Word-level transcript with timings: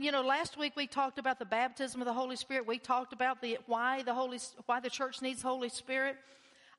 you 0.00 0.12
know, 0.12 0.22
last 0.22 0.56
week 0.56 0.74
we 0.76 0.86
talked 0.86 1.18
about 1.18 1.38
the 1.38 1.44
baptism 1.44 2.00
of 2.00 2.06
the 2.06 2.12
Holy 2.12 2.36
Spirit. 2.36 2.66
We 2.66 2.78
talked 2.78 3.12
about 3.12 3.42
the 3.42 3.58
why 3.66 4.02
the 4.02 4.14
Holy 4.14 4.38
why 4.66 4.80
the 4.80 4.90
church 4.90 5.20
needs 5.20 5.42
Holy 5.42 5.68
Spirit. 5.68 6.16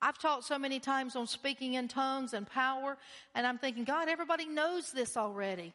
I've 0.02 0.18
taught 0.18 0.44
so 0.44 0.58
many 0.58 0.80
times 0.80 1.16
on 1.16 1.28
speaking 1.28 1.76
in 1.76 1.88
tongues 1.88 2.34
and 2.34 2.46
power, 2.46 2.98
and 3.36 3.48
I'm 3.48 3.58
thinking, 3.58 3.86
God, 3.86 4.10
everybody 4.10 4.46
knows 4.46 4.92
this 4.92 5.16
already. 5.16 5.74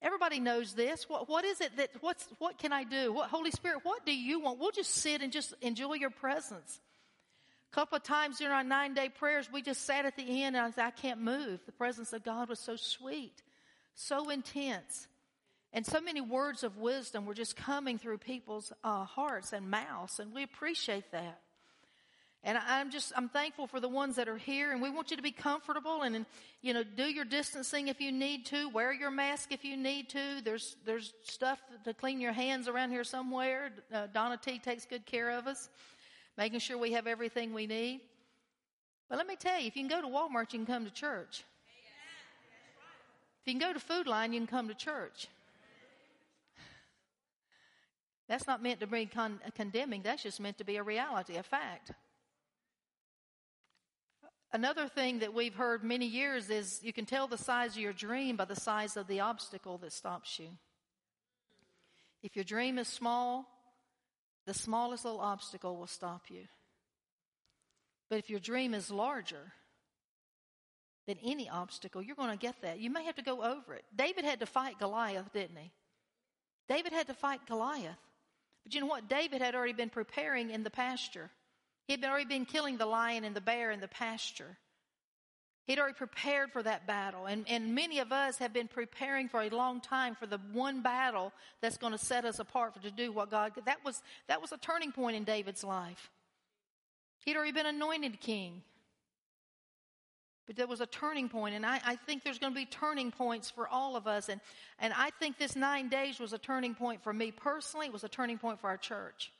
Everybody 0.00 0.38
knows 0.40 0.74
this. 0.74 1.08
What, 1.08 1.28
what 1.28 1.44
is 1.44 1.60
it 1.60 1.76
that, 1.76 1.90
what's, 2.00 2.28
what 2.38 2.58
can 2.58 2.72
I 2.72 2.84
do? 2.84 3.12
What, 3.12 3.30
Holy 3.30 3.50
Spirit, 3.50 3.80
what 3.82 4.06
do 4.06 4.14
you 4.14 4.40
want? 4.40 4.58
We'll 4.58 4.70
just 4.70 4.94
sit 4.94 5.22
and 5.22 5.32
just 5.32 5.54
enjoy 5.60 5.94
your 5.94 6.10
presence. 6.10 6.80
A 7.72 7.74
couple 7.74 7.96
of 7.96 8.04
times 8.04 8.38
during 8.38 8.52
our 8.52 8.64
nine 8.64 8.94
day 8.94 9.08
prayers, 9.08 9.48
we 9.52 9.60
just 9.60 9.84
sat 9.84 10.06
at 10.06 10.16
the 10.16 10.42
end 10.42 10.56
and 10.56 10.64
I 10.64 10.70
said, 10.70 10.84
I 10.84 10.90
can't 10.90 11.20
move. 11.20 11.60
The 11.66 11.72
presence 11.72 12.12
of 12.12 12.24
God 12.24 12.48
was 12.48 12.60
so 12.60 12.76
sweet, 12.76 13.42
so 13.94 14.30
intense. 14.30 15.08
And 15.72 15.84
so 15.84 16.00
many 16.00 16.20
words 16.20 16.64
of 16.64 16.78
wisdom 16.78 17.26
were 17.26 17.34
just 17.34 17.56
coming 17.56 17.98
through 17.98 18.18
people's 18.18 18.72
uh, 18.82 19.04
hearts 19.04 19.52
and 19.52 19.70
mouths, 19.70 20.18
and 20.18 20.32
we 20.32 20.42
appreciate 20.42 21.10
that. 21.12 21.40
And 22.44 22.56
I'm 22.56 22.90
just, 22.90 23.12
I'm 23.16 23.28
thankful 23.28 23.66
for 23.66 23.80
the 23.80 23.88
ones 23.88 24.16
that 24.16 24.28
are 24.28 24.36
here 24.36 24.72
and 24.72 24.80
we 24.80 24.90
want 24.90 25.10
you 25.10 25.16
to 25.16 25.22
be 25.22 25.32
comfortable 25.32 26.02
and, 26.02 26.24
you 26.62 26.72
know, 26.72 26.84
do 26.84 27.02
your 27.02 27.24
distancing 27.24 27.88
if 27.88 28.00
you 28.00 28.12
need 28.12 28.46
to, 28.46 28.68
wear 28.68 28.92
your 28.92 29.10
mask 29.10 29.50
if 29.50 29.64
you 29.64 29.76
need 29.76 30.08
to. 30.10 30.40
There's, 30.44 30.76
there's 30.86 31.12
stuff 31.24 31.58
to 31.84 31.92
clean 31.92 32.20
your 32.20 32.32
hands 32.32 32.68
around 32.68 32.90
here 32.90 33.02
somewhere. 33.02 33.70
Uh, 33.92 34.06
Donna 34.14 34.38
T 34.42 34.60
takes 34.60 34.86
good 34.86 35.04
care 35.04 35.30
of 35.30 35.48
us, 35.48 35.68
making 36.36 36.60
sure 36.60 36.78
we 36.78 36.92
have 36.92 37.08
everything 37.08 37.52
we 37.52 37.66
need. 37.66 38.02
But 39.08 39.18
let 39.18 39.26
me 39.26 39.34
tell 39.34 39.58
you, 39.58 39.66
if 39.66 39.76
you 39.76 39.86
can 39.86 39.88
go 39.88 40.00
to 40.00 40.06
Walmart, 40.06 40.52
you 40.52 40.60
can 40.60 40.66
come 40.66 40.84
to 40.84 40.92
church. 40.92 41.42
If 43.42 43.52
you 43.52 43.58
can 43.58 43.68
go 43.68 43.72
to 43.72 43.80
Food 43.80 44.06
Lion, 44.06 44.32
you 44.32 44.38
can 44.40 44.46
come 44.46 44.68
to 44.68 44.74
church. 44.74 45.26
That's 48.28 48.46
not 48.46 48.62
meant 48.62 48.80
to 48.80 48.86
be 48.86 49.06
con- 49.06 49.40
condemning. 49.54 50.02
That's 50.02 50.22
just 50.22 50.40
meant 50.40 50.58
to 50.58 50.64
be 50.64 50.76
a 50.76 50.82
reality, 50.82 51.36
a 51.36 51.42
fact. 51.42 51.92
Another 54.52 54.88
thing 54.88 55.18
that 55.18 55.34
we've 55.34 55.54
heard 55.54 55.84
many 55.84 56.06
years 56.06 56.48
is 56.48 56.80
you 56.82 56.92
can 56.92 57.04
tell 57.04 57.26
the 57.26 57.36
size 57.38 57.72
of 57.72 57.82
your 57.82 57.92
dream 57.92 58.36
by 58.36 58.46
the 58.46 58.56
size 58.56 58.96
of 58.96 59.06
the 59.06 59.20
obstacle 59.20 59.78
that 59.78 59.92
stops 59.92 60.38
you. 60.38 60.48
If 62.22 62.34
your 62.34 62.44
dream 62.44 62.78
is 62.78 62.88
small, 62.88 63.46
the 64.46 64.54
smallest 64.54 65.04
little 65.04 65.20
obstacle 65.20 65.76
will 65.76 65.86
stop 65.86 66.22
you. 66.28 66.44
But 68.08 68.18
if 68.18 68.30
your 68.30 68.40
dream 68.40 68.72
is 68.72 68.90
larger 68.90 69.52
than 71.06 71.18
any 71.22 71.48
obstacle, 71.48 72.02
you're 72.02 72.16
going 72.16 72.30
to 72.30 72.38
get 72.38 72.56
that. 72.62 72.80
You 72.80 72.90
may 72.90 73.04
have 73.04 73.16
to 73.16 73.22
go 73.22 73.42
over 73.42 73.74
it. 73.74 73.84
David 73.94 74.24
had 74.24 74.40
to 74.40 74.46
fight 74.46 74.78
Goliath, 74.78 75.30
didn't 75.32 75.56
he? 75.56 75.70
David 76.68 76.92
had 76.92 77.06
to 77.08 77.14
fight 77.14 77.40
Goliath. 77.46 77.98
But 78.68 78.74
you 78.74 78.82
know 78.82 78.86
what? 78.86 79.08
David 79.08 79.40
had 79.40 79.54
already 79.54 79.72
been 79.72 79.88
preparing 79.88 80.50
in 80.50 80.62
the 80.62 80.68
pasture. 80.68 81.30
He 81.86 81.94
had 81.94 82.04
already 82.04 82.26
been 82.26 82.44
killing 82.44 82.76
the 82.76 82.84
lion 82.84 83.24
and 83.24 83.34
the 83.34 83.40
bear 83.40 83.70
in 83.70 83.80
the 83.80 83.88
pasture. 83.88 84.58
He'd 85.66 85.78
already 85.78 85.94
prepared 85.94 86.52
for 86.52 86.62
that 86.62 86.86
battle. 86.86 87.24
And, 87.24 87.46
and 87.48 87.74
many 87.74 87.98
of 87.98 88.12
us 88.12 88.36
have 88.36 88.52
been 88.52 88.68
preparing 88.68 89.30
for 89.30 89.40
a 89.40 89.48
long 89.48 89.80
time 89.80 90.14
for 90.14 90.26
the 90.26 90.38
one 90.52 90.82
battle 90.82 91.32
that's 91.62 91.78
going 91.78 91.92
to 91.92 91.98
set 91.98 92.26
us 92.26 92.40
apart 92.40 92.74
for 92.74 92.82
to 92.82 92.90
do 92.90 93.10
what 93.10 93.30
God, 93.30 93.52
that 93.64 93.82
was, 93.86 94.02
that 94.26 94.42
was 94.42 94.52
a 94.52 94.58
turning 94.58 94.92
point 94.92 95.16
in 95.16 95.24
David's 95.24 95.64
life. 95.64 96.10
He'd 97.24 97.36
already 97.36 97.52
been 97.52 97.64
anointed 97.64 98.20
king. 98.20 98.60
But 100.48 100.56
there 100.56 100.66
was 100.66 100.80
a 100.80 100.86
turning 100.86 101.28
point, 101.28 101.54
and 101.54 101.64
I, 101.64 101.78
I 101.84 101.96
think 101.96 102.24
there's 102.24 102.38
going 102.38 102.54
to 102.54 102.58
be 102.58 102.64
turning 102.64 103.12
points 103.12 103.50
for 103.50 103.68
all 103.68 103.96
of 103.96 104.06
us. 104.06 104.30
And, 104.30 104.40
and 104.78 104.94
I 104.96 105.10
think 105.20 105.38
this 105.38 105.54
nine 105.54 105.90
days 105.90 106.18
was 106.18 106.32
a 106.32 106.38
turning 106.38 106.74
point 106.74 107.04
for 107.04 107.12
me 107.12 107.30
personally. 107.30 107.86
It 107.86 107.92
was 107.92 108.02
a 108.02 108.08
turning 108.08 108.38
point 108.38 108.58
for 108.58 108.68
our 108.68 108.78
church. 108.78 109.30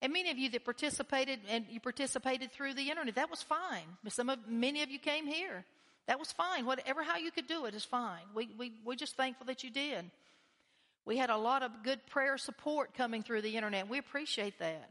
And 0.00 0.10
many 0.10 0.30
of 0.30 0.38
you 0.38 0.48
that 0.48 0.64
participated 0.64 1.38
and 1.50 1.66
you 1.68 1.80
participated 1.80 2.50
through 2.50 2.72
the 2.72 2.88
internet, 2.88 3.16
that 3.16 3.30
was 3.30 3.42
fine. 3.42 3.84
Some 4.08 4.30
of, 4.30 4.38
many 4.48 4.82
of 4.82 4.90
you 4.90 4.98
came 4.98 5.26
here. 5.26 5.64
That 6.08 6.18
was 6.18 6.32
fine. 6.32 6.64
Whatever, 6.64 7.02
how 7.02 7.18
you 7.18 7.30
could 7.30 7.46
do 7.46 7.66
it 7.66 7.74
is 7.74 7.84
fine. 7.84 8.22
We, 8.34 8.48
we, 8.58 8.72
we're 8.86 8.96
just 8.96 9.16
thankful 9.16 9.46
that 9.46 9.62
you 9.62 9.70
did. 9.70 10.10
We 11.04 11.18
had 11.18 11.28
a 11.28 11.36
lot 11.36 11.62
of 11.62 11.70
good 11.84 12.00
prayer 12.06 12.38
support 12.38 12.94
coming 12.94 13.22
through 13.22 13.42
the 13.42 13.54
internet. 13.54 13.88
We 13.88 13.98
appreciate 13.98 14.58
that. 14.60 14.90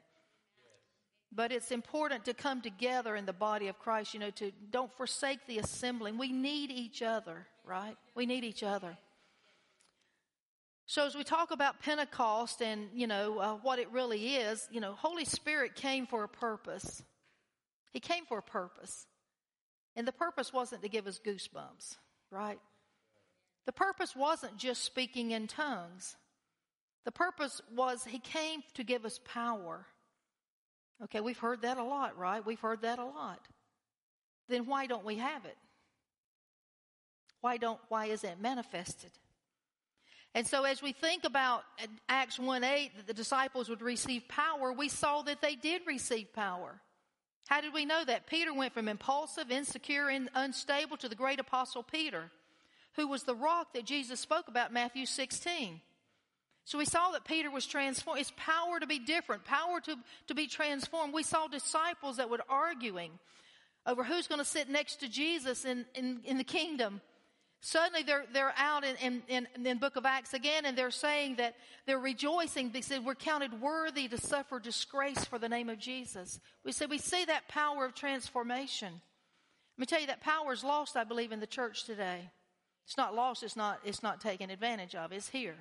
But 1.34 1.52
it's 1.52 1.72
important 1.72 2.26
to 2.26 2.34
come 2.34 2.62
together 2.62 3.16
in 3.16 3.26
the 3.26 3.34
body 3.34 3.70
of 3.70 3.80
Christ, 3.80 4.14
you 4.14 4.20
know, 4.20 4.32
to 4.32 4.52
don't 4.70 4.92
forsake 4.92 5.40
the 5.48 5.60
assembling. 5.60 6.18
We 6.18 6.32
need 6.32 6.72
each 6.72 7.02
other, 7.02 7.48
right? 7.66 7.96
We 8.16 8.26
need 8.26 8.44
each 8.44 8.64
other. 8.64 8.98
So 10.88 11.06
as 11.06 11.16
we 11.16 11.24
talk 11.24 11.52
about 11.52 11.82
Pentecost 11.82 12.62
and, 12.62 12.90
you 12.94 13.08
know, 13.08 13.40
uh, 13.40 13.54
what 13.62 13.80
it 13.80 13.90
really 13.92 14.36
is, 14.36 14.68
you 14.72 14.82
know, 14.82 14.92
Holy 14.92 15.24
Spirit 15.24 15.74
came 15.74 16.06
for 16.06 16.26
a 16.26 16.28
purpose. 16.28 17.02
He 17.94 18.02
came 18.02 18.26
for 18.26 18.40
a 18.40 18.44
purpose. 18.44 19.08
And 19.96 20.06
the 20.06 20.12
purpose 20.12 20.52
wasn't 20.52 20.82
to 20.82 20.90
give 20.90 21.08
us 21.08 21.18
goosebumps, 21.26 21.96
right? 22.30 22.60
The 23.66 23.72
purpose 23.72 24.18
wasn't 24.18 24.58
just 24.58 24.84
speaking 24.84 25.32
in 25.32 25.48
tongues. 25.48 26.18
The 27.06 27.12
purpose 27.12 27.62
was 27.74 28.04
he 28.04 28.20
came 28.20 28.62
to 28.74 28.84
give 28.84 29.06
us 29.06 29.20
power. 29.24 29.86
Okay, 31.04 31.20
we've 31.20 31.38
heard 31.38 31.64
that 31.64 31.78
a 31.78 31.84
lot, 31.84 32.18
right? 32.18 32.46
We've 32.46 32.60
heard 32.60 32.82
that 32.84 33.00
a 33.00 33.06
lot. 33.06 33.48
Then 34.48 34.66
why 34.66 34.86
don't 34.86 35.06
we 35.06 35.16
have 35.16 35.46
it? 35.46 35.58
Why 37.42 37.58
don't 37.58 37.80
why 37.90 38.06
is 38.08 38.24
it 38.24 38.40
manifested? 38.40 39.12
And 40.34 40.48
so 40.48 40.64
as 40.64 40.82
we 40.82 40.94
think 40.94 41.26
about 41.26 41.64
Acts 42.08 42.40
1 42.40 42.64
8, 42.64 42.92
that 42.98 43.08
the 43.08 43.14
disciples 43.14 43.68
would 43.68 43.82
receive 43.82 44.28
power, 44.30 44.72
we 44.72 44.88
saw 44.88 45.22
that 45.24 45.42
they 45.42 45.56
did 45.56 45.82
receive 45.86 46.34
power. 46.34 46.82
How 47.48 47.60
did 47.60 47.74
we 47.74 47.84
know 47.84 48.06
that? 48.06 48.28
Peter 48.28 48.54
went 48.54 48.74
from 48.74 48.88
impulsive, 48.88 49.52
insecure, 49.52 50.08
and 50.08 50.30
unstable 50.36 50.96
to 50.98 51.10
the 51.10 51.16
great 51.16 51.40
apostle 51.40 51.84
Peter, 51.84 52.32
who 52.96 53.08
was 53.08 53.24
the 53.24 53.36
rock 53.36 53.74
that 53.74 53.84
Jesus 53.84 54.22
spoke 54.22 54.48
about 54.48 54.72
Matthew 54.72 55.06
16. 55.06 55.82
So 56.66 56.78
we 56.78 56.86
saw 56.86 57.12
that 57.12 57.26
Peter 57.26 57.50
was 57.50 57.66
transformed. 57.66 58.22
It's 58.22 58.34
power 58.38 58.80
to 58.80 58.88
be 58.88 59.00
different, 59.00 59.46
power 59.46 59.80
to, 59.82 59.96
to 60.28 60.36
be 60.36 60.48
transformed. 60.48 61.14
We 61.14 61.24
saw 61.24 61.48
disciples 61.48 62.18
that 62.18 62.30
were 62.30 62.40
arguing 62.50 63.12
over 63.86 64.04
who's 64.04 64.28
going 64.28 64.40
to 64.40 64.46
sit 64.46 64.70
next 64.70 64.98
to 64.98 65.10
Jesus 65.10 65.66
in, 65.66 65.86
in, 65.96 66.22
in 66.24 66.38
the 66.38 66.44
kingdom. 66.44 67.02
Suddenly 67.62 68.04
they're, 68.04 68.26
they're 68.34 68.54
out 68.58 68.84
in, 68.84 68.96
in, 68.98 69.24
in, 69.28 69.48
in 69.56 69.64
the 69.64 69.76
book 69.76 69.96
of 69.96 70.06
Acts 70.06 70.34
again 70.34 70.66
and 70.66 70.78
they're 70.78 70.92
saying 70.92 71.36
that 71.36 71.56
they're 71.86 72.00
rejoicing. 72.00 72.72
They 72.72 72.82
said, 72.82 73.06
we're 73.06 73.16
counted 73.16 73.62
worthy 73.62 74.08
to 74.08 74.18
suffer 74.18 74.60
disgrace 74.60 75.26
for 75.26 75.38
the 75.38 75.50
name 75.50 75.70
of 75.70 75.78
Jesus. 75.78 76.40
We 76.64 76.72
said, 76.72 76.90
we 76.90 76.98
see 76.98 77.26
that 77.26 77.48
power 77.48 77.86
of 77.86 77.94
transformation. 77.94 78.94
Let 79.78 79.80
me 79.80 79.86
tell 79.86 80.02
you 80.02 80.08
that 80.08 80.22
power 80.22 80.54
is 80.54 80.64
lost, 80.64 80.96
I 80.96 81.04
believe, 81.04 81.32
in 81.32 81.40
the 81.40 81.48
church 81.48 81.86
today. 81.86 82.30
It's 82.86 82.98
not 82.98 83.16
lost, 83.16 83.44
it's 83.44 83.56
not, 83.56 83.80
it's 83.86 84.04
not 84.04 84.22
taken 84.22 84.50
advantage 84.50 84.96
of. 84.96 85.12
It's 85.12 85.30
here. 85.30 85.56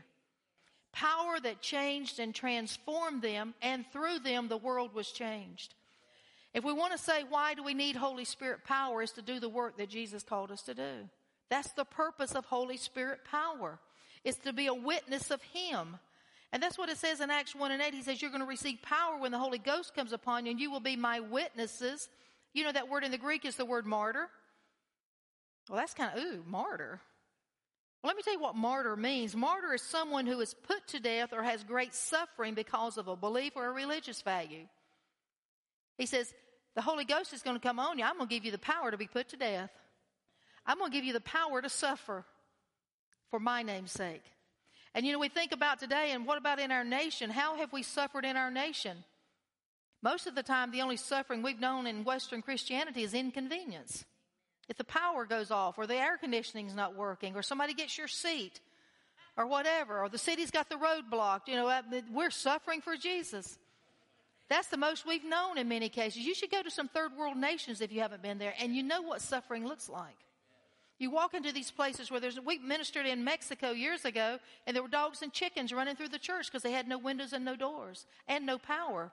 Power 0.93 1.39
that 1.43 1.61
changed 1.61 2.19
and 2.19 2.35
transformed 2.35 3.23
them 3.23 3.55
and 3.63 3.85
through 3.93 4.21
them 4.21 4.49
the 4.49 4.57
world 4.57 4.95
was 4.95 5.11
changed. 5.11 5.75
If 6.53 6.65
we 6.65 6.73
want 6.73 6.93
to 6.93 6.99
say 6.99 7.23
why 7.29 7.55
do 7.55 7.63
we 7.63 7.75
need 7.75 7.97
Holy 7.97 8.25
Spirit 8.25 8.65
power 8.65 9.03
is 9.03 9.13
to 9.13 9.23
do 9.23 9.39
the 9.39 9.49
work 9.49 9.77
that 9.79 9.89
Jesus 9.89 10.23
called 10.23 10.51
us 10.51 10.63
to 10.63 10.75
do. 10.75 11.09
That's 11.49 11.73
the 11.73 11.85
purpose 11.85 12.35
of 12.35 12.47
Holy 12.47 12.77
Spirit 12.77 13.21
power. 13.25 13.79
Is 14.23 14.37
to 14.37 14.53
be 14.53 14.67
a 14.67 14.75
witness 14.75 15.31
of 15.31 15.41
Him. 15.43 15.99
And 16.53 16.63
that's 16.63 16.77
what 16.77 16.89
it 16.89 16.99
says 16.99 17.21
in 17.21 17.31
Acts 17.31 17.55
1 17.55 17.71
and 17.71 17.81
8. 17.81 17.95
He 17.95 18.03
says, 18.03 18.21
You're 18.21 18.31
going 18.31 18.43
to 18.43 18.47
receive 18.47 18.83
power 18.83 19.19
when 19.19 19.33
the 19.33 19.39
Holy 19.39 19.59
Ghost 19.59 19.95
comes 19.95 20.13
upon 20.13 20.45
you, 20.45 20.51
and 20.51 20.61
you 20.61 20.71
will 20.71 20.81
be 20.81 20.97
my 20.97 21.21
witnesses. 21.21 22.09
You 22.53 22.65
know, 22.65 22.73
that 22.73 22.89
word 22.89 23.05
in 23.05 23.13
the 23.13 23.19
Greek 23.19 23.45
is 23.45 23.57
the 23.57 23.65
word 23.65 23.87
martyr. 23.87 24.29
Well, 25.69 25.79
that's 25.79 25.95
kind 25.95 26.11
of, 26.17 26.23
ooh, 26.23 26.45
martyr. 26.47 27.01
Well, 28.03 28.09
let 28.09 28.17
me 28.17 28.23
tell 28.23 28.33
you 28.33 28.41
what 28.41 28.57
martyr 28.57 28.97
means. 28.97 29.37
Martyr 29.37 29.75
is 29.75 29.83
someone 29.83 30.27
who 30.27 30.41
is 30.41 30.55
put 30.55 30.87
to 30.89 31.01
death 31.01 31.33
or 31.33 31.43
has 31.43 31.63
great 31.65 31.95
suffering 31.95 32.55
because 32.55 32.97
of 32.97 33.09
a 33.09 33.17
belief 33.17 33.53
or 33.57 33.67
a 33.67 33.73
religious 33.73 34.23
value. 34.23 34.67
He 35.99 36.07
says, 36.07 36.33
The 36.75 36.83
Holy 36.83 37.05
Ghost 37.05 37.35
is 37.35 37.43
going 37.43 37.57
to 37.57 37.63
come 37.63 37.79
on 37.79 37.99
you. 37.99 38.05
I'm 38.05 38.17
going 38.17 38.29
to 38.29 38.35
give 38.35 38.45
you 38.45 38.53
the 38.53 38.59
power 38.59 38.91
to 38.91 38.97
be 38.97 39.07
put 39.07 39.29
to 39.31 39.37
death. 39.37 39.71
I'm 40.65 40.79
going 40.79 40.91
to 40.91 40.97
give 40.97 41.05
you 41.05 41.13
the 41.13 41.21
power 41.21 41.61
to 41.61 41.69
suffer 41.69 42.25
for 43.31 43.39
my 43.39 43.63
name's 43.63 43.93
sake. 43.93 44.23
And 44.95 45.07
you 45.07 45.13
know, 45.13 45.19
we 45.19 45.29
think 45.29 45.53
about 45.53 45.79
today, 45.79 46.11
and 46.13 46.27
what 46.27 46.39
about 46.39 46.59
in 46.59 46.73
our 46.73 46.85
nation? 46.85 47.31
How 47.31 47.57
have 47.59 47.73
we 47.73 47.83
suffered 47.83 48.25
in 48.25 48.37
our 48.37 48.51
nation? 48.51 49.05
Most 50.03 50.27
of 50.27 50.35
the 50.35 50.43
time, 50.43 50.71
the 50.71 50.83
only 50.83 50.97
suffering 50.97 51.43
we've 51.43 51.61
known 51.61 51.87
in 51.87 52.05
Western 52.05 52.43
Christianity 52.43 53.03
is 53.03 53.15
inconvenience. 53.15 54.05
If 54.71 54.77
the 54.77 54.85
power 54.85 55.27
goes 55.27 55.51
off, 55.51 55.79
or 55.79 55.87
the 55.89 55.97
air 55.97 56.17
conditioning's 56.17 56.77
not 56.77 56.95
working, 56.95 57.35
or 57.35 57.43
somebody 57.43 57.75
gets 57.75 57.99
your 57.99 58.07
seat, 58.07 58.61
or 59.37 59.45
whatever, 59.49 60.01
or 60.01 60.09
the 60.09 60.17
city's 60.17 60.53
got 60.53 60.69
the 60.69 60.77
road 60.77 61.11
blocked, 61.11 61.49
you 61.49 61.57
know, 61.57 61.67
uh, 61.67 61.83
we're 62.13 62.31
suffering 62.31 62.81
for 62.81 62.97
Jesus. 62.97 63.59
That's 64.49 64.69
the 64.69 64.77
most 64.77 65.05
we've 65.05 65.25
known 65.25 65.59
in 65.59 65.67
many 65.67 65.89
cases. 65.89 66.23
You 66.23 66.37
should 66.37 66.53
go 66.53 66.63
to 66.63 66.71
some 66.71 66.87
third 66.87 67.17
world 67.19 67.37
nations 67.37 67.81
if 67.81 67.91
you 67.91 68.01
haven't 68.01 68.23
been 68.23 68.39
there, 68.39 68.55
and 68.61 68.73
you 68.73 68.85
know 68.85 69.03
what 69.03 69.21
suffering 69.21 69.67
looks 69.67 69.89
like. 69.89 70.17
You 71.01 71.11
walk 71.11 71.35
into 71.35 71.51
these 71.51 71.73
places 71.73 72.09
where 72.09 72.21
there's, 72.21 72.39
we 72.39 72.59
ministered 72.59 73.07
in 73.07 73.25
Mexico 73.25 73.73
years 73.73 74.05
ago, 74.05 74.39
and 74.69 74.77
there 74.77 74.85
were 74.85 74.89
dogs 74.89 75.21
and 75.21 75.33
chickens 75.33 75.73
running 75.73 75.97
through 75.97 76.11
the 76.11 76.19
church 76.19 76.47
because 76.47 76.63
they 76.63 76.71
had 76.71 76.87
no 76.87 76.99
windows 76.99 77.33
and 77.33 77.45
no 77.45 77.57
doors 77.57 78.07
and 78.29 78.47
no 78.47 78.57
power. 78.57 79.11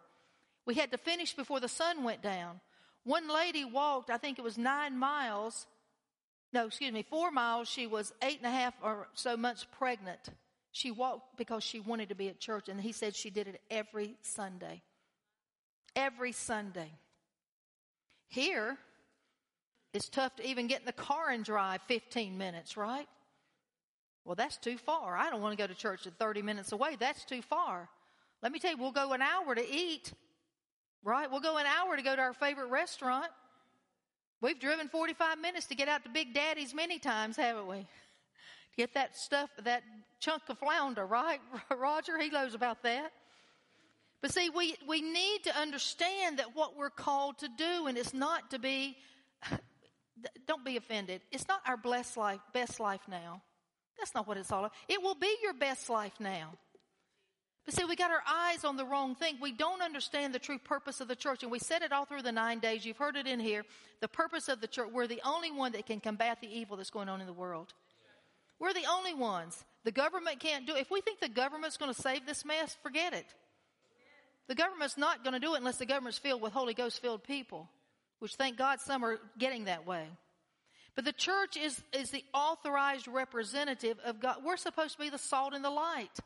We 0.68 0.75
had 0.75 0.92
to 0.92 1.00
finish 1.00 1.33
before 1.33 1.59
the 1.59 1.68
sun 1.68 2.04
went 2.04 2.21
down. 2.21 2.59
One 3.07 3.30
lady 3.30 3.63
walked, 3.63 4.09
I 4.09 4.18
think 4.18 4.38
it 4.38 4.42
was 4.42 4.57
nine 4.57 4.98
miles, 4.98 5.65
no, 6.51 6.65
excuse 6.65 6.92
me, 6.92 7.06
four 7.09 7.31
miles. 7.31 7.69
She 7.69 7.88
was 7.88 8.13
eight 8.21 8.39
and 8.39 8.45
a 8.45 8.51
half 8.51 8.74
or 8.83 9.07
so 9.13 9.38
months 9.38 9.65
pregnant. 9.77 10.19
She 10.74 10.92
walked 10.92 11.38
because 11.38 11.63
she 11.63 11.80
wanted 11.80 12.09
to 12.09 12.15
be 12.15 12.27
at 12.27 12.42
church, 12.42 12.68
and 12.68 12.81
he 12.81 12.92
said 12.92 13.15
she 13.15 13.30
did 13.30 13.48
it 13.48 13.62
every 13.71 14.15
Sunday. 14.24 14.81
Every 15.95 16.33
Sunday. 16.33 16.92
Here, 18.27 18.77
it's 19.94 20.09
tough 20.09 20.36
to 20.36 20.45
even 20.45 20.68
get 20.68 20.81
in 20.81 20.86
the 20.86 20.92
car 20.92 21.30
and 21.30 21.45
drive 21.45 21.80
15 21.88 22.38
minutes, 22.38 22.75
right? 22.75 23.07
Well, 24.25 24.36
that's 24.36 24.57
too 24.57 24.77
far. 24.77 25.15
I 25.15 25.30
don't 25.30 25.42
want 25.42 25.57
to 25.57 25.63
go 25.63 25.68
to 25.68 25.80
church 25.80 26.07
at 26.07 26.19
30 26.19 26.42
minutes 26.42 26.74
away. 26.74 26.98
That's 27.00 27.24
too 27.24 27.42
far. 27.42 27.88
Let 28.44 28.51
me 28.51 28.59
tell 28.59 28.71
you, 28.71 28.77
we'll 28.77 28.92
go 28.92 29.13
an 29.13 29.21
hour 29.21 29.56
to 29.56 29.65
eat, 29.65 30.12
right? 31.07 31.31
We'll 31.31 31.39
go 31.39 31.57
an 31.57 31.65
hour 31.65 31.95
to 31.95 32.04
go 32.04 32.15
to 32.15 32.21
our 32.21 32.33
favorite 32.33 32.68
restaurant. 32.68 33.27
We've 34.42 34.59
driven 34.59 34.89
45 34.89 35.39
minutes 35.39 35.65
to 35.68 35.75
get 35.75 35.88
out 35.88 36.04
to 36.04 36.09
Big 36.09 36.33
Daddy's 36.33 36.74
many 36.74 37.00
times, 37.00 37.38
haven't 37.38 37.65
we? 37.65 37.77
To 37.77 37.86
get 38.77 38.94
that 38.94 39.18
stuff, 39.18 39.50
that 39.63 39.83
chunk 40.19 40.44
of 40.50 40.59
flounder, 40.59 41.06
right? 41.06 41.39
Roger, 41.75 42.19
he 42.19 42.30
knows 42.30 42.54
about 42.54 42.83
that. 42.83 43.13
But 44.21 44.33
see, 44.33 44.50
we, 44.50 44.75
we 44.86 45.01
need 45.01 45.44
to 45.45 45.57
understand 45.57 46.39
that 46.39 46.56
what 46.56 46.75
we're 46.75 46.89
called 46.89 47.38
to 47.39 47.48
do, 47.48 47.88
and 47.88 47.98
it's 47.98 48.13
not 48.13 48.51
to 48.51 48.59
be 48.59 48.98
don't 50.48 50.65
be 50.65 50.75
offended. 50.75 51.21
It's 51.31 51.48
not 51.48 51.62
our 51.65 51.77
blessed 51.77 52.18
life, 52.18 52.42
best 52.54 52.80
life 52.80 53.01
now. 53.07 53.42
That's 53.98 54.13
not 54.13 54.27
what 54.27 54.38
it's 54.38 54.51
all 54.51 54.59
about. 54.59 54.74
It 54.89 55.01
will 55.01 55.15
be 55.15 55.33
your 55.42 55.54
best 55.54 55.89
life 55.89 56.13
now. 56.19 56.54
But 57.67 57.75
see, 57.75 57.83
we 57.83 57.95
got 57.95 58.09
our 58.09 58.23
eyes 58.27 58.63
on 58.63 58.77
the 58.77 58.85
wrong 58.85 59.13
thing. 59.13 59.37
We 59.39 59.51
don't 59.51 59.83
understand 59.83 60.33
the 60.33 60.39
true 60.39 60.57
purpose 60.57 61.01
of 61.01 61.07
the 61.07 61.15
church. 61.15 61.43
And 61.43 61.51
we 61.51 61.59
said 61.59 61.83
it 61.83 61.91
all 61.91 62.05
through 62.05 62.23
the 62.23 62.31
nine 62.31 62.57
days. 62.57 62.83
You've 62.83 62.97
heard 62.97 63.15
it 63.15 63.27
in 63.27 63.39
here. 63.39 63.63
The 63.99 64.07
purpose 64.07 64.49
of 64.49 64.59
the 64.59 64.67
church. 64.67 64.89
We're 64.91 65.05
the 65.05 65.21
only 65.23 65.51
one 65.51 65.73
that 65.73 65.85
can 65.85 65.99
combat 65.99 66.39
the 66.41 66.47
evil 66.47 66.77
that's 66.77 66.89
going 66.89 67.09
on 67.09 67.21
in 67.21 67.27
the 67.27 67.33
world. 67.33 67.73
We're 68.57 68.73
the 68.73 68.87
only 68.89 69.13
ones. 69.13 69.63
The 69.83 69.91
government 69.91 70.39
can't 70.39 70.65
do 70.65 70.75
it. 70.75 70.81
If 70.81 70.89
we 70.89 71.01
think 71.01 71.19
the 71.19 71.29
government's 71.29 71.77
going 71.77 71.93
to 71.93 72.01
save 72.01 72.25
this 72.25 72.43
mess, 72.43 72.75
forget 72.81 73.13
it. 73.13 73.27
The 74.47 74.55
government's 74.55 74.97
not 74.97 75.23
going 75.23 75.33
to 75.33 75.39
do 75.39 75.53
it 75.53 75.57
unless 75.57 75.77
the 75.77 75.85
government's 75.85 76.17
filled 76.17 76.41
with 76.41 76.53
Holy 76.53 76.73
Ghost 76.73 77.01
filled 77.01 77.23
people 77.23 77.69
which 78.19 78.35
thank 78.35 78.57
God 78.57 78.79
some 78.79 79.03
are 79.03 79.19
getting 79.37 79.65
that 79.65 79.85
way. 79.85 80.05
But 80.95 81.05
the 81.05 81.13
church 81.13 81.57
is, 81.57 81.81
is 81.93 82.09
the 82.09 82.23
authorized 82.33 83.07
representative 83.07 83.97
of 84.03 84.19
God. 84.19 84.37
We're 84.43 84.57
supposed 84.57 84.93
to 84.93 84.99
be 84.99 85.09
the 85.09 85.19
salt 85.19 85.53
and 85.53 85.63
the 85.63 85.69
light. 85.69 86.19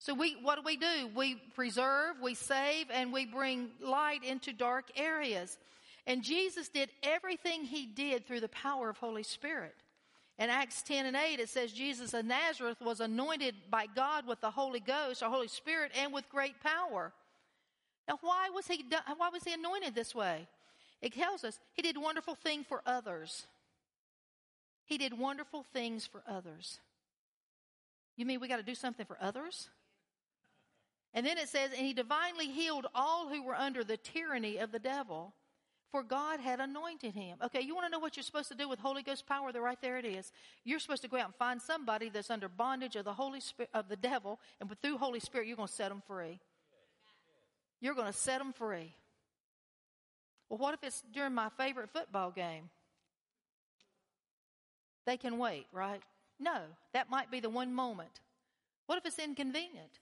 So 0.00 0.14
we, 0.14 0.34
what 0.42 0.56
do 0.56 0.62
we 0.64 0.76
do? 0.76 1.10
We 1.14 1.34
preserve, 1.54 2.16
we 2.22 2.34
save, 2.34 2.86
and 2.90 3.12
we 3.12 3.26
bring 3.26 3.68
light 3.82 4.24
into 4.24 4.54
dark 4.54 4.86
areas. 4.96 5.58
And 6.06 6.22
Jesus 6.22 6.68
did 6.68 6.90
everything 7.02 7.64
he 7.64 7.84
did 7.84 8.26
through 8.26 8.40
the 8.40 8.48
power 8.48 8.88
of 8.88 8.96
Holy 8.96 9.22
Spirit. 9.22 9.74
In 10.38 10.48
Acts 10.48 10.80
10 10.82 11.04
and 11.04 11.16
8, 11.16 11.38
it 11.38 11.50
says 11.50 11.70
Jesus 11.70 12.14
of 12.14 12.24
Nazareth 12.24 12.80
was 12.80 13.00
anointed 13.00 13.54
by 13.70 13.84
God 13.94 14.26
with 14.26 14.40
the 14.40 14.50
Holy 14.50 14.80
Ghost, 14.80 15.22
or 15.22 15.28
Holy 15.28 15.48
Spirit, 15.48 15.92
and 16.00 16.14
with 16.14 16.30
great 16.30 16.54
power. 16.62 17.12
Now, 18.08 18.18
why 18.22 18.48
was 18.48 18.66
he, 18.66 18.82
why 19.18 19.28
was 19.30 19.44
he 19.44 19.52
anointed 19.52 19.94
this 19.94 20.14
way? 20.14 20.48
It 21.02 21.12
tells 21.12 21.44
us 21.44 21.60
he 21.74 21.82
did 21.82 21.98
wonderful 21.98 22.36
things 22.36 22.64
for 22.66 22.80
others. 22.86 23.46
He 24.86 24.96
did 24.96 25.18
wonderful 25.18 25.62
things 25.74 26.06
for 26.06 26.22
others. 26.26 26.80
You 28.16 28.24
mean 28.24 28.40
we 28.40 28.48
got 28.48 28.56
to 28.56 28.62
do 28.62 28.74
something 28.74 29.04
for 29.04 29.18
others? 29.20 29.68
And 31.12 31.26
then 31.26 31.38
it 31.38 31.48
says, 31.48 31.70
and 31.76 31.84
he 31.84 31.92
divinely 31.92 32.46
healed 32.46 32.86
all 32.94 33.28
who 33.28 33.42
were 33.42 33.54
under 33.54 33.82
the 33.82 33.96
tyranny 33.96 34.58
of 34.58 34.70
the 34.70 34.78
devil, 34.78 35.34
for 35.90 36.04
God 36.04 36.38
had 36.38 36.60
anointed 36.60 37.14
him. 37.14 37.38
Okay, 37.42 37.62
you 37.62 37.74
want 37.74 37.86
to 37.86 37.90
know 37.90 37.98
what 37.98 38.16
you're 38.16 38.22
supposed 38.22 38.48
to 38.48 38.54
do 38.54 38.68
with 38.68 38.78
Holy 38.78 39.02
Ghost 39.02 39.26
power? 39.26 39.50
There, 39.50 39.60
right 39.60 39.80
there 39.82 39.98
it 39.98 40.04
is. 40.04 40.30
You're 40.64 40.78
supposed 40.78 41.02
to 41.02 41.08
go 41.08 41.16
out 41.16 41.26
and 41.26 41.34
find 41.34 41.60
somebody 41.60 42.10
that's 42.10 42.30
under 42.30 42.48
bondage 42.48 42.94
of 42.94 43.04
the 43.04 43.12
Holy 43.12 43.40
Spirit 43.40 43.70
of 43.74 43.88
the 43.88 43.96
devil, 43.96 44.38
and 44.60 44.70
through 44.80 44.98
Holy 44.98 45.18
Spirit, 45.18 45.48
you're 45.48 45.56
going 45.56 45.68
to 45.68 45.74
set 45.74 45.88
them 45.88 46.02
free. 46.06 46.38
You're 47.80 47.94
going 47.94 48.06
to 48.06 48.16
set 48.16 48.38
them 48.38 48.52
free. 48.52 48.94
Well, 50.48 50.58
what 50.58 50.74
if 50.74 50.84
it's 50.84 51.02
during 51.12 51.34
my 51.34 51.48
favorite 51.56 51.90
football 51.92 52.30
game? 52.30 52.70
They 55.06 55.16
can 55.16 55.38
wait, 55.38 55.66
right? 55.72 56.02
No, 56.38 56.58
that 56.92 57.10
might 57.10 57.32
be 57.32 57.40
the 57.40 57.50
one 57.50 57.74
moment. 57.74 58.20
What 58.86 58.98
if 58.98 59.06
it's 59.06 59.18
inconvenient? 59.18 59.98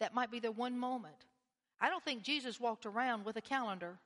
That 0.00 0.14
might 0.14 0.30
be 0.30 0.40
the 0.40 0.52
one 0.52 0.78
moment. 0.78 1.14
I 1.80 1.88
don't 1.88 2.04
think 2.04 2.22
Jesus 2.22 2.60
walked 2.60 2.84
around 2.84 3.24
with 3.24 3.36
a 3.36 3.40
calendar 3.40 3.98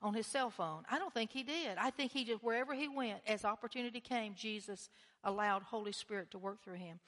on 0.00 0.14
his 0.14 0.26
cell 0.26 0.50
phone. 0.50 0.84
I 0.90 0.98
don't 0.98 1.12
think 1.12 1.30
he 1.30 1.42
did. 1.42 1.76
I 1.78 1.90
think 1.90 2.12
he 2.12 2.24
just, 2.24 2.42
wherever 2.42 2.74
he 2.74 2.88
went, 2.88 3.20
as 3.26 3.44
opportunity 3.44 4.00
came, 4.00 4.34
Jesus 4.34 4.88
allowed 5.24 5.62
Holy 5.62 5.92
Spirit 5.92 6.30
to 6.32 6.38
work 6.38 6.62
through 6.62 6.74
him. 6.74 7.00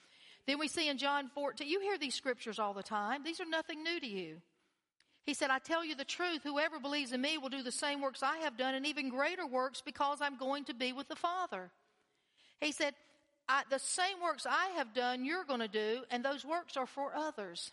Then 0.47 0.59
we 0.59 0.67
see 0.67 0.89
in 0.89 0.97
John 0.97 1.29
14, 1.33 1.67
you 1.67 1.79
hear 1.81 1.97
these 1.97 2.15
scriptures 2.15 2.59
all 2.59 2.73
the 2.73 2.83
time. 2.83 3.23
These 3.23 3.39
are 3.39 3.45
nothing 3.45 3.83
new 3.83 3.99
to 3.99 4.07
you. 4.07 4.41
He 5.23 5.33
said, 5.33 5.51
I 5.51 5.59
tell 5.59 5.85
you 5.85 5.95
the 5.95 6.03
truth, 6.03 6.41
whoever 6.43 6.79
believes 6.79 7.13
in 7.13 7.21
me 7.21 7.37
will 7.37 7.49
do 7.49 7.61
the 7.61 7.71
same 7.71 8.01
works 8.01 8.23
I 8.23 8.37
have 8.37 8.57
done 8.57 8.73
and 8.73 8.85
even 8.85 9.09
greater 9.09 9.45
works 9.45 9.81
because 9.85 10.17
I'm 10.19 10.37
going 10.37 10.65
to 10.65 10.73
be 10.73 10.93
with 10.93 11.07
the 11.07 11.15
Father. 11.15 11.69
He 12.59 12.71
said, 12.71 12.95
the 13.69 13.79
same 13.79 14.21
works 14.21 14.45
I 14.49 14.69
have 14.77 14.93
done, 14.93 15.25
you're 15.25 15.43
going 15.43 15.59
to 15.59 15.67
do, 15.67 16.03
and 16.09 16.23
those 16.23 16.45
works 16.45 16.77
are 16.77 16.85
for 16.85 17.13
others. 17.15 17.71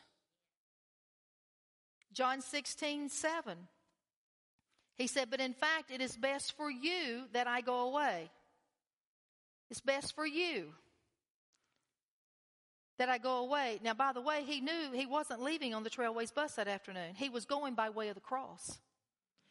John 2.13 2.41
16, 2.41 3.09
7. 3.09 3.59
He 4.97 5.07
said, 5.07 5.31
But 5.31 5.41
in 5.41 5.53
fact, 5.53 5.91
it 5.91 6.01
is 6.01 6.17
best 6.17 6.57
for 6.57 6.71
you 6.71 7.25
that 7.33 7.47
I 7.47 7.61
go 7.61 7.89
away. 7.89 8.31
It's 9.71 9.81
best 9.81 10.15
for 10.15 10.27
you 10.27 10.73
that 12.99 13.09
I 13.09 13.19
go 13.19 13.39
away. 13.39 13.79
Now, 13.83 13.95
by 13.95 14.13
the 14.13 14.21
way, 14.21 14.43
he 14.45 14.61
knew 14.61 14.91
he 14.93 15.07
wasn't 15.07 15.43
leaving 15.43 15.75
on 15.75 15.85
the 15.85 15.91
Trailways 15.91 16.35
bus 16.35 16.55
that 16.55 16.69
afternoon. 16.69 17.15
He 17.15 17.29
was 17.29 17.45
going 17.45 17.75
by 17.75 17.91
way 17.91 18.09
of 18.09 18.17
the 18.17 18.21
cross. 18.21 18.79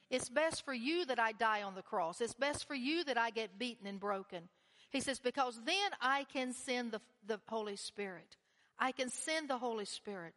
It's 0.09 0.29
best 0.29 0.63
for 0.63 0.73
you 0.73 1.05
that 1.05 1.19
I 1.19 1.31
die 1.31 1.63
on 1.63 1.75
the 1.75 1.81
cross. 1.81 2.21
It's 2.21 2.33
best 2.33 2.67
for 2.67 2.75
you 2.75 3.03
that 3.05 3.17
I 3.17 3.29
get 3.29 3.59
beaten 3.59 3.87
and 3.87 3.99
broken. 3.99 4.49
He 4.89 5.01
says, 5.01 5.19
because 5.19 5.59
then 5.65 5.91
I 6.01 6.25
can 6.31 6.53
send 6.53 6.91
the, 6.91 7.01
the 7.25 7.39
Holy 7.47 7.75
Spirit. 7.75 8.37
I 8.79 8.91
can 8.91 9.09
send 9.09 9.49
the 9.49 9.57
Holy 9.57 9.85
Spirit. 9.85 10.33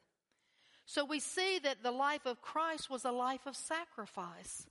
So 0.86 1.04
we 1.04 1.20
see 1.20 1.60
that 1.60 1.82
the 1.82 1.92
life 1.92 2.26
of 2.26 2.42
Christ 2.42 2.90
was 2.90 3.04
a 3.04 3.12
life 3.12 3.46
of 3.46 3.54
sacrifice 3.54 4.66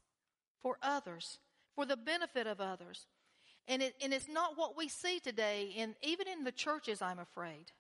for 0.62 0.78
others, 0.82 1.40
for 1.76 1.86
the 1.86 1.96
benefit 1.96 2.46
of 2.46 2.60
others. 2.60 3.08
And, 3.70 3.82
it, 3.82 3.96
and 4.04 4.14
it's 4.14 4.28
not 4.28 4.58
what 4.58 4.76
we 4.76 4.90
see 4.90 5.20
today, 5.20 5.72
in, 5.78 5.96
even 6.02 6.28
in 6.28 6.44
the 6.44 6.52
churches, 6.52 7.02
I'm 7.02 7.20
afraid. 7.20 7.72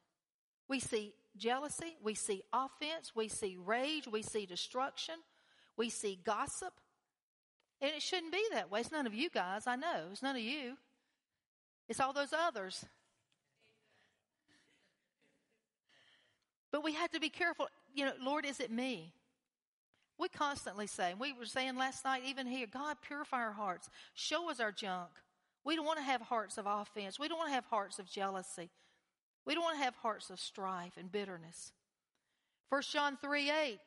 We 0.70 0.79
see 0.79 1.13
jealousy, 1.36 1.98
we 2.01 2.13
see 2.13 2.44
offense, 2.53 3.12
we 3.15 3.27
see 3.27 3.58
rage, 3.58 4.08
we 4.08 4.22
see 4.22 4.46
destruction, 4.46 5.15
we 5.75 5.89
see 5.89 6.20
gossip. 6.24 6.74
And 7.82 7.91
it 7.91 8.01
shouldn't 8.01 8.32
be 8.32 8.46
that 8.53 8.70
way. 8.70 8.82
It's 8.82 8.91
none 8.91 9.08
of 9.08 9.13
you 9.13 9.29
guys, 9.29 9.65
I 9.68 9.75
know. 9.75 10.10
It's 10.12 10.22
none 10.22 10.36
of 10.36 10.41
you. 10.41 10.77
It's 11.89 12.00
all 12.00 12.13
those 12.13 12.34
others. 12.34 12.86
But 16.72 16.84
we 16.84 16.93
have 16.93 17.12
to 17.12 17.19
be 17.19 17.29
careful. 17.29 17.67
You 17.93 18.05
know, 18.05 18.13
Lord, 18.22 18.46
is 18.46 18.60
it 18.60 18.72
me? 18.72 19.12
We 20.19 20.29
constantly 20.29 20.86
say, 20.86 21.13
we 21.17 21.34
were 21.34 21.46
saying 21.46 21.77
last 21.77 22.05
night, 22.05 22.24
even 22.25 22.46
here, 22.46 22.67
God, 22.72 22.98
purify 23.01 23.38
our 23.38 23.53
hearts. 23.53 23.89
Show 24.13 24.51
us 24.51 24.60
our 24.60 24.72
junk. 24.72 25.10
We 25.63 25.75
don't 25.75 25.86
want 25.86 25.98
to 25.98 26.03
have 26.03 26.22
hearts 26.22 26.58
of 26.58 26.65
offense. 26.67 27.17
We 27.17 27.27
don't 27.27 27.38
want 27.38 27.50
to 27.50 27.55
have 27.55 27.65
hearts 27.65 28.00
of 28.00 28.10
jealousy. 28.10 28.69
We 29.46 29.55
don't 29.55 29.63
want 29.63 29.77
to 29.77 29.84
have 29.84 29.96
hearts 29.96 30.29
of 30.29 30.39
strife 30.39 30.93
and 30.98 31.12
bitterness. 31.12 31.72
1 32.69 32.81
John 32.91 33.17
3 33.19 33.50
8, 33.50 33.79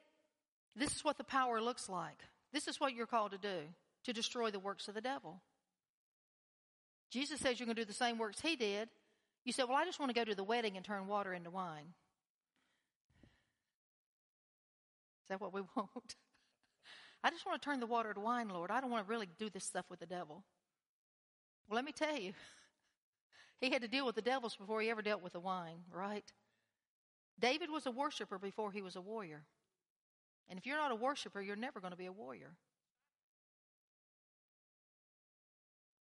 this 0.74 0.96
is 0.96 1.04
what 1.04 1.18
the 1.18 1.24
power 1.24 1.60
looks 1.60 1.88
like. 1.88 2.18
This 2.52 2.66
is 2.66 2.80
what 2.80 2.94
you're 2.94 3.06
called 3.06 3.30
to 3.32 3.38
do 3.38 3.68
to 4.04 4.12
destroy 4.12 4.50
the 4.50 4.58
works 4.58 4.88
of 4.88 4.94
the 4.94 5.00
devil. 5.00 5.40
Jesus 7.12 7.40
says 7.40 7.60
you're 7.60 7.66
going 7.66 7.76
to 7.76 7.82
do 7.82 7.86
the 7.86 7.92
same 7.92 8.16
works 8.16 8.40
he 8.40 8.56
did. 8.56 8.88
You 9.44 9.52
said, 9.52 9.66
Well, 9.68 9.76
I 9.76 9.84
just 9.84 10.00
want 10.00 10.08
to 10.08 10.14
go 10.14 10.24
to 10.24 10.34
the 10.34 10.42
wedding 10.42 10.76
and 10.76 10.84
turn 10.84 11.06
water 11.06 11.34
into 11.34 11.50
wine. 11.50 11.92
Is 15.24 15.28
that 15.28 15.40
what 15.40 15.52
we 15.52 15.60
want? 15.76 16.16
I 17.22 17.30
just 17.30 17.44
want 17.44 17.60
to 17.60 17.64
turn 17.64 17.80
the 17.80 17.86
water 17.86 18.14
to 18.14 18.20
wine, 18.20 18.48
Lord. 18.48 18.70
I 18.70 18.80
don't 18.80 18.90
want 18.90 19.06
to 19.06 19.10
really 19.10 19.28
do 19.38 19.50
this 19.50 19.64
stuff 19.64 19.84
with 19.90 20.00
the 20.00 20.06
devil. 20.06 20.42
Well, 21.68 21.76
let 21.76 21.84
me 21.84 21.92
tell 21.92 22.18
you, 22.18 22.32
he 23.60 23.70
had 23.70 23.82
to 23.82 23.88
deal 23.88 24.06
with 24.06 24.14
the 24.14 24.22
devils 24.22 24.56
before 24.56 24.80
he 24.80 24.88
ever 24.90 25.02
dealt 25.02 25.22
with 25.22 25.34
the 25.34 25.40
wine, 25.40 25.84
right? 25.92 26.24
David 27.38 27.70
was 27.70 27.86
a 27.86 27.90
worshiper 27.90 28.38
before 28.38 28.72
he 28.72 28.80
was 28.80 28.96
a 28.96 29.00
warrior. 29.00 29.42
And 30.48 30.58
if 30.58 30.66
you're 30.66 30.78
not 30.78 30.92
a 30.92 30.96
worshiper, 30.96 31.42
you're 31.42 31.56
never 31.56 31.78
going 31.80 31.92
to 31.92 31.96
be 31.96 32.06
a 32.06 32.12
warrior. 32.12 32.56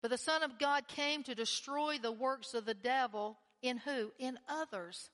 But 0.03 0.11
the 0.11 0.19
Son 0.19 0.43
of 0.43 0.59
God 0.59 0.89
came 0.89 1.23
to 1.25 1.35
destroy 1.35 1.99
the 1.99 2.13
works 2.13 2.55
of 2.55 2.65
the 2.65 2.75
devil 2.75 3.39
in 3.63 3.79
who? 3.79 4.13
In 4.19 4.39
others. 4.49 5.11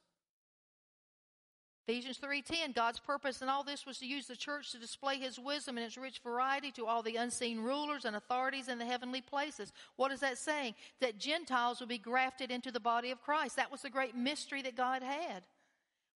Ephesians 1.89 2.19
3:10 2.19 2.73
God's 2.73 2.99
purpose 2.99 3.43
in 3.43 3.49
all 3.49 3.63
this 3.63 3.87
was 3.87 3.99
to 3.99 4.07
use 4.07 4.27
the 4.27 4.37
church 4.37 4.73
to 4.73 4.79
display 4.79 5.19
his 5.19 5.39
wisdom 5.39 5.79
in 5.79 5.85
its 5.85 5.97
rich 5.97 6.19
variety 6.19 6.73
to 6.73 6.87
all 6.87 7.01
the 7.01 7.15
unseen 7.15 7.61
rulers 7.61 8.05
and 8.05 8.17
authorities 8.17 8.69
in 8.69 8.79
the 8.79 8.85
heavenly 8.85 9.21
places. 9.21 9.73
What 9.95 10.11
is 10.11 10.19
that 10.21 10.37
saying? 10.37 10.75
That 11.01 11.19
Gentiles 11.19 11.79
would 11.79 11.89
be 11.89 11.99
grafted 11.99 12.51
into 12.51 12.73
the 12.73 12.81
body 12.81 13.13
of 13.13 13.23
Christ. 13.23 13.55
That 13.55 13.71
was 13.71 13.83
the 13.83 13.91
great 13.91 14.17
mystery 14.17 14.63
that 14.63 14.75
God 14.75 15.03
had. 15.03 15.47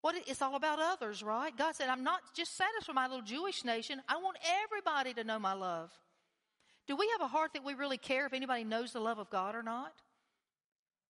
What 0.01 0.15
it's 0.15 0.41
all 0.41 0.55
about 0.55 0.79
others, 0.79 1.21
right? 1.21 1.55
God 1.55 1.75
said, 1.75 1.89
"I'm 1.89 2.03
not 2.03 2.33
just 2.33 2.55
satisfied 2.55 2.87
with 2.87 2.95
my 2.95 3.07
little 3.07 3.21
Jewish 3.21 3.63
nation. 3.63 4.01
I 4.07 4.17
want 4.17 4.37
everybody 4.41 5.13
to 5.13 5.23
know 5.23 5.37
my 5.37 5.53
love." 5.53 5.91
Do 6.89 6.95
we 6.95 7.07
have 7.11 7.21
a 7.21 7.27
heart 7.27 7.53
that 7.53 7.63
we 7.63 7.75
really 7.75 7.99
care 7.99 8.25
if 8.25 8.33
anybody 8.33 8.63
knows 8.63 8.93
the 8.93 8.99
love 8.99 9.19
of 9.19 9.29
God 9.29 9.53
or 9.53 9.61
not? 9.61 9.93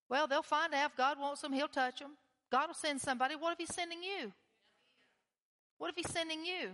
Well, 0.10 0.28
they'll 0.28 0.42
find 0.44 0.74
out 0.74 0.92
if 0.92 0.98
God 0.98 1.18
wants 1.18 1.40
them, 1.40 1.54
he'll 1.54 1.70
touch 1.70 2.00
them. 2.00 2.18
God 2.52 2.68
will 2.68 2.74
send 2.74 3.00
somebody. 3.00 3.38
What 3.38 3.54
if 3.54 3.60
he's 3.60 3.74
sending 3.74 4.04
you? 4.04 4.34
What 5.78 5.90
if 5.90 5.96
he's 5.96 6.12
sending 6.12 6.44
you? 6.44 6.72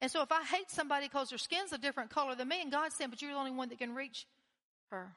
And 0.00 0.10
so 0.10 0.22
if 0.22 0.32
I 0.32 0.42
hate 0.42 0.72
somebody 0.72 1.06
because 1.06 1.28
their 1.28 1.38
skin's 1.38 1.72
a 1.72 1.78
different 1.78 2.10
color 2.10 2.34
than 2.34 2.48
me, 2.48 2.60
and 2.60 2.72
God 2.72 2.92
saying, 2.92 3.10
but 3.10 3.22
you're 3.22 3.30
the 3.30 3.38
only 3.38 3.52
one 3.52 3.68
that 3.68 3.78
can 3.78 3.94
reach 3.94 4.26
her. 4.90 5.12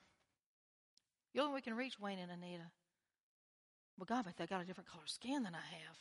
You're 1.34 1.42
the 1.42 1.48
only 1.48 1.54
one 1.54 1.62
can 1.64 1.76
reach 1.76 2.00
Wayne 2.00 2.20
and 2.20 2.32
Anita. 2.32 2.70
Well, 3.98 4.06
God, 4.08 4.26
but 4.26 4.38
they 4.38 4.46
got 4.46 4.62
a 4.62 4.66
different 4.66 4.92
color 4.92 5.08
skin 5.08 5.42
than 5.42 5.56
I 5.56 5.66
have. 5.78 5.98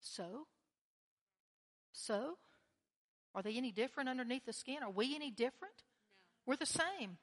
So? 0.00 0.48
So? 1.92 2.38
Are 3.32 3.42
they 3.42 3.56
any 3.56 3.70
different 3.70 4.08
underneath 4.08 4.44
the 4.44 4.52
skin? 4.52 4.78
Are 4.82 4.90
we 4.90 5.14
any 5.14 5.30
different? 5.30 5.74
We're 6.46 6.56
the 6.56 6.66
same. 6.66 7.18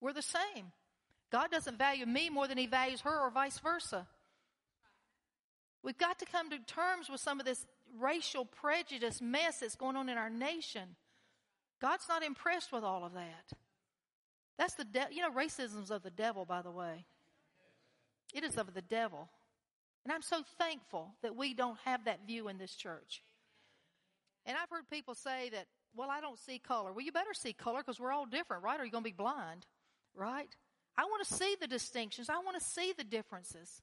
We're 0.00 0.12
the 0.12 0.22
same. 0.22 0.72
God 1.30 1.50
doesn't 1.50 1.78
value 1.78 2.06
me 2.06 2.28
more 2.28 2.46
than 2.46 2.58
he 2.58 2.66
values 2.66 3.00
her 3.02 3.20
or 3.20 3.30
vice 3.30 3.58
versa. 3.58 4.06
We've 5.82 5.98
got 5.98 6.18
to 6.18 6.26
come 6.26 6.50
to 6.50 6.58
terms 6.58 7.08
with 7.10 7.20
some 7.20 7.40
of 7.40 7.46
this 7.46 7.66
racial 7.98 8.44
prejudice 8.44 9.20
mess 9.20 9.58
that's 9.60 9.74
going 9.74 9.96
on 9.96 10.08
in 10.08 10.18
our 10.18 10.30
nation. 10.30 10.96
God's 11.80 12.08
not 12.08 12.22
impressed 12.22 12.72
with 12.72 12.84
all 12.84 13.04
of 13.04 13.14
that. 13.14 13.58
That's 14.58 14.74
the 14.74 14.84
de- 14.84 15.08
you 15.10 15.22
know 15.22 15.30
racism's 15.30 15.90
of 15.90 16.02
the 16.02 16.10
devil 16.10 16.44
by 16.44 16.62
the 16.62 16.70
way. 16.70 17.06
It 18.32 18.44
is 18.44 18.56
of 18.56 18.72
the 18.74 18.82
devil. 18.82 19.28
And 20.04 20.12
I'm 20.12 20.22
so 20.22 20.42
thankful 20.58 21.14
that 21.22 21.36
we 21.36 21.54
don't 21.54 21.78
have 21.84 22.04
that 22.04 22.26
view 22.26 22.48
in 22.48 22.58
this 22.58 22.74
church. 22.74 23.22
And 24.44 24.56
I've 24.56 24.70
heard 24.70 24.90
people 24.90 25.14
say 25.14 25.50
that, 25.50 25.66
well, 25.94 26.10
I 26.10 26.20
don't 26.20 26.38
see 26.38 26.58
color. 26.58 26.92
Well, 26.92 27.04
you 27.04 27.12
better 27.12 27.34
see 27.34 27.52
color 27.52 27.80
because 27.80 28.00
we're 28.00 28.12
all 28.12 28.26
different, 28.26 28.62
right? 28.62 28.80
Or 28.80 28.84
you're 28.84 28.92
going 28.92 29.04
to 29.04 29.10
be 29.10 29.14
blind, 29.16 29.66
right? 30.14 30.48
I 30.96 31.04
want 31.04 31.26
to 31.26 31.34
see 31.34 31.56
the 31.60 31.66
distinctions. 31.66 32.28
I 32.28 32.38
want 32.38 32.58
to 32.58 32.64
see 32.64 32.92
the 32.96 33.04
differences. 33.04 33.82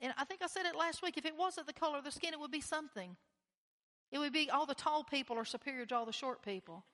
And 0.00 0.12
I 0.16 0.24
think 0.24 0.40
I 0.42 0.46
said 0.46 0.66
it 0.66 0.76
last 0.76 1.02
week. 1.02 1.18
If 1.18 1.26
it 1.26 1.36
wasn't 1.36 1.66
the 1.66 1.72
color 1.72 1.98
of 1.98 2.04
the 2.04 2.10
skin, 2.10 2.32
it 2.32 2.40
would 2.40 2.50
be 2.50 2.60
something. 2.60 3.16
It 4.10 4.18
would 4.18 4.32
be 4.32 4.50
all 4.50 4.66
the 4.66 4.74
tall 4.74 5.04
people 5.04 5.36
are 5.38 5.44
superior 5.44 5.86
to 5.86 5.96
all 5.96 6.06
the 6.06 6.12
short 6.12 6.42
people. 6.42 6.84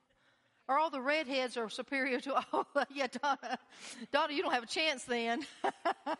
Or 0.68 0.78
all 0.78 0.90
the 0.90 1.00
redheads 1.00 1.56
are 1.56 1.68
superior 1.70 2.20
to 2.20 2.34
all 2.34 2.66
the, 2.74 2.86
yeah, 2.94 3.06
Donna, 3.06 3.58
Donna, 4.12 4.32
you 4.32 4.42
don't 4.42 4.52
have 4.52 4.64
a 4.64 4.68
chance 4.68 5.04
then. 5.04 5.46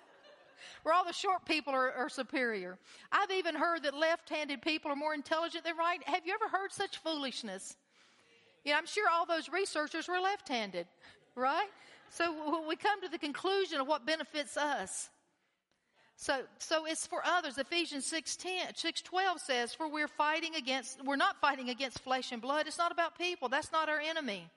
Where 0.82 0.94
all 0.94 1.04
the 1.04 1.12
short 1.12 1.44
people 1.44 1.72
are, 1.74 1.92
are 1.92 2.08
superior. 2.08 2.78
I've 3.12 3.30
even 3.30 3.54
heard 3.54 3.82
that 3.84 3.94
left-handed 3.94 4.62
people 4.62 4.90
are 4.90 4.96
more 4.96 5.14
intelligent 5.14 5.64
than 5.64 5.76
right. 5.76 6.02
Have 6.08 6.26
you 6.26 6.34
ever 6.34 6.48
heard 6.48 6.72
such 6.72 6.98
foolishness? 6.98 7.76
Know, 8.64 8.74
I'm 8.74 8.86
sure 8.86 9.08
all 9.12 9.26
those 9.26 9.48
researchers 9.48 10.08
were 10.08 10.20
left-handed, 10.20 10.86
right? 11.34 11.68
So 12.10 12.64
we 12.68 12.76
come 12.76 13.00
to 13.02 13.08
the 13.08 13.18
conclusion 13.18 13.80
of 13.80 13.86
what 13.86 14.06
benefits 14.06 14.56
us. 14.56 15.10
So, 16.16 16.40
so 16.58 16.86
it's 16.86 17.06
for 17.06 17.20
others. 17.24 17.58
Ephesians 17.58 18.06
6, 18.06 18.36
10, 18.36 18.74
6 18.74 19.02
12 19.02 19.40
says, 19.40 19.74
for 19.74 19.88
we're 19.88 20.08
fighting 20.08 20.54
against, 20.54 21.04
we're 21.04 21.16
not 21.16 21.40
fighting 21.40 21.68
against 21.68 22.00
flesh 22.00 22.32
and 22.32 22.40
blood. 22.40 22.66
It's 22.66 22.78
not 22.78 22.90
about 22.90 23.18
people. 23.18 23.48
That's 23.48 23.70
not 23.70 23.88
our 23.88 24.00
enemy. 24.00 24.48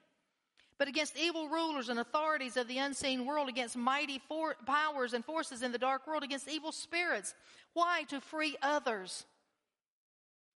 But 0.80 0.88
against 0.88 1.18
evil 1.18 1.46
rulers 1.46 1.90
and 1.90 1.98
authorities 1.98 2.56
of 2.56 2.66
the 2.66 2.78
unseen 2.78 3.26
world, 3.26 3.50
against 3.50 3.76
mighty 3.76 4.18
for, 4.18 4.56
powers 4.64 5.12
and 5.12 5.22
forces 5.22 5.60
in 5.62 5.72
the 5.72 5.78
dark 5.78 6.06
world, 6.06 6.22
against 6.22 6.48
evil 6.48 6.72
spirits. 6.72 7.34
Why? 7.74 8.04
To 8.04 8.18
free 8.18 8.56
others. 8.62 9.26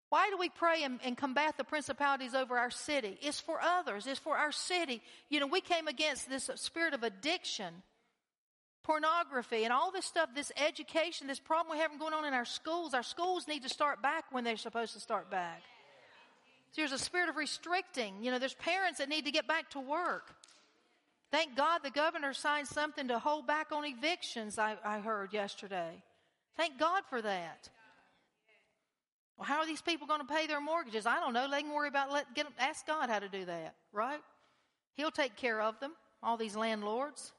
Why 0.09 0.31
do 0.31 0.37
we 0.39 0.49
pray 0.49 0.81
and, 0.81 0.99
and, 1.05 1.15
combat 1.15 1.57
the 1.57 1.63
principalities 1.63 2.33
over 2.33 2.57
our 2.57 2.71
city? 2.71 3.19
It's 3.21 3.39
for 3.39 3.61
others. 3.61 4.07
It's 4.07 4.19
for 4.19 4.35
our 4.35 4.51
city. 4.51 5.03
You 5.29 5.41
know, 5.41 5.45
we 5.45 5.61
came 5.61 5.87
against 5.87 6.27
this 6.27 6.49
spirit 6.55 6.95
of 6.95 7.03
addiction 7.03 7.83
pornography 8.83 9.63
and 9.63 9.71
all 9.71 9.91
this 9.91 10.05
stuff, 10.05 10.29
this 10.33 10.51
education, 10.57 11.27
this 11.27 11.39
problem 11.39 11.77
we 11.77 11.81
have 11.83 11.99
going 11.99 12.13
on 12.13 12.25
in 12.25 12.33
our 12.33 12.45
schools. 12.45 12.95
Our 12.95 13.03
schools 13.03 13.47
need 13.47 13.61
to 13.61 13.69
start 13.69 14.01
back 14.01 14.25
when 14.31 14.43
they're 14.43 14.57
supposed 14.57 14.93
to 14.93 14.99
start 14.99 15.29
back. 15.29 15.61
There's 16.75 16.91
a 16.91 16.99
spirit 16.99 17.29
of 17.29 17.35
restricting. 17.37 18.21
You 18.21 18.31
know, 18.31 18.39
there's 18.39 18.53
parents 18.55 18.99
that 18.99 19.09
need 19.09 19.25
to 19.25 19.31
get 19.31 19.47
back 19.47 19.69
to 19.71 19.79
work. 19.79 20.35
Thank 21.31 21.55
God 21.55 21.81
the 21.83 21.89
governor 21.89 22.33
signed 22.33 22.67
something 22.67 23.07
to 23.07 23.19
hold 23.19 23.47
back 23.47 23.71
on 23.71 23.85
evictions, 23.85 24.59
I, 24.59 24.75
I 24.83 24.99
heard 24.99 25.33
yesterday. 25.33 26.03
Thank 26.55 26.77
God 26.77 27.03
for 27.09 27.21
that. 27.21 27.69
Well, 29.37 29.45
how 29.45 29.59
are 29.59 29.65
these 29.65 29.81
people 29.81 30.07
going 30.07 30.21
to 30.21 30.33
pay 30.33 30.47
their 30.47 30.61
mortgages? 30.61 31.05
I 31.05 31.19
don't 31.19 31.33
know. 31.33 31.49
They 31.49 31.61
can 31.61 31.73
worry 31.73 31.89
about 31.89 32.11
let 32.11 32.33
get 32.35 32.47
ask 32.57 32.87
God 32.87 33.09
how 33.09 33.19
to 33.19 33.27
do 33.27 33.45
that, 33.45 33.75
right? 33.91 34.21
He'll 34.95 35.11
take 35.11 35.35
care 35.35 35.61
of 35.61 35.79
them. 35.79 35.91
All 36.23 36.37
these 36.37 36.55
landlords. 36.55 37.33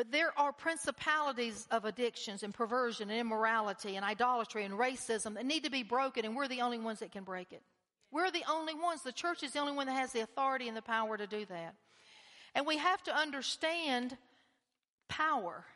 But 0.00 0.12
there 0.12 0.32
are 0.38 0.50
principalities 0.50 1.68
of 1.70 1.84
addictions 1.84 2.42
and 2.42 2.54
perversion 2.54 3.10
and 3.10 3.20
immorality 3.20 3.96
and 3.96 4.02
idolatry 4.02 4.64
and 4.64 4.72
racism 4.72 5.34
that 5.34 5.44
need 5.44 5.64
to 5.64 5.70
be 5.70 5.82
broken, 5.82 6.24
and 6.24 6.34
we're 6.34 6.48
the 6.48 6.62
only 6.62 6.78
ones 6.78 7.00
that 7.00 7.12
can 7.12 7.22
break 7.22 7.52
it. 7.52 7.60
We're 8.10 8.30
the 8.30 8.44
only 8.50 8.72
ones. 8.72 9.02
The 9.02 9.12
church 9.12 9.42
is 9.42 9.52
the 9.52 9.58
only 9.58 9.74
one 9.74 9.88
that 9.88 9.92
has 9.92 10.12
the 10.12 10.20
authority 10.20 10.68
and 10.68 10.74
the 10.74 10.80
power 10.80 11.18
to 11.18 11.26
do 11.26 11.44
that. 11.44 11.74
And 12.54 12.66
we 12.66 12.78
have 12.78 13.02
to 13.02 13.14
understand 13.14 14.16
power. 15.10 15.66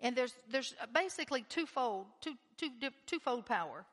And 0.00 0.16
there's, 0.16 0.32
there's 0.50 0.74
basically 0.94 1.44
twofold, 1.50 2.06
two, 2.22 2.32
two, 2.56 2.70
twofold 3.04 3.44
power. 3.44 3.84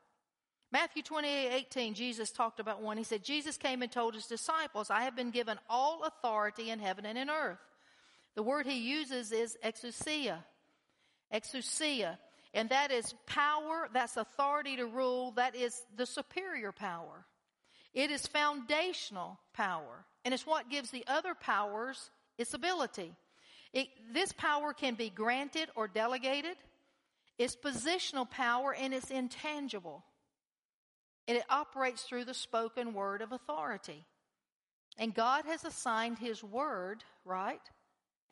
Matthew 0.71 1.03
28, 1.03 1.51
18, 1.51 1.93
Jesus 1.93 2.31
talked 2.31 2.61
about 2.61 2.81
one. 2.81 2.95
He 2.95 3.03
said, 3.03 3.25
Jesus 3.25 3.57
came 3.57 3.81
and 3.81 3.91
told 3.91 4.13
his 4.13 4.27
disciples, 4.27 4.89
I 4.89 5.01
have 5.01 5.17
been 5.17 5.31
given 5.31 5.59
all 5.69 6.05
authority 6.05 6.69
in 6.69 6.79
heaven 6.79 7.05
and 7.05 7.17
in 7.17 7.29
earth. 7.29 7.59
The 8.35 8.43
word 8.43 8.65
he 8.65 8.79
uses 8.79 9.31
is 9.31 9.57
exousia. 9.63 10.39
Exousia. 11.33 12.17
And 12.53 12.69
that 12.69 12.91
is 12.91 13.13
power, 13.25 13.89
that's 13.93 14.17
authority 14.17 14.77
to 14.77 14.85
rule, 14.85 15.31
that 15.31 15.55
is 15.55 15.81
the 15.95 16.05
superior 16.05 16.71
power. 16.71 17.25
It 17.93 18.11
is 18.11 18.25
foundational 18.27 19.39
power. 19.53 20.05
And 20.25 20.33
it's 20.33 20.45
what 20.45 20.69
gives 20.69 20.89
the 20.89 21.05
other 21.07 21.33
powers 21.35 22.09
its 22.37 22.53
ability. 22.53 23.13
It, 23.73 23.87
this 24.13 24.31
power 24.33 24.73
can 24.73 24.95
be 24.95 25.09
granted 25.09 25.69
or 25.75 25.87
delegated. 25.87 26.57
It's 27.37 27.55
positional 27.55 28.29
power 28.29 28.73
and 28.73 28.93
it's 28.93 29.11
intangible. 29.11 30.03
And 31.27 31.37
it 31.37 31.45
operates 31.49 32.03
through 32.03 32.25
the 32.25 32.33
spoken 32.33 32.93
word 32.93 33.21
of 33.21 33.31
authority. 33.31 34.05
And 34.97 35.13
God 35.13 35.45
has 35.45 35.63
assigned 35.63 36.17
His 36.17 36.43
word, 36.43 37.03
right? 37.23 37.61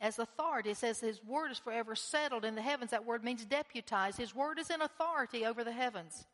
As 0.00 0.18
authority. 0.18 0.70
It 0.70 0.76
says 0.76 1.00
his 1.00 1.22
word 1.24 1.50
is 1.50 1.58
forever 1.58 1.94
settled 1.94 2.44
in 2.44 2.54
the 2.54 2.62
heavens. 2.62 2.90
That 2.90 3.04
word 3.06 3.24
means 3.24 3.44
deputized. 3.44 4.18
His 4.18 4.34
word 4.34 4.58
is 4.58 4.70
in 4.70 4.80
authority 4.80 5.44
over 5.44 5.64
the 5.64 5.72
heavens. 5.72 6.26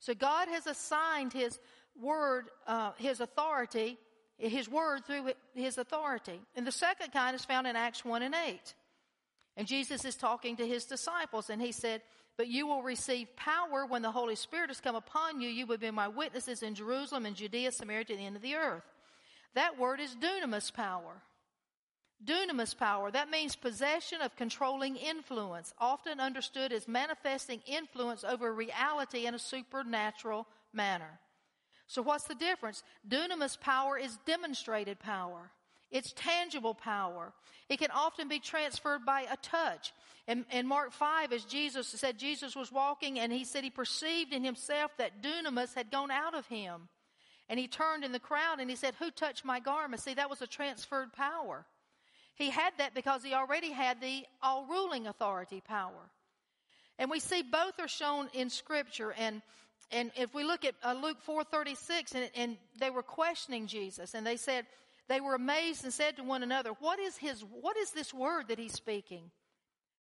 So 0.00 0.14
God 0.14 0.48
has 0.48 0.66
assigned 0.66 1.32
his 1.32 1.58
word, 2.00 2.50
uh, 2.66 2.92
his 2.96 3.20
authority, 3.20 3.98
his 4.38 4.68
word 4.68 5.04
through 5.04 5.32
his 5.54 5.78
authority. 5.78 6.40
And 6.54 6.66
the 6.66 6.72
second 6.72 7.12
kind 7.12 7.34
is 7.34 7.44
found 7.44 7.66
in 7.66 7.74
Acts 7.74 8.04
1 8.04 8.22
and 8.22 8.34
8. 8.34 8.74
And 9.56 9.66
Jesus 9.66 10.04
is 10.04 10.14
talking 10.14 10.56
to 10.56 10.66
his 10.66 10.84
disciples 10.84 11.50
and 11.50 11.60
he 11.60 11.72
said, 11.72 12.02
but 12.38 12.46
you 12.46 12.68
will 12.68 12.82
receive 12.82 13.34
power 13.34 13.84
when 13.84 14.00
the 14.00 14.12
Holy 14.12 14.36
Spirit 14.36 14.70
has 14.70 14.80
come 14.80 14.94
upon 14.94 15.40
you. 15.40 15.48
You 15.48 15.66
will 15.66 15.76
be 15.76 15.90
my 15.90 16.06
witnesses 16.06 16.62
in 16.62 16.76
Jerusalem 16.76 17.26
and 17.26 17.34
Judea, 17.34 17.72
Samaria 17.72 18.04
to 18.04 18.16
the 18.16 18.24
end 18.24 18.36
of 18.36 18.42
the 18.42 18.54
earth. 18.54 18.84
That 19.54 19.76
word 19.76 19.98
is 19.98 20.14
dunamis 20.14 20.72
power. 20.72 21.20
Dunamis 22.24 22.76
power, 22.76 23.10
that 23.10 23.30
means 23.30 23.54
possession 23.54 24.20
of 24.20 24.34
controlling 24.34 24.96
influence, 24.96 25.72
often 25.78 26.18
understood 26.18 26.72
as 26.72 26.88
manifesting 26.88 27.60
influence 27.66 28.24
over 28.24 28.52
reality 28.52 29.26
in 29.26 29.34
a 29.34 29.38
supernatural 29.38 30.46
manner. 30.72 31.20
So 31.86 32.02
what's 32.02 32.24
the 32.24 32.34
difference? 32.34 32.82
Dunamis 33.08 33.58
power 33.60 33.96
is 33.96 34.18
demonstrated 34.26 34.98
power. 34.98 35.50
It's 35.90 36.12
tangible 36.12 36.74
power. 36.74 37.32
It 37.68 37.78
can 37.78 37.90
often 37.92 38.28
be 38.28 38.40
transferred 38.40 39.06
by 39.06 39.22
a 39.22 39.36
touch. 39.36 39.92
In, 40.26 40.44
in 40.52 40.66
Mark 40.66 40.92
5, 40.92 41.32
as 41.32 41.44
Jesus 41.44 41.88
said, 41.88 42.18
Jesus 42.18 42.54
was 42.54 42.70
walking 42.70 43.18
and 43.18 43.32
he 43.32 43.44
said 43.44 43.64
he 43.64 43.70
perceived 43.70 44.34
in 44.34 44.44
himself 44.44 44.90
that 44.98 45.22
dunamis 45.22 45.74
had 45.74 45.90
gone 45.90 46.10
out 46.10 46.34
of 46.34 46.46
him. 46.46 46.88
And 47.48 47.58
he 47.58 47.68
turned 47.68 48.04
in 48.04 48.12
the 48.12 48.18
crowd 48.18 48.60
and 48.60 48.68
he 48.68 48.76
said, 48.76 48.94
Who 48.98 49.10
touched 49.10 49.44
my 49.44 49.60
garment? 49.60 50.02
See, 50.02 50.14
that 50.14 50.28
was 50.28 50.42
a 50.42 50.46
transferred 50.46 51.14
power. 51.14 51.64
He 52.38 52.50
had 52.50 52.72
that 52.78 52.94
because 52.94 53.24
he 53.24 53.34
already 53.34 53.72
had 53.72 54.00
the 54.00 54.24
all 54.40 54.64
ruling 54.66 55.08
authority 55.08 55.60
power. 55.60 56.10
And 56.98 57.10
we 57.10 57.18
see 57.18 57.42
both 57.42 57.80
are 57.80 57.88
shown 57.88 58.28
in 58.32 58.48
Scripture. 58.48 59.12
And, 59.18 59.42
and 59.90 60.12
if 60.16 60.32
we 60.34 60.44
look 60.44 60.64
at 60.64 60.74
uh, 60.84 60.94
Luke 61.02 61.18
4.36, 61.26 62.14
and, 62.14 62.30
and 62.36 62.56
they 62.78 62.90
were 62.90 63.02
questioning 63.02 63.66
Jesus, 63.66 64.14
and 64.14 64.24
they 64.24 64.36
said, 64.36 64.66
they 65.08 65.20
were 65.20 65.34
amazed 65.34 65.82
and 65.84 65.92
said 65.92 66.16
to 66.16 66.22
one 66.22 66.44
another, 66.44 66.70
what 66.78 67.00
is 67.00 67.16
his, 67.16 67.44
what 67.60 67.76
is 67.76 67.90
this 67.90 68.14
word 68.14 68.48
that 68.48 68.58
he's 68.58 68.74
speaking? 68.74 69.30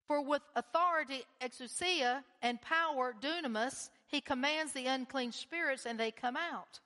For 0.07 0.23
with 0.23 0.43
authority, 0.55 1.23
exousia, 1.41 2.23
and 2.43 2.61
power, 2.61 3.15
dunamis, 3.21 3.89
he 4.09 4.21
commands 4.21 4.73
the 4.73 4.87
unclean 4.87 5.33
spirits 5.33 5.87
and 5.87 5.99
they 5.99 6.11
come 6.11 6.37
out. 6.37 6.81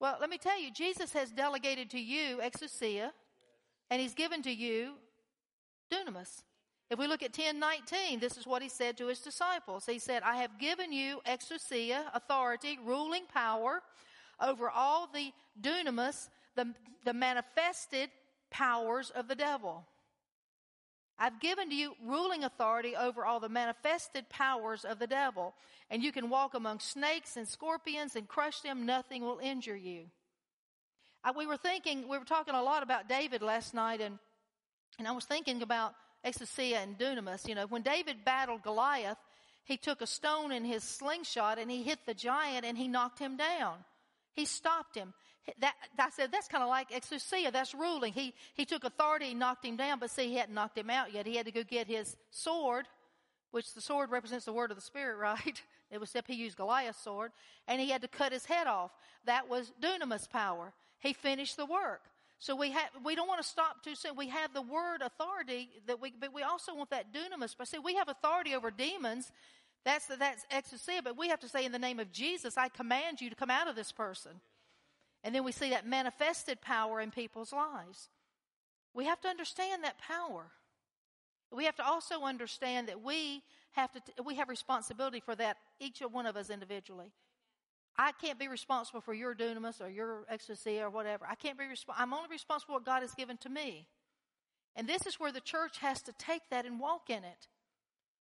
Well, 0.00 0.18
let 0.20 0.30
me 0.30 0.38
tell 0.38 0.60
you, 0.60 0.70
Jesus 0.72 1.12
has 1.12 1.30
delegated 1.30 1.90
to 1.90 2.00
you 2.00 2.40
exousia, 2.42 3.10
and 3.92 4.00
he's 4.00 4.14
given 4.14 4.40
to 4.40 4.50
you 4.50 4.94
dunamis. 5.92 6.40
If 6.88 6.98
we 6.98 7.06
look 7.06 7.22
at 7.22 7.36
1019, 7.36 8.20
this 8.20 8.38
is 8.38 8.46
what 8.46 8.62
he 8.62 8.70
said 8.70 8.96
to 8.96 9.08
his 9.08 9.18
disciples. 9.18 9.84
He 9.84 9.98
said, 9.98 10.22
I 10.22 10.36
have 10.36 10.58
given 10.58 10.92
you 10.92 11.20
exousia, 11.26 12.04
authority, 12.14 12.78
ruling 12.82 13.24
power 13.26 13.82
over 14.40 14.70
all 14.70 15.10
the 15.12 15.30
dunamis, 15.60 16.30
the, 16.56 16.72
the 17.04 17.12
manifested 17.12 18.08
powers 18.50 19.10
of 19.10 19.28
the 19.28 19.34
devil. 19.34 19.84
I've 21.18 21.38
given 21.38 21.68
to 21.68 21.74
you 21.74 21.92
ruling 22.02 22.44
authority 22.44 22.96
over 22.96 23.26
all 23.26 23.40
the 23.40 23.50
manifested 23.50 24.26
powers 24.30 24.86
of 24.86 25.00
the 25.00 25.06
devil, 25.06 25.52
and 25.90 26.02
you 26.02 26.12
can 26.12 26.30
walk 26.30 26.54
among 26.54 26.80
snakes 26.80 27.36
and 27.36 27.46
scorpions 27.46 28.16
and 28.16 28.26
crush 28.26 28.60
them. 28.60 28.86
Nothing 28.86 29.20
will 29.20 29.38
injure 29.42 29.76
you. 29.76 30.06
I, 31.24 31.30
we 31.32 31.46
were 31.46 31.56
thinking, 31.56 32.08
we 32.08 32.18
were 32.18 32.24
talking 32.24 32.54
a 32.54 32.62
lot 32.62 32.82
about 32.82 33.08
David 33.08 33.42
last 33.42 33.74
night, 33.74 34.00
and, 34.00 34.18
and 34.98 35.06
I 35.06 35.12
was 35.12 35.24
thinking 35.24 35.62
about 35.62 35.94
Exousia 36.24 36.82
and 36.82 36.98
Dunamis. 36.98 37.48
You 37.48 37.54
know, 37.54 37.66
when 37.66 37.82
David 37.82 38.24
battled 38.24 38.62
Goliath, 38.62 39.18
he 39.64 39.76
took 39.76 40.00
a 40.00 40.06
stone 40.06 40.52
in 40.52 40.64
his 40.64 40.82
slingshot 40.82 41.58
and 41.58 41.70
he 41.70 41.82
hit 41.82 42.00
the 42.06 42.14
giant 42.14 42.64
and 42.64 42.76
he 42.76 42.88
knocked 42.88 43.18
him 43.18 43.36
down. 43.36 43.76
He 44.34 44.44
stopped 44.44 44.96
him. 44.96 45.14
That, 45.58 45.74
I 45.98 46.10
said, 46.10 46.30
that's 46.30 46.48
kind 46.48 46.62
of 46.62 46.68
like 46.68 46.90
exousia. 46.90 47.52
That's 47.52 47.74
ruling. 47.74 48.12
He, 48.12 48.34
he 48.54 48.64
took 48.64 48.84
authority, 48.84 49.26
he 49.26 49.34
knocked 49.34 49.64
him 49.64 49.76
down, 49.76 49.98
but 49.98 50.10
see, 50.10 50.28
he 50.28 50.36
hadn't 50.36 50.54
knocked 50.54 50.78
him 50.78 50.90
out 50.90 51.12
yet. 51.12 51.26
He 51.26 51.36
had 51.36 51.46
to 51.46 51.52
go 51.52 51.64
get 51.64 51.86
his 51.86 52.16
sword, 52.30 52.86
which 53.50 53.74
the 53.74 53.80
sword 53.80 54.10
represents 54.10 54.44
the 54.44 54.52
word 54.52 54.70
of 54.70 54.76
the 54.76 54.82
Spirit, 54.82 55.16
right? 55.20 55.62
It 55.90 55.98
was 55.98 56.10
except 56.10 56.28
he 56.28 56.34
used 56.34 56.56
Goliath's 56.56 57.02
sword, 57.02 57.32
and 57.68 57.80
he 57.80 57.90
had 57.90 58.02
to 58.02 58.08
cut 58.08 58.32
his 58.32 58.46
head 58.46 58.66
off. 58.66 58.92
That 59.26 59.48
was 59.48 59.72
dunamis 59.80 60.30
power. 60.30 60.72
He 61.02 61.12
finished 61.12 61.56
the 61.56 61.66
work. 61.66 62.02
So 62.38 62.54
we 62.54 62.70
have, 62.70 62.90
we 63.04 63.14
don't 63.14 63.26
want 63.28 63.42
to 63.42 63.46
stop 63.46 63.82
too 63.84 63.96
soon. 63.96 64.16
We 64.16 64.28
have 64.28 64.54
the 64.54 64.62
word 64.62 65.02
authority 65.02 65.68
that 65.86 66.00
we, 66.00 66.12
but 66.18 66.32
we 66.32 66.42
also 66.42 66.74
want 66.74 66.90
that 66.90 67.12
dunamis. 67.12 67.54
But 67.58 67.68
see, 67.68 67.78
we 67.78 67.96
have 67.96 68.08
authority 68.08 68.54
over 68.54 68.70
demons. 68.70 69.32
That's, 69.84 70.06
that's 70.06 70.46
exousia, 70.52 71.02
but 71.02 71.18
we 71.18 71.28
have 71.28 71.40
to 71.40 71.48
say 71.48 71.64
in 71.64 71.72
the 71.72 71.78
name 71.78 71.98
of 71.98 72.12
Jesus, 72.12 72.56
I 72.56 72.68
command 72.68 73.20
you 73.20 73.30
to 73.30 73.36
come 73.36 73.50
out 73.50 73.68
of 73.68 73.74
this 73.74 73.90
person. 73.90 74.32
And 75.24 75.34
then 75.34 75.42
we 75.42 75.50
see 75.50 75.70
that 75.70 75.86
manifested 75.86 76.60
power 76.60 77.00
in 77.00 77.10
people's 77.10 77.52
lives. 77.52 78.08
We 78.94 79.06
have 79.06 79.20
to 79.22 79.28
understand 79.28 79.82
that 79.82 79.98
power. 79.98 80.46
We 81.50 81.64
have 81.64 81.76
to 81.76 81.86
also 81.86 82.22
understand 82.22 82.88
that 82.88 83.02
we 83.02 83.42
have 83.72 83.90
to, 83.92 84.00
we 84.22 84.36
have 84.36 84.48
responsibility 84.48 85.20
for 85.20 85.34
that, 85.34 85.56
each 85.80 86.00
one 86.00 86.26
of 86.26 86.36
us 86.36 86.48
individually. 86.48 87.10
I 87.98 88.12
can't 88.12 88.38
be 88.38 88.48
responsible 88.48 89.00
for 89.00 89.12
your 89.12 89.34
dunamis 89.34 89.80
or 89.80 89.88
your 89.88 90.24
exousia 90.32 90.82
or 90.82 90.90
whatever. 90.90 91.26
I 91.28 91.34
can't 91.34 91.58
be 91.58 91.66
responsible. 91.66 92.02
I'm 92.02 92.14
only 92.14 92.28
responsible 92.30 92.74
for 92.74 92.78
what 92.78 92.86
God 92.86 93.02
has 93.02 93.14
given 93.14 93.36
to 93.38 93.48
me. 93.48 93.86
And 94.74 94.88
this 94.88 95.06
is 95.06 95.20
where 95.20 95.32
the 95.32 95.40
church 95.40 95.78
has 95.78 96.00
to 96.02 96.12
take 96.12 96.42
that 96.50 96.64
and 96.64 96.80
walk 96.80 97.10
in 97.10 97.24
it. 97.24 97.48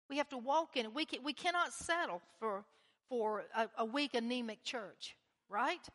We 0.09 0.17
have 0.17 0.29
to 0.31 0.39
walk 0.39 0.77
in 0.77 0.87
it. 0.87 0.95
We, 0.95 1.05
can, 1.05 1.23
we 1.23 1.35
cannot 1.35 1.73
settle 1.75 2.23
for, 2.41 2.65
for 3.11 3.45
a, 3.55 3.69
a 3.79 3.85
weak, 3.85 4.15
anemic 4.15 4.65
church, 4.65 5.17
right? 5.51 5.87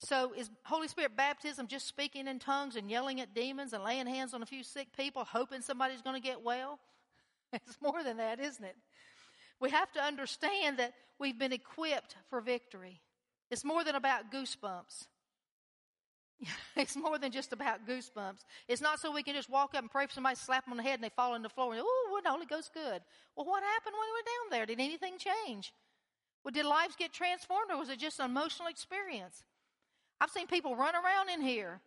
So 0.00 0.32
is 0.36 0.50
Holy 0.64 0.88
Spirit 0.88 1.16
baptism 1.16 1.68
just 1.68 1.86
speaking 1.86 2.26
in 2.26 2.40
tongues 2.40 2.74
and 2.74 2.90
yelling 2.90 3.20
at 3.20 3.34
demons 3.34 3.72
and 3.72 3.84
laying 3.84 4.08
hands 4.08 4.34
on 4.34 4.42
a 4.42 4.46
few 4.46 4.64
sick 4.64 4.88
people, 4.96 5.24
hoping 5.24 5.60
somebody's 5.60 6.02
going 6.02 6.20
to 6.20 6.26
get 6.26 6.42
well? 6.42 6.78
It's 7.54 7.76
more 7.82 8.02
than 8.02 8.16
that, 8.16 8.40
isn't 8.40 8.64
it? 8.64 8.74
We 9.62 9.70
have 9.70 9.92
to 9.92 10.00
understand 10.02 10.80
that 10.80 10.92
we've 11.20 11.38
been 11.38 11.52
equipped 11.52 12.16
for 12.28 12.40
victory. 12.40 13.00
It's 13.48 13.64
more 13.64 13.84
than 13.84 13.94
about 13.94 14.32
goosebumps. 14.32 15.06
it's 16.76 16.96
more 16.96 17.16
than 17.16 17.30
just 17.30 17.52
about 17.52 17.86
goosebumps. 17.86 18.40
It's 18.66 18.82
not 18.82 18.98
so 18.98 19.12
we 19.12 19.22
can 19.22 19.36
just 19.36 19.48
walk 19.48 19.76
up 19.76 19.82
and 19.82 19.90
pray 19.90 20.06
for 20.06 20.14
somebody, 20.14 20.34
slap 20.34 20.64
them 20.64 20.72
on 20.72 20.78
the 20.78 20.82
head, 20.82 20.94
and 20.94 21.04
they 21.04 21.10
fall 21.10 21.34
on 21.34 21.42
the 21.42 21.48
floor. 21.48 21.74
Oh, 21.76 22.20
the 22.24 22.30
Holy 22.30 22.44
Ghost 22.44 22.74
good. 22.74 23.02
Well, 23.36 23.46
what 23.46 23.62
happened 23.62 23.94
when 23.94 24.08
we 24.08 24.12
were 24.12 24.24
down 24.24 24.50
there? 24.50 24.66
Did 24.66 24.84
anything 24.84 25.14
change? 25.16 25.72
Well, 26.42 26.50
did 26.50 26.66
lives 26.66 26.96
get 26.96 27.12
transformed, 27.12 27.70
or 27.70 27.78
was 27.78 27.88
it 27.88 28.00
just 28.00 28.18
an 28.18 28.24
emotional 28.24 28.68
experience? 28.68 29.44
I've 30.20 30.30
seen 30.30 30.48
people 30.48 30.74
run 30.74 30.96
around 30.96 31.30
in 31.32 31.40
here, 31.40 31.80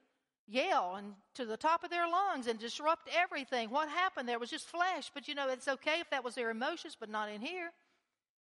yell 0.47 0.95
and 0.95 1.13
to 1.35 1.45
the 1.45 1.57
top 1.57 1.83
of 1.83 1.89
their 1.89 2.07
lungs 2.07 2.47
and 2.47 2.59
disrupt 2.59 3.09
everything. 3.15 3.69
What 3.69 3.89
happened 3.89 4.27
there 4.29 4.39
was 4.39 4.49
just 4.49 4.67
flesh, 4.67 5.11
but 5.13 5.27
you 5.27 5.35
know, 5.35 5.49
it's 5.49 5.67
okay 5.67 5.99
if 5.99 6.09
that 6.11 6.23
was 6.23 6.35
their 6.35 6.49
emotions, 6.49 6.95
but 6.99 7.09
not 7.09 7.29
in 7.29 7.41
here. 7.41 7.71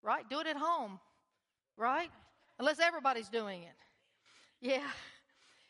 Right? 0.01 0.29
Do 0.29 0.39
it 0.39 0.47
at 0.47 0.57
home. 0.57 0.99
Right? 1.77 2.09
Unless 2.59 2.79
everybody's 2.79 3.29
doing 3.29 3.63
it. 3.63 3.75
Yeah. 4.61 4.87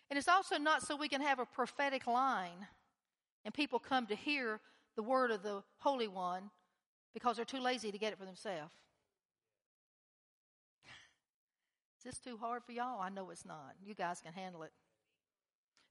And 0.10 0.18
it's 0.18 0.28
also 0.28 0.58
not 0.58 0.84
so 0.84 0.96
we 0.96 1.08
can 1.08 1.22
have 1.22 1.40
a 1.40 1.46
prophetic 1.46 2.08
line 2.08 2.68
and 3.46 3.54
people 3.54 3.80
come 3.80 4.06
to 4.08 4.16
hear 4.16 4.60
the 4.96 5.04
word 5.04 5.32
of 5.32 5.44
the 5.44 5.64
Holy 5.80 6.08
One 6.08 6.50
because 7.14 7.36
they're 7.36 7.46
too 7.46 7.60
lazy 7.60 7.92
to 7.92 7.98
get 7.98 8.14
it 8.14 8.20
for 8.20 8.26
themselves. 8.26 8.74
Is 11.98 12.04
this 12.04 12.20
too 12.20 12.38
hard 12.38 12.64
for 12.64 12.72
y'all? 12.72 13.02
I 13.02 13.10
know 13.10 13.30
it's 13.30 13.46
not. 13.46 13.76
You 13.84 13.94
guys 13.94 14.22
can 14.22 14.34
handle 14.34 14.64
it. 14.64 14.72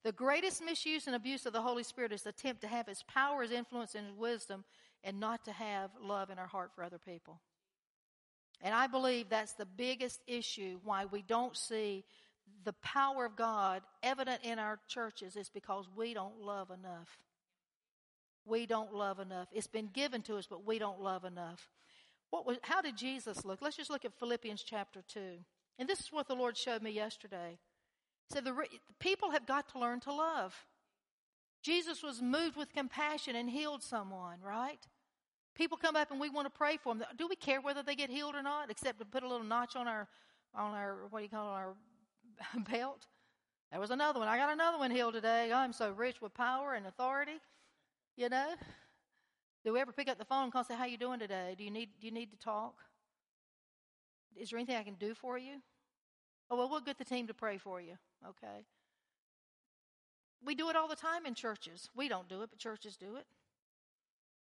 The 0.05 0.13
greatest 0.13 0.65
misuse 0.65 1.07
and 1.07 1.15
abuse 1.15 1.47
of 1.47 1.53
the 1.53 1.63
Holy 1.63 1.85
Spirit 1.85 2.13
is 2.13 2.23
the 2.23 2.31
attempt 2.31 2.63
to 2.63 2.69
have 2.69 2.87
His 2.87 3.03
power, 3.05 3.43
His 3.43 3.53
influence, 3.53 3.95
and 3.95 4.07
His 4.07 4.17
wisdom, 4.17 4.65
and 5.05 5.21
not 5.21 5.45
to 5.45 5.53
have 5.53 5.91
love 6.01 6.31
in 6.31 6.39
our 6.39 6.47
heart 6.47 6.73
for 6.75 6.83
other 6.83 6.99
people. 6.99 7.41
And 8.61 8.75
I 8.75 8.87
believe 8.87 9.29
that's 9.29 9.55
the 9.55 9.67
biggest 9.67 10.21
issue 10.27 10.79
why 10.85 11.05
we 11.05 11.23
don't 11.23 11.57
see 11.57 12.05
the 12.65 12.73
power 12.75 13.25
of 13.25 13.37
God 13.37 13.83
evident 14.03 14.41
in 14.45 14.59
our 14.59 14.79
churches 14.89 15.37
is 15.37 15.49
because 15.49 15.89
we 15.97 16.15
don't 16.15 16.41
love 16.41 16.71
enough. 16.71 17.19
We 18.45 18.67
don't 18.67 18.95
love 18.95 19.21
enough. 19.21 19.49
It's 19.53 19.67
been 19.67 19.89
given 19.93 20.23
to 20.23 20.37
us, 20.37 20.47
but 20.47 20.67
we 20.67 20.79
don't 20.79 21.01
love 21.01 21.25
enough. 21.25 21.69
What 22.31 22.47
was, 22.47 22.59
how 22.63 22.81
did 22.81 22.97
Jesus 22.97 23.45
look? 23.45 23.61
Let's 23.61 23.77
just 23.77 23.91
look 23.91 24.05
at 24.05 24.19
Philippians 24.19 24.63
chapter 24.63 25.03
2. 25.09 25.21
And 25.79 25.89
this 25.89 26.01
is 26.01 26.13
what 26.13 26.29
the 26.29 26.35
Lord 26.35 26.57
showed 26.57 26.83
me 26.83 26.91
yesterday. 26.91 27.59
So 28.33 28.41
the, 28.41 28.53
the 28.53 28.95
people 28.99 29.31
have 29.31 29.47
got 29.47 29.69
to 29.73 29.79
learn 29.79 30.01
to 30.01 30.13
love. 30.13 30.55
Jesus 31.63 32.03
was 32.03 32.23
moved 32.23 32.57
with 32.57 32.73
compassion 32.73 33.37
and 33.37 33.49
healed 33.49 33.83
someone, 33.83 34.39
right? 34.43 34.81
People 35.55 35.77
come 35.77 35.97
up 35.97 36.11
and 36.11 36.19
we 36.19 36.31
want 36.31 36.47
to 36.47 36.51
pray 36.51 36.79
for 36.79 36.95
them. 36.95 37.07
Do 37.17 37.29
we 37.29 37.37
care 37.37 37.61
whether 37.61 37.83
they 37.83 37.95
get 37.95 38.11
healed 38.11 38.35
or 38.35 38.43
not, 38.43 38.71
except 38.71 38.99
to 39.01 39.05
put 39.05 39.23
a 39.23 39.29
little 39.29 39.47
notch 39.47 39.77
on 39.77 39.87
our, 39.87 40.09
on 40.55 40.75
our, 40.75 41.07
what 41.11 41.21
do 41.21 41.25
you 41.25 41.29
call 41.29 41.47
it, 41.47 41.51
our 41.51 41.75
belt? 42.71 43.07
There 43.71 43.81
was 43.81 43.91
another 43.91 44.19
one. 44.19 44.29
I 44.29 44.37
got 44.37 44.53
another 44.53 44.79
one 44.79 44.91
healed 44.91 45.15
today. 45.15 45.53
I'm 45.53 45.73
so 45.73 45.91
rich 45.93 46.21
with 46.21 46.35
power 46.35 46.75
and 46.75 46.87
authority. 46.87 47.41
You 48.17 48.29
know? 48.29 48.55
Do 49.65 49.75
we 49.75 49.81
ever 49.81 49.93
pick 49.93 50.09
up 50.09 50.19
the 50.19 50.25
phone 50.25 50.45
and 50.45 50.53
call 50.53 50.61
and 50.61 50.69
say, 50.69 50.75
How 50.75 50.85
you 50.85 50.99
doing 50.99 51.19
today? 51.21 51.55
Do 51.57 51.65
you 51.65 51.71
need 51.71 51.91
do 52.01 52.07
you 52.07 52.13
need 52.13 52.31
to 52.33 52.39
talk? 52.39 52.75
Is 54.37 54.51
there 54.51 54.59
anything 54.59 54.77
I 54.77 54.83
can 54.83 54.95
do 54.95 55.15
for 55.15 55.39
you? 55.39 55.63
Oh 56.51 56.57
well 56.57 56.69
we'll 56.69 56.81
get 56.81 56.99
the 56.99 57.05
team 57.05 57.27
to 57.29 57.35
pray 57.35 57.59
for 57.59 57.81
you. 57.81 57.95
Okay. 58.27 58.67
We 60.45 60.55
do 60.55 60.71
it 60.71 60.77
all 60.77 60.89
the 60.89 60.97
time 60.97 61.25
in 61.27 61.35
churches. 61.35 61.89
We 61.95 62.09
don't 62.09 62.29
do 62.29 62.43
it, 62.43 62.51
but 62.51 62.59
churches 62.59 62.97
do 62.97 63.17
it. 63.17 63.27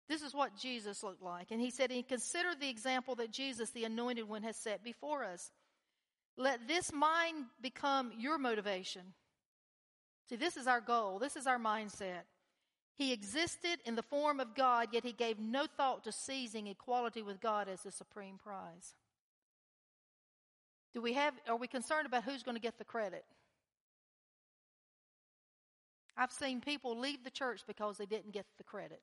This 0.09 0.23
is 0.23 0.33
what 0.33 0.57
Jesus 0.57 1.03
looked 1.03 1.23
like. 1.23 1.51
And 1.51 1.61
he 1.61 1.71
said, 1.71 1.91
and 1.91 2.07
consider 2.07 2.49
the 2.59 2.71
example 2.71 3.15
that 3.17 3.31
Jesus, 3.31 3.71
the 3.71 3.85
anointed 3.85 4.29
one, 4.29 4.43
has 4.43 4.57
set 4.57 4.83
before 4.83 5.25
us. 5.25 5.51
Let 6.37 6.67
this 6.69 6.93
mind 6.93 7.47
become 7.61 8.13
your 8.17 8.39
motivation. 8.39 9.03
See, 10.29 10.37
this 10.37 10.57
is 10.57 10.67
our 10.67 10.81
goal. 10.81 11.19
This 11.19 11.37
is 11.37 11.47
our 11.47 11.59
mindset. 11.59 12.23
He 12.97 13.13
existed 13.13 13.79
in 13.85 13.97
the 13.97 14.03
form 14.03 14.41
of 14.41 14.55
God, 14.55 14.89
yet 14.93 15.05
he 15.05 15.13
gave 15.13 15.39
no 15.39 15.67
thought 15.67 16.05
to 16.05 16.13
seizing 16.13 16.67
equality 16.67 17.23
with 17.23 17.41
God 17.41 17.69
as 17.69 17.83
the 17.83 17.93
supreme 17.93 18.39
prize. 18.39 18.95
Do 20.95 21.03
we 21.03 21.13
have, 21.15 21.35
are 21.49 21.57
we 21.57 21.67
concerned 21.67 22.07
about 22.07 22.25
who's 22.25 22.43
going 22.43 22.57
to 22.57 22.61
get 22.61 22.79
the 22.79 22.85
credit? 22.85 23.25
I've 26.17 26.33
seen 26.33 26.61
people 26.61 26.99
leave 26.99 27.23
the 27.23 27.31
church 27.31 27.63
because 27.67 27.97
they 27.97 28.07
didn't 28.07 28.33
get 28.33 28.47
the 28.57 28.65
credit. 28.65 29.03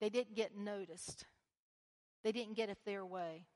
They 0.00 0.10
didn't 0.10 0.34
get 0.34 0.56
noticed. 0.56 1.24
They 2.24 2.32
didn't 2.32 2.54
get 2.54 2.68
it 2.68 2.78
their 2.84 3.06
way. 3.06 3.46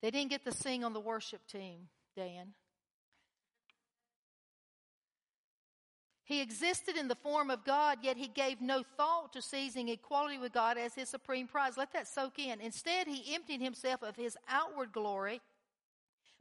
They 0.00 0.10
didn't 0.10 0.30
get 0.30 0.44
to 0.44 0.52
sing 0.52 0.84
on 0.84 0.92
the 0.92 1.00
worship 1.00 1.46
team, 1.46 1.88
Dan. 2.16 2.54
He 6.26 6.40
existed 6.40 6.96
in 6.96 7.08
the 7.08 7.14
form 7.14 7.50
of 7.50 7.64
God, 7.64 7.98
yet 8.02 8.16
he 8.16 8.28
gave 8.28 8.60
no 8.60 8.82
thought 8.82 9.34
to 9.34 9.42
seizing 9.42 9.90
equality 9.90 10.38
with 10.38 10.54
God 10.54 10.78
as 10.78 10.94
his 10.94 11.10
supreme 11.10 11.46
prize. 11.46 11.76
Let 11.76 11.92
that 11.92 12.08
soak 12.08 12.38
in. 12.38 12.62
Instead, 12.62 13.06
he 13.06 13.34
emptied 13.34 13.60
himself 13.60 14.02
of 14.02 14.16
his 14.16 14.36
outward 14.48 14.92
glory 14.92 15.42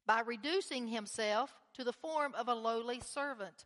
by 0.06 0.22
reducing 0.22 0.88
himself 0.88 1.54
to 1.74 1.84
the 1.84 1.92
form 1.92 2.34
of 2.36 2.48
a 2.48 2.54
lowly 2.54 3.02
servant. 3.02 3.66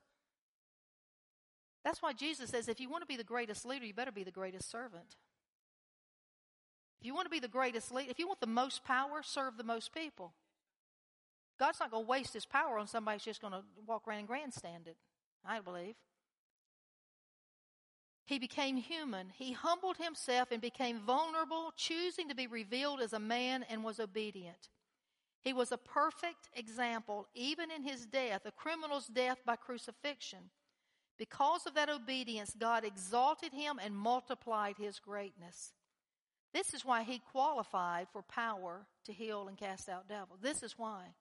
That's 1.84 2.02
why 2.02 2.14
Jesus 2.14 2.50
says 2.50 2.68
if 2.68 2.80
you 2.80 2.90
want 2.90 3.04
to 3.04 3.08
be 3.08 3.16
the 3.16 3.24
greatest 3.24 3.66
leader, 3.66 3.86
you 3.86 3.94
better 3.94 4.12
be 4.12 4.24
the 4.24 4.32
greatest 4.32 4.70
servant. 4.70 5.16
If 7.00 7.06
you 7.06 7.14
want 7.14 7.28
to 7.28 7.32
be 7.32 7.40
the 7.40 7.48
greatest 7.48 7.94
leader, 7.94 8.10
if 8.10 8.18
you 8.18 8.28
want 8.28 8.42
the 8.42 8.48
most 8.48 8.84
power, 8.84 9.22
serve 9.24 9.56
the 9.58 9.64
most 9.64 9.94
people. 9.94 10.34
God's 11.60 11.80
not 11.80 11.92
going 11.92 12.06
to 12.06 12.10
waste 12.10 12.34
his 12.34 12.46
power 12.46 12.78
on 12.78 12.88
somebody 12.88 13.16
who's 13.16 13.24
just 13.24 13.42
going 13.42 13.54
to 13.54 13.64
walk 13.86 14.08
around 14.08 14.20
and 14.20 14.28
grandstand 14.28 14.88
it, 14.88 14.98
I 15.46 15.60
believe. 15.60 15.96
He 18.26 18.40
became 18.40 18.76
human. 18.76 19.30
He 19.34 19.54
humbled 19.54 19.98
himself 19.98 20.52
and 20.52 20.62
became 20.62 21.00
vulnerable, 21.00 21.72
choosing 21.78 22.28
to 22.28 22.36
be 22.36 22.48
revealed 22.48 23.00
as 23.00 23.14
a 23.14 23.20
man 23.20 23.64
and 23.70 23.84
was 23.84 24.02
obedient. 24.02 24.70
He 25.42 25.54
was 25.54 25.72
a 25.72 25.78
perfect 25.78 26.50
example, 26.54 27.28
even 27.34 27.72
in 27.72 27.84
his 27.84 28.06
death, 28.06 28.42
a 28.46 28.52
criminal's 28.52 29.08
death 29.08 29.38
by 29.46 29.56
crucifixion. 29.56 30.50
Because 31.18 31.66
of 31.66 31.74
that 31.76 31.90
obedience, 31.90 32.54
God 32.60 32.84
exalted 32.84 33.54
him 33.54 33.80
and 33.82 33.96
multiplied 33.96 34.76
his 34.78 35.00
greatness. 35.00 35.72
This 36.54 36.74
is 36.74 36.84
why 36.84 37.04
he 37.04 37.20
qualified 37.20 38.08
for 38.12 38.22
power 38.22 38.88
to 39.06 39.14
heal 39.14 39.48
and 39.48 39.58
cast 39.58 39.88
out 39.88 40.10
devils. 40.10 40.40
This 40.42 40.64
is 40.64 40.78
why. 40.78 41.14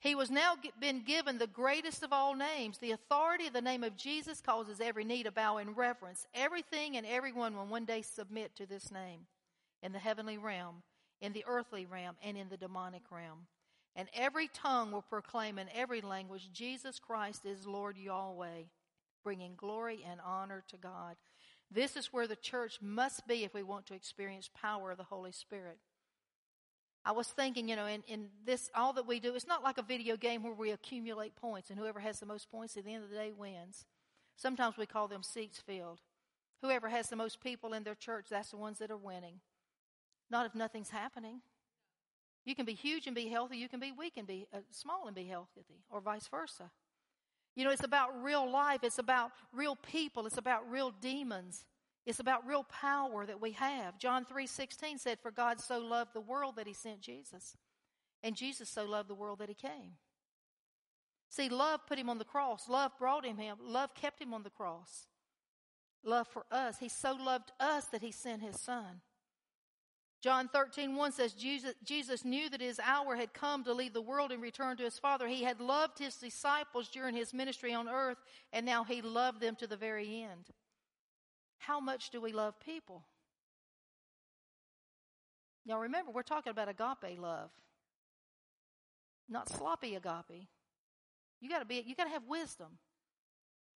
He 0.00 0.14
was 0.14 0.30
now 0.30 0.54
been 0.80 1.02
given 1.02 1.36
the 1.36 1.46
greatest 1.46 2.02
of 2.02 2.10
all 2.10 2.34
names. 2.34 2.78
The 2.78 2.92
authority 2.92 3.46
of 3.46 3.52
the 3.52 3.60
name 3.60 3.84
of 3.84 3.96
Jesus 3.96 4.40
causes 4.40 4.80
every 4.80 5.04
knee 5.04 5.22
to 5.22 5.30
bow 5.30 5.58
in 5.58 5.74
reverence. 5.74 6.26
Everything 6.34 6.96
and 6.96 7.06
everyone 7.06 7.54
will 7.54 7.66
one 7.66 7.84
day 7.84 8.00
submit 8.00 8.56
to 8.56 8.64
this 8.64 8.90
name 8.90 9.26
in 9.82 9.92
the 9.92 9.98
heavenly 9.98 10.38
realm, 10.38 10.82
in 11.20 11.34
the 11.34 11.44
earthly 11.46 11.84
realm, 11.84 12.16
and 12.24 12.38
in 12.38 12.48
the 12.48 12.56
demonic 12.56 13.02
realm. 13.10 13.46
And 13.94 14.08
every 14.14 14.48
tongue 14.48 14.90
will 14.90 15.02
proclaim 15.02 15.58
in 15.58 15.68
every 15.74 16.00
language 16.00 16.50
Jesus 16.50 16.98
Christ 16.98 17.44
is 17.44 17.66
Lord 17.66 17.98
Yahweh, 17.98 18.62
bringing 19.22 19.54
glory 19.54 20.02
and 20.10 20.18
honor 20.24 20.64
to 20.68 20.78
God. 20.78 21.16
This 21.70 21.94
is 21.94 22.06
where 22.06 22.26
the 22.26 22.36
church 22.36 22.78
must 22.80 23.26
be 23.26 23.44
if 23.44 23.52
we 23.52 23.62
want 23.62 23.84
to 23.86 23.94
experience 23.94 24.48
power 24.54 24.92
of 24.92 24.96
the 24.96 25.04
Holy 25.04 25.32
Spirit. 25.32 25.78
I 27.04 27.12
was 27.12 27.28
thinking, 27.28 27.68
you 27.68 27.76
know, 27.76 27.86
in, 27.86 28.02
in 28.06 28.28
this, 28.44 28.70
all 28.74 28.92
that 28.92 29.06
we 29.06 29.20
do, 29.20 29.34
it's 29.34 29.46
not 29.46 29.62
like 29.62 29.78
a 29.78 29.82
video 29.82 30.16
game 30.16 30.42
where 30.42 30.52
we 30.52 30.70
accumulate 30.70 31.34
points 31.34 31.70
and 31.70 31.78
whoever 31.78 32.00
has 32.00 32.20
the 32.20 32.26
most 32.26 32.50
points 32.50 32.76
at 32.76 32.84
the 32.84 32.92
end 32.92 33.04
of 33.04 33.10
the 33.10 33.16
day 33.16 33.32
wins. 33.32 33.86
Sometimes 34.36 34.76
we 34.76 34.86
call 34.86 35.08
them 35.08 35.22
seats 35.22 35.58
filled. 35.58 36.00
Whoever 36.62 36.90
has 36.90 37.08
the 37.08 37.16
most 37.16 37.40
people 37.40 37.72
in 37.72 37.84
their 37.84 37.94
church, 37.94 38.26
that's 38.30 38.50
the 38.50 38.58
ones 38.58 38.78
that 38.78 38.90
are 38.90 38.96
winning. 38.96 39.40
Not 40.30 40.44
if 40.44 40.54
nothing's 40.54 40.90
happening. 40.90 41.40
You 42.44 42.54
can 42.54 42.66
be 42.66 42.74
huge 42.74 43.06
and 43.06 43.14
be 43.14 43.28
healthy. 43.28 43.56
You 43.56 43.68
can 43.68 43.80
be 43.80 43.92
weak 43.92 44.14
and 44.16 44.26
be 44.26 44.46
uh, 44.52 44.58
small 44.70 45.06
and 45.06 45.14
be 45.14 45.24
healthy, 45.24 45.64
or 45.90 46.00
vice 46.00 46.26
versa. 46.28 46.70
You 47.56 47.64
know, 47.64 47.70
it's 47.70 47.84
about 47.84 48.22
real 48.22 48.48
life. 48.50 48.80
It's 48.82 48.98
about 48.98 49.32
real 49.52 49.76
people. 49.76 50.26
It's 50.26 50.38
about 50.38 50.70
real 50.70 50.92
demons. 51.00 51.64
It's 52.06 52.20
about 52.20 52.46
real 52.46 52.64
power 52.64 53.26
that 53.26 53.40
we 53.40 53.52
have. 53.52 53.98
John 53.98 54.24
3:16 54.24 54.98
said, 54.98 55.20
"For 55.20 55.30
God 55.30 55.60
so 55.60 55.78
loved 55.78 56.14
the 56.14 56.20
world 56.20 56.56
that 56.56 56.66
he 56.66 56.72
sent 56.72 57.00
Jesus." 57.00 57.56
And 58.22 58.36
Jesus 58.36 58.68
so 58.68 58.84
loved 58.84 59.08
the 59.08 59.14
world 59.14 59.38
that 59.38 59.48
he 59.48 59.54
came. 59.54 59.98
See, 61.28 61.48
love 61.48 61.86
put 61.86 61.98
him 61.98 62.10
on 62.10 62.18
the 62.18 62.24
cross. 62.24 62.68
Love 62.68 62.96
brought 62.98 63.24
him 63.24 63.38
him. 63.38 63.58
Love 63.60 63.94
kept 63.94 64.20
him 64.20 64.34
on 64.34 64.42
the 64.42 64.50
cross. 64.50 65.06
Love 66.02 66.26
for 66.28 66.46
us. 66.50 66.78
He 66.78 66.88
so 66.88 67.12
loved 67.12 67.52
us 67.60 67.86
that 67.88 68.02
he 68.02 68.10
sent 68.10 68.42
his 68.42 68.60
son. 68.60 69.02
John 70.20 70.48
13, 70.48 70.96
1 70.96 71.12
says, 71.12 71.32
Jesus, 71.32 71.74
Jesus 71.82 72.26
knew 72.26 72.50
that 72.50 72.60
his 72.60 72.78
hour 72.78 73.16
had 73.16 73.32
come 73.32 73.64
to 73.64 73.72
leave 73.72 73.94
the 73.94 74.02
world 74.02 74.32
and 74.32 74.42
return 74.42 74.76
to 74.76 74.82
his 74.82 74.98
Father. 74.98 75.26
He 75.28 75.44
had 75.44 75.60
loved 75.60 75.98
his 75.98 76.16
disciples 76.16 76.90
during 76.90 77.14
his 77.14 77.32
ministry 77.32 77.72
on 77.72 77.88
earth, 77.88 78.18
and 78.52 78.66
now 78.66 78.84
he 78.84 79.00
loved 79.00 79.40
them 79.40 79.56
to 79.56 79.66
the 79.66 79.78
very 79.78 80.22
end. 80.22 80.50
How 81.60 81.78
much 81.78 82.10
do 82.10 82.20
we 82.20 82.32
love 82.32 82.58
people? 82.58 83.04
Now 85.66 85.80
remember, 85.80 86.10
we're 86.10 86.22
talking 86.22 86.50
about 86.50 86.68
agape 86.68 87.20
love, 87.20 87.50
not 89.28 89.48
sloppy 89.48 89.94
agape. 89.94 90.48
You 91.40 91.48
gotta 91.48 91.66
be, 91.66 91.84
you 91.86 91.94
gotta 91.94 92.10
have 92.10 92.24
wisdom. 92.26 92.78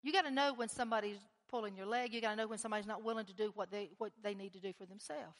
You 0.03 0.13
gotta 0.13 0.31
know 0.31 0.55
when 0.55 0.69
somebody's 0.69 1.19
pulling 1.49 1.77
your 1.77 1.87
leg. 1.87 2.13
You 2.13 2.21
gotta 2.21 2.37
know 2.37 2.47
when 2.47 2.59
somebody's 2.59 2.87
not 2.87 3.05
willing 3.05 3.27
to 3.27 3.35
do 3.35 3.53
what 3.55 3.71
they, 3.71 3.91
what 3.99 4.13
they 4.23 4.35
need 4.35 4.55
to 4.55 4.61
do 4.61 4.73
for 4.73 4.87
themselves. 4.87 5.37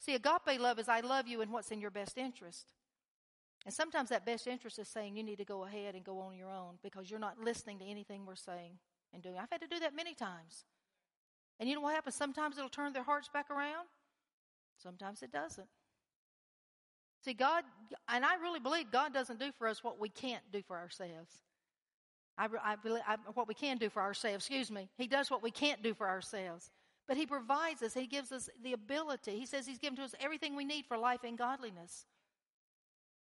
See, 0.00 0.14
agape 0.14 0.58
love 0.58 0.78
is 0.78 0.88
I 0.88 1.00
love 1.00 1.28
you 1.28 1.40
and 1.40 1.52
what's 1.52 1.70
in 1.70 1.80
your 1.80 1.90
best 1.90 2.18
interest. 2.18 2.66
And 3.64 3.72
sometimes 3.72 4.08
that 4.08 4.26
best 4.26 4.46
interest 4.46 4.78
is 4.78 4.88
saying 4.88 5.16
you 5.16 5.22
need 5.22 5.38
to 5.38 5.44
go 5.44 5.64
ahead 5.64 5.94
and 5.94 6.02
go 6.02 6.18
on 6.18 6.36
your 6.36 6.50
own 6.50 6.78
because 6.82 7.10
you're 7.10 7.20
not 7.20 7.38
listening 7.38 7.78
to 7.78 7.84
anything 7.84 8.26
we're 8.26 8.34
saying 8.34 8.78
and 9.12 9.22
doing. 9.22 9.36
I've 9.38 9.50
had 9.50 9.60
to 9.60 9.68
do 9.68 9.78
that 9.80 9.94
many 9.94 10.14
times. 10.14 10.64
And 11.60 11.68
you 11.68 11.74
know 11.76 11.82
what 11.82 11.94
happens? 11.94 12.16
Sometimes 12.16 12.56
it'll 12.56 12.70
turn 12.70 12.92
their 12.92 13.04
hearts 13.04 13.28
back 13.28 13.50
around, 13.50 13.86
sometimes 14.82 15.22
it 15.22 15.30
doesn't. 15.30 15.68
See, 17.22 17.34
God, 17.34 17.64
and 18.08 18.24
I 18.24 18.36
really 18.36 18.60
believe 18.60 18.90
God 18.90 19.12
doesn't 19.12 19.38
do 19.38 19.52
for 19.58 19.68
us 19.68 19.84
what 19.84 20.00
we 20.00 20.08
can't 20.08 20.42
do 20.50 20.62
for 20.66 20.78
ourselves. 20.78 21.42
I, 22.38 22.48
I 22.64 22.76
believe 22.76 23.02
I, 23.06 23.16
what 23.34 23.46
we 23.46 23.52
can 23.52 23.76
do 23.76 23.90
for 23.90 24.00
ourselves, 24.00 24.46
excuse 24.46 24.70
me. 24.70 24.88
He 24.96 25.06
does 25.06 25.30
what 25.30 25.42
we 25.42 25.50
can't 25.50 25.82
do 25.82 25.92
for 25.92 26.08
ourselves. 26.08 26.70
But 27.06 27.18
He 27.18 27.26
provides 27.26 27.82
us, 27.82 27.92
He 27.92 28.06
gives 28.06 28.32
us 28.32 28.48
the 28.62 28.72
ability. 28.72 29.38
He 29.38 29.44
says 29.44 29.66
He's 29.66 29.76
given 29.76 29.96
to 29.96 30.02
us 30.04 30.14
everything 30.18 30.56
we 30.56 30.64
need 30.64 30.86
for 30.86 30.96
life 30.96 31.20
and 31.22 31.36
godliness. 31.36 32.06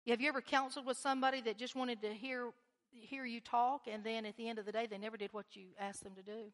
Have 0.07 0.19
you 0.19 0.27
ever 0.27 0.41
counseled 0.41 0.85
with 0.85 0.97
somebody 0.97 1.39
that 1.41 1.57
just 1.57 1.75
wanted 1.75 2.01
to 2.01 2.13
hear, 2.13 2.49
hear 2.91 3.23
you 3.23 3.39
talk, 3.39 3.83
and 3.89 4.03
then 4.03 4.25
at 4.25 4.35
the 4.35 4.49
end 4.49 4.59
of 4.59 4.65
the 4.65 4.73
day, 4.73 4.87
they 4.87 4.97
never 4.97 5.15
did 5.15 5.31
what 5.31 5.45
you 5.53 5.67
asked 5.79 6.03
them 6.03 6.13
to 6.15 6.21
do? 6.21 6.51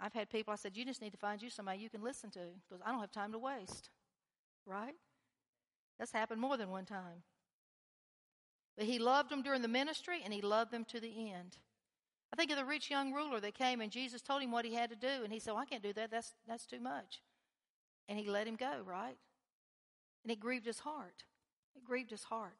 I've 0.00 0.14
had 0.14 0.30
people, 0.30 0.52
I 0.52 0.56
said, 0.56 0.76
you 0.76 0.84
just 0.84 1.02
need 1.02 1.12
to 1.12 1.18
find 1.18 1.42
you 1.42 1.50
somebody 1.50 1.78
you 1.78 1.90
can 1.90 2.02
listen 2.02 2.30
to 2.30 2.40
because 2.68 2.82
I 2.84 2.90
don't 2.90 3.00
have 3.00 3.10
time 3.10 3.32
to 3.32 3.38
waste. 3.38 3.90
Right? 4.64 4.94
That's 5.98 6.12
happened 6.12 6.40
more 6.40 6.56
than 6.56 6.70
one 6.70 6.84
time. 6.84 7.22
But 8.76 8.86
he 8.86 9.00
loved 9.00 9.30
them 9.30 9.42
during 9.42 9.62
the 9.62 9.68
ministry 9.68 10.20
and 10.24 10.32
he 10.32 10.40
loved 10.40 10.70
them 10.70 10.84
to 10.86 11.00
the 11.00 11.32
end. 11.32 11.56
I 12.32 12.36
think 12.36 12.50
of 12.50 12.58
the 12.58 12.64
rich 12.64 12.90
young 12.90 13.12
ruler 13.12 13.40
that 13.40 13.54
came 13.54 13.80
and 13.80 13.90
Jesus 13.90 14.22
told 14.22 14.42
him 14.42 14.52
what 14.52 14.64
he 14.64 14.74
had 14.74 14.90
to 14.90 14.96
do, 14.96 15.24
and 15.24 15.32
he 15.32 15.38
said, 15.38 15.54
well, 15.54 15.62
I 15.62 15.64
can't 15.64 15.82
do 15.82 15.92
that. 15.94 16.10
That's, 16.10 16.34
that's 16.46 16.66
too 16.66 16.80
much. 16.80 17.22
And 18.08 18.18
he 18.18 18.28
let 18.28 18.46
him 18.46 18.56
go, 18.56 18.82
right? 18.84 19.16
And 20.22 20.30
it 20.30 20.38
grieved 20.38 20.66
his 20.66 20.80
heart. 20.80 21.24
It 21.74 21.84
grieved 21.84 22.10
his 22.10 22.24
heart. 22.24 22.56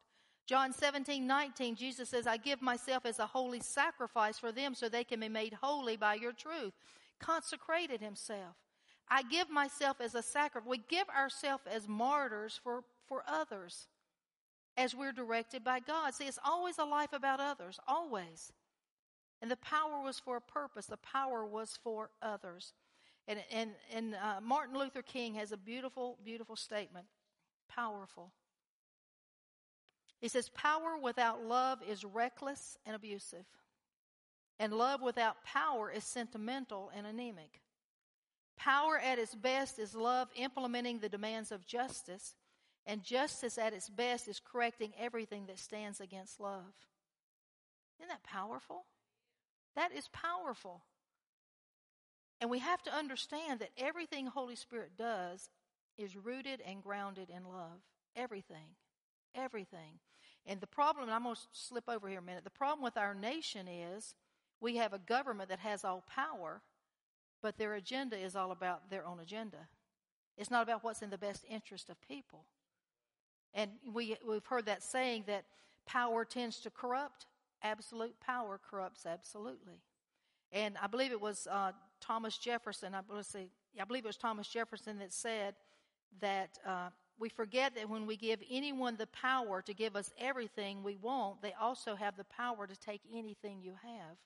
John 0.47 0.73
17, 0.73 1.27
19, 1.27 1.75
Jesus 1.75 2.09
says, 2.09 2.25
I 2.25 2.37
give 2.37 2.61
myself 2.61 3.05
as 3.05 3.19
a 3.19 3.27
holy 3.27 3.59
sacrifice 3.59 4.39
for 4.39 4.51
them 4.51 4.73
so 4.73 4.89
they 4.89 5.03
can 5.03 5.19
be 5.19 5.29
made 5.29 5.53
holy 5.61 5.95
by 5.95 6.15
your 6.15 6.31
truth. 6.31 6.73
Consecrated 7.19 8.01
himself. 8.01 8.55
I 9.09 9.23
give 9.23 9.49
myself 9.49 10.01
as 10.01 10.15
a 10.15 10.21
sacrifice. 10.21 10.69
We 10.69 10.81
give 10.89 11.07
ourselves 11.09 11.63
as 11.69 11.87
martyrs 11.87 12.59
for, 12.63 12.83
for 13.07 13.23
others 13.27 13.87
as 14.77 14.95
we're 14.95 15.11
directed 15.11 15.63
by 15.63 15.79
God. 15.79 16.13
See, 16.13 16.25
it's 16.25 16.39
always 16.45 16.77
a 16.77 16.85
life 16.85 17.11
about 17.11 17.39
others, 17.39 17.79
always. 17.87 18.53
And 19.41 19.49
the 19.49 19.57
power 19.57 20.01
was 20.01 20.19
for 20.19 20.37
a 20.37 20.41
purpose. 20.41 20.85
The 20.85 20.97
power 20.97 21.45
was 21.45 21.77
for 21.83 22.09
others. 22.21 22.73
And, 23.27 23.39
and, 23.51 23.71
and 23.93 24.15
uh, 24.15 24.41
Martin 24.41 24.77
Luther 24.77 25.01
King 25.01 25.35
has 25.35 25.51
a 25.51 25.57
beautiful, 25.57 26.17
beautiful 26.23 26.55
statement. 26.55 27.05
Powerful. 27.67 28.31
He 30.19 30.27
says, 30.27 30.49
Power 30.49 30.97
without 31.01 31.43
love 31.43 31.79
is 31.87 32.03
reckless 32.03 32.77
and 32.85 32.95
abusive. 32.95 33.45
And 34.59 34.73
love 34.73 35.01
without 35.01 35.43
power 35.45 35.89
is 35.89 36.03
sentimental 36.03 36.91
and 36.93 37.07
anemic. 37.07 37.61
Power 38.57 38.99
at 38.99 39.19
its 39.19 39.33
best 39.33 39.79
is 39.79 39.95
love 39.95 40.27
implementing 40.35 40.99
the 40.99 41.07
demands 41.07 41.53
of 41.53 41.65
justice, 41.65 42.35
and 42.85 43.03
justice 43.03 43.57
at 43.57 43.73
its 43.73 43.89
best 43.89 44.27
is 44.27 44.41
correcting 44.43 44.91
everything 44.99 45.45
that 45.45 45.59
stands 45.59 46.01
against 46.01 46.41
love. 46.41 46.73
Isn't 47.99 48.09
that 48.09 48.23
powerful? 48.23 48.85
That 49.75 49.93
is 49.93 50.09
powerful. 50.09 50.81
And 52.41 52.49
we 52.49 52.59
have 52.59 52.81
to 52.83 52.93
understand 52.93 53.59
that 53.59 53.71
everything 53.77 54.25
Holy 54.25 54.55
Spirit 54.55 54.91
does 54.97 55.49
is 55.97 56.17
rooted 56.17 56.61
and 56.65 56.81
grounded 56.81 57.29
in 57.29 57.43
love. 57.43 57.79
Everything. 58.15 58.75
Everything. 59.35 59.99
And 60.45 60.59
the 60.59 60.67
problem, 60.67 61.09
I'm 61.09 61.23
going 61.23 61.35
to 61.35 61.41
slip 61.53 61.87
over 61.87 62.07
here 62.09 62.19
a 62.19 62.23
minute, 62.23 62.43
the 62.43 62.49
problem 62.49 62.83
with 62.83 62.97
our 62.97 63.13
nation 63.13 63.67
is 63.67 64.15
we 64.61 64.77
have 64.77 64.93
a 64.93 64.99
government 64.99 65.49
that 65.49 65.59
has 65.59 65.83
all 65.83 66.03
power, 66.07 66.61
but 67.41 67.57
their 67.57 67.75
agenda 67.75 68.17
is 68.17 68.35
all 68.35 68.51
about 68.51 68.89
their 68.89 69.05
own 69.05 69.19
agenda. 69.19 69.67
It's 70.37 70.51
not 70.51 70.63
about 70.63 70.83
what's 70.83 71.01
in 71.01 71.09
the 71.09 71.17
best 71.17 71.45
interest 71.49 71.89
of 71.89 72.01
people. 72.01 72.45
And 73.53 73.71
we, 73.93 74.15
we've 74.27 74.45
heard 74.45 74.65
that 74.67 74.83
saying 74.83 75.23
that 75.27 75.45
power 75.85 76.23
tends 76.23 76.59
to 76.61 76.69
corrupt. 76.69 77.25
Absolute 77.63 78.15
power 78.19 78.59
corrupts 78.69 79.05
absolutely. 79.05 79.81
And 80.51 80.77
I 80.81 80.87
believe 80.87 81.11
it 81.11 81.21
was 81.21 81.47
uh, 81.49 81.71
Thomas 81.99 82.37
Jefferson. 82.37 82.95
I, 82.95 83.01
let's 83.09 83.29
see, 83.29 83.49
I 83.79 83.85
believe 83.85 84.05
it 84.05 84.07
was 84.07 84.17
Thomas 84.17 84.47
Jefferson 84.47 84.99
that 84.99 85.11
said 85.11 85.55
that 86.21 86.57
uh, 86.65 86.89
we 87.19 87.29
forget 87.29 87.75
that 87.75 87.89
when 87.89 88.05
we 88.05 88.15
give 88.15 88.39
anyone 88.49 88.95
the 88.97 89.07
power 89.07 89.61
to 89.61 89.73
give 89.73 89.95
us 89.95 90.11
everything 90.19 90.83
we 90.83 90.95
want, 90.95 91.41
they 91.41 91.53
also 91.59 91.95
have 91.95 92.15
the 92.17 92.23
power 92.23 92.65
to 92.65 92.75
take 92.79 93.01
anything 93.13 93.61
you 93.61 93.73
have. 93.83 94.17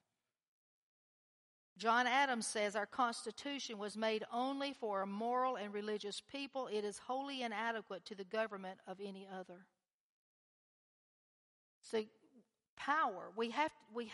John 1.78 2.06
Adams 2.06 2.46
says 2.46 2.76
our 2.76 2.86
Constitution 2.86 3.80
was 3.80 3.98
made 3.98 4.24
only 4.32 4.74
for 4.74 5.02
a 5.02 5.08
moral 5.08 5.56
and 5.56 5.74
religious 5.74 6.22
people. 6.22 6.68
It 6.68 6.84
is 6.84 7.00
wholly 7.00 7.42
inadequate 7.42 8.06
to 8.06 8.16
the 8.16 8.24
government 8.24 8.80
of 8.88 9.00
any 9.04 9.28
other. 9.28 9.66
So, 11.82 12.04
power, 12.78 13.32
we 13.36 13.50
have, 13.50 13.72
we, 13.94 14.12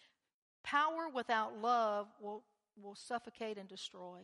power 0.64 1.08
without 1.12 1.60
love 1.60 2.06
will, 2.20 2.44
will 2.80 2.94
suffocate 2.94 3.58
and 3.58 3.68
destroy. 3.68 4.20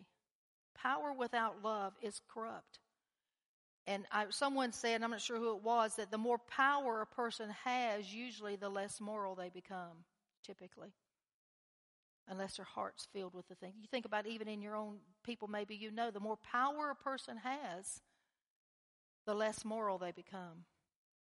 Power 0.81 1.13
without 1.13 1.63
love 1.65 1.95
is 2.01 2.21
corrupt. 2.33 2.79
And 3.89 4.05
I, 4.13 4.27
someone 4.31 4.73
said, 4.73 5.03
I'm 5.03 5.11
not 5.11 5.21
sure 5.21 5.39
who 5.39 5.57
it 5.57 5.65
was, 5.65 5.97
that 5.97 6.13
the 6.13 6.19
more 6.19 6.39
power 6.39 7.01
a 7.01 7.07
person 7.07 7.51
has, 7.65 8.15
usually 8.15 8.55
the 8.55 8.69
less 8.69 9.01
moral 9.01 9.35
they 9.35 9.49
become, 9.49 10.05
typically 10.45 10.93
unless 12.29 12.57
their 12.57 12.67
heart's 12.67 13.09
filled 13.13 13.35
with 13.35 13.49
the 13.49 13.55
thing. 13.55 13.73
You 13.81 13.89
think 13.91 14.05
about 14.05 14.27
even 14.27 14.49
in 14.49 14.61
your 14.63 14.77
own 14.77 14.99
people, 15.25 15.49
maybe 15.49 15.75
you 15.75 15.91
know, 15.91 16.11
the 16.11 16.21
more 16.21 16.37
power 16.37 16.91
a 16.91 16.95
person 16.95 17.39
has, 17.39 18.03
the 19.27 19.35
less 19.35 19.65
moral 19.65 19.99
they 19.99 20.13
become. 20.13 20.65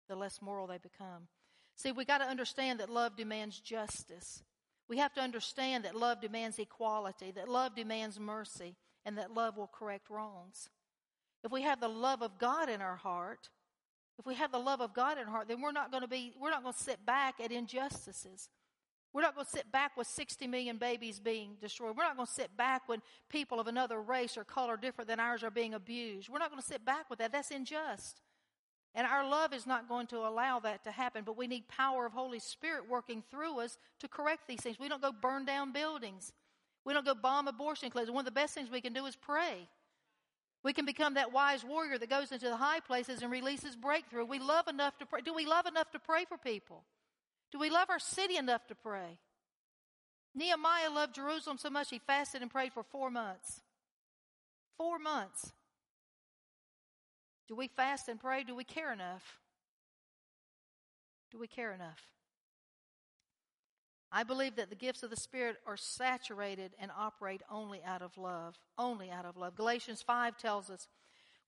The 0.08 0.16
less 0.16 0.40
moral 0.42 0.66
they 0.66 0.78
become. 0.78 1.28
See, 1.76 1.92
we 1.92 2.04
got 2.04 2.18
to 2.18 2.24
understand 2.24 2.80
that 2.80 2.90
love 2.90 3.16
demands 3.16 3.60
justice. 3.60 4.42
We 4.88 4.98
have 4.98 5.14
to 5.14 5.20
understand 5.20 5.84
that 5.84 5.94
love 5.94 6.20
demands 6.20 6.58
equality, 6.58 7.30
that 7.32 7.48
love 7.48 7.76
demands 7.76 8.18
mercy, 8.18 8.76
and 9.04 9.16
that 9.18 9.32
love 9.32 9.56
will 9.56 9.70
correct 9.72 10.10
wrongs. 10.10 10.68
If 11.44 11.52
we 11.52 11.62
have 11.62 11.80
the 11.80 11.88
love 11.88 12.22
of 12.22 12.38
God 12.38 12.68
in 12.68 12.82
our 12.82 12.96
heart, 12.96 13.48
if 14.18 14.26
we 14.26 14.34
have 14.34 14.52
the 14.52 14.58
love 14.58 14.80
of 14.80 14.92
God 14.92 15.16
in 15.16 15.26
our 15.26 15.30
heart, 15.30 15.48
then 15.48 15.62
we're 15.62 15.72
not 15.72 15.90
going 15.90 16.02
to 16.02 16.08
be, 16.08 16.34
we're 16.38 16.50
not 16.50 16.62
going 16.62 16.74
to 16.74 16.78
sit 16.78 17.06
back 17.06 17.36
at 17.42 17.52
injustices. 17.52 18.48
We're 19.12 19.22
not 19.22 19.34
going 19.34 19.46
to 19.46 19.50
sit 19.50 19.72
back 19.72 19.96
with 19.96 20.06
60 20.06 20.46
million 20.46 20.76
babies 20.76 21.18
being 21.18 21.56
destroyed. 21.60 21.96
We're 21.96 22.04
not 22.04 22.16
going 22.16 22.26
to 22.26 22.32
sit 22.32 22.56
back 22.56 22.88
when 22.88 23.02
people 23.28 23.58
of 23.58 23.66
another 23.66 24.00
race 24.00 24.36
or 24.38 24.44
color 24.44 24.76
different 24.76 25.08
than 25.08 25.18
ours 25.18 25.42
are 25.42 25.50
being 25.50 25.74
abused. 25.74 26.28
We're 26.28 26.38
not 26.38 26.50
going 26.50 26.62
to 26.62 26.66
sit 26.66 26.84
back 26.84 27.10
with 27.10 27.18
that. 27.18 27.32
That's 27.32 27.50
unjust. 27.50 28.20
And 28.94 29.06
our 29.06 29.28
love 29.28 29.52
is 29.52 29.66
not 29.66 29.88
going 29.88 30.06
to 30.08 30.18
allow 30.18 30.60
that 30.60 30.84
to 30.84 30.90
happen, 30.90 31.22
but 31.24 31.36
we 31.36 31.46
need 31.46 31.68
power 31.68 32.06
of 32.06 32.12
Holy 32.12 32.38
Spirit 32.38 32.88
working 32.88 33.22
through 33.30 33.60
us 33.60 33.78
to 34.00 34.08
correct 34.08 34.48
these 34.48 34.60
things. 34.60 34.78
We 34.78 34.88
don't 34.88 35.02
go 35.02 35.12
burn 35.12 35.44
down 35.44 35.72
buildings. 35.72 36.32
We 36.84 36.92
don't 36.92 37.04
go 37.04 37.14
bomb 37.14 37.48
abortion 37.48 37.90
clinics. 37.90 38.10
One 38.10 38.22
of 38.22 38.24
the 38.26 38.40
best 38.40 38.54
things 38.54 38.70
we 38.70 38.80
can 38.80 38.92
do 38.92 39.06
is 39.06 39.16
pray. 39.16 39.68
We 40.62 40.72
can 40.72 40.84
become 40.84 41.14
that 41.14 41.32
wise 41.32 41.64
warrior 41.64 41.98
that 41.98 42.10
goes 42.10 42.32
into 42.32 42.46
the 42.46 42.56
high 42.56 42.80
places 42.80 43.22
and 43.22 43.30
releases 43.30 43.76
breakthrough. 43.76 44.24
We 44.24 44.38
love 44.38 44.68
enough 44.68 44.98
to 44.98 45.06
pray. 45.06 45.20
Do 45.20 45.34
we 45.34 45.46
love 45.46 45.66
enough 45.66 45.90
to 45.92 45.98
pray 45.98 46.24
for 46.28 46.36
people? 46.36 46.84
Do 47.52 47.58
we 47.58 47.70
love 47.70 47.90
our 47.90 47.98
city 47.98 48.36
enough 48.36 48.66
to 48.68 48.74
pray? 48.74 49.18
Nehemiah 50.34 50.90
loved 50.90 51.14
Jerusalem 51.14 51.58
so 51.58 51.70
much 51.70 51.90
he 51.90 51.98
fasted 51.98 52.42
and 52.42 52.50
prayed 52.50 52.72
for 52.72 52.82
four 52.84 53.10
months. 53.10 53.62
Four 54.76 54.98
months. 54.98 55.52
Do 57.48 57.56
we 57.56 57.68
fast 57.68 58.08
and 58.08 58.20
pray? 58.20 58.44
Do 58.44 58.54
we 58.54 58.64
care 58.64 58.92
enough? 58.92 59.38
Do 61.32 61.38
we 61.38 61.48
care 61.48 61.72
enough? 61.72 62.06
I 64.12 64.24
believe 64.24 64.56
that 64.56 64.70
the 64.70 64.76
gifts 64.76 65.02
of 65.02 65.10
the 65.10 65.16
Spirit 65.16 65.56
are 65.66 65.76
saturated 65.76 66.72
and 66.80 66.90
operate 66.96 67.42
only 67.50 67.80
out 67.84 68.02
of 68.02 68.16
love. 68.18 68.56
Only 68.76 69.10
out 69.10 69.24
of 69.24 69.36
love. 69.36 69.54
Galatians 69.54 70.02
5 70.02 70.36
tells 70.36 70.70
us 70.70 70.88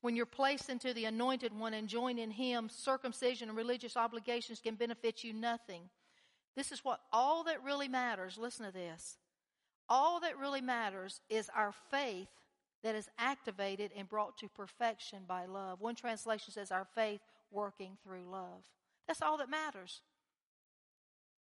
when 0.03 0.17
you're 0.17 0.27
placed 0.27 0.69
into 0.69 0.93
the 0.93 1.07
anointed 1.07 1.59
one 1.59 1.75
and 1.75 1.89
join 1.89 2.19
in 2.19 2.31
him, 2.31 2.69
circumcision 2.69 3.49
and 3.49 3.57
religious 3.57 3.97
obligations 3.97 4.61
can 4.61 4.75
benefit 4.75 5.25
you 5.25 5.33
nothing. 5.33 5.89
This 6.57 6.73
is 6.73 6.85
what 6.85 7.01
all 7.13 7.45
that 7.45 7.63
really 7.65 7.89
matters. 7.89 8.37
Listen 8.37 8.67
to 8.67 8.73
this. 8.73 9.17
All 9.89 10.21
that 10.21 10.39
really 10.39 10.61
matters 10.61 11.21
is 11.31 11.49
our 11.57 11.73
faith 11.91 12.29
that 12.83 12.97
is 12.97 13.09
activated 13.17 13.93
and 13.97 14.09
brought 14.09 14.37
to 14.39 14.49
perfection 14.49 15.21
by 15.27 15.47
love. 15.47 15.81
One 15.81 15.95
translation 15.95 16.53
says 16.53 16.73
our 16.73 16.87
faith 16.97 17.21
working 17.53 17.97
through 18.03 18.25
love. 18.31 18.65
That's 19.07 19.23
all 19.23 19.39
that 19.39 19.49
matters. 19.49 20.03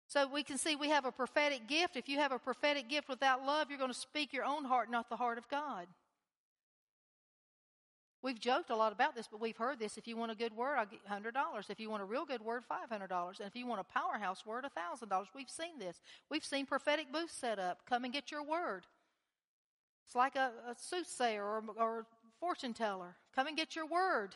So 0.07 0.29
we 0.29 0.45
can 0.45 0.59
see 0.59 0.77
we 0.77 0.91
have 0.91 1.07
a 1.07 1.13
prophetic 1.13 1.67
gift. 1.67 1.97
If 1.97 2.09
you 2.09 2.19
have 2.19 2.31
a 2.31 2.39
prophetic 2.39 2.89
gift 2.89 3.09
without 3.09 3.45
love, 3.45 3.69
you're 3.69 3.79
going 3.79 3.93
to 3.93 3.99
speak 3.99 4.33
your 4.33 4.45
own 4.45 4.65
heart, 4.65 4.91
not 4.91 5.09
the 5.09 5.17
heart 5.17 5.39
of 5.39 5.49
God. 5.49 5.87
We've 8.25 8.41
joked 8.41 8.71
a 8.71 8.75
lot 8.75 8.91
about 8.91 9.15
this, 9.15 9.29
but 9.31 9.39
we've 9.39 9.57
heard 9.59 9.79
this. 9.79 9.99
If 9.99 10.09
you 10.09 10.17
want 10.17 10.33
a 10.33 10.35
good 10.35 10.57
word, 10.57 10.77
I'll 10.79 10.87
get 10.87 11.07
$100. 11.07 11.69
If 11.69 11.79
you 11.79 11.91
want 11.91 12.01
a 12.01 12.07
real 12.07 12.25
good 12.25 12.41
word, 12.41 12.63
$500. 12.67 13.39
And 13.39 13.47
if 13.47 13.55
you 13.55 13.67
want 13.67 13.83
a 13.83 13.85
powerhouse 13.85 14.47
word, 14.47 14.65
$1,000. 14.65 15.27
We've 15.37 15.51
seen 15.51 15.79
this. 15.79 16.01
We've 16.31 16.43
seen 16.43 16.65
prophetic 16.65 17.13
booths 17.13 17.35
set 17.35 17.59
up. 17.59 17.81
Come 17.87 18.03
and 18.05 18.15
get 18.15 18.31
your 18.31 18.43
word. 18.43 18.87
It's 20.07 20.15
like 20.15 20.37
a, 20.37 20.53
a 20.67 20.75
soothsayer 20.75 21.45
or, 21.45 21.63
or 21.77 22.07
fortune 22.41 22.73
teller. 22.73 23.15
Come 23.37 23.47
and 23.47 23.59
get 23.59 23.77
your 23.77 23.87
word. 23.87 24.35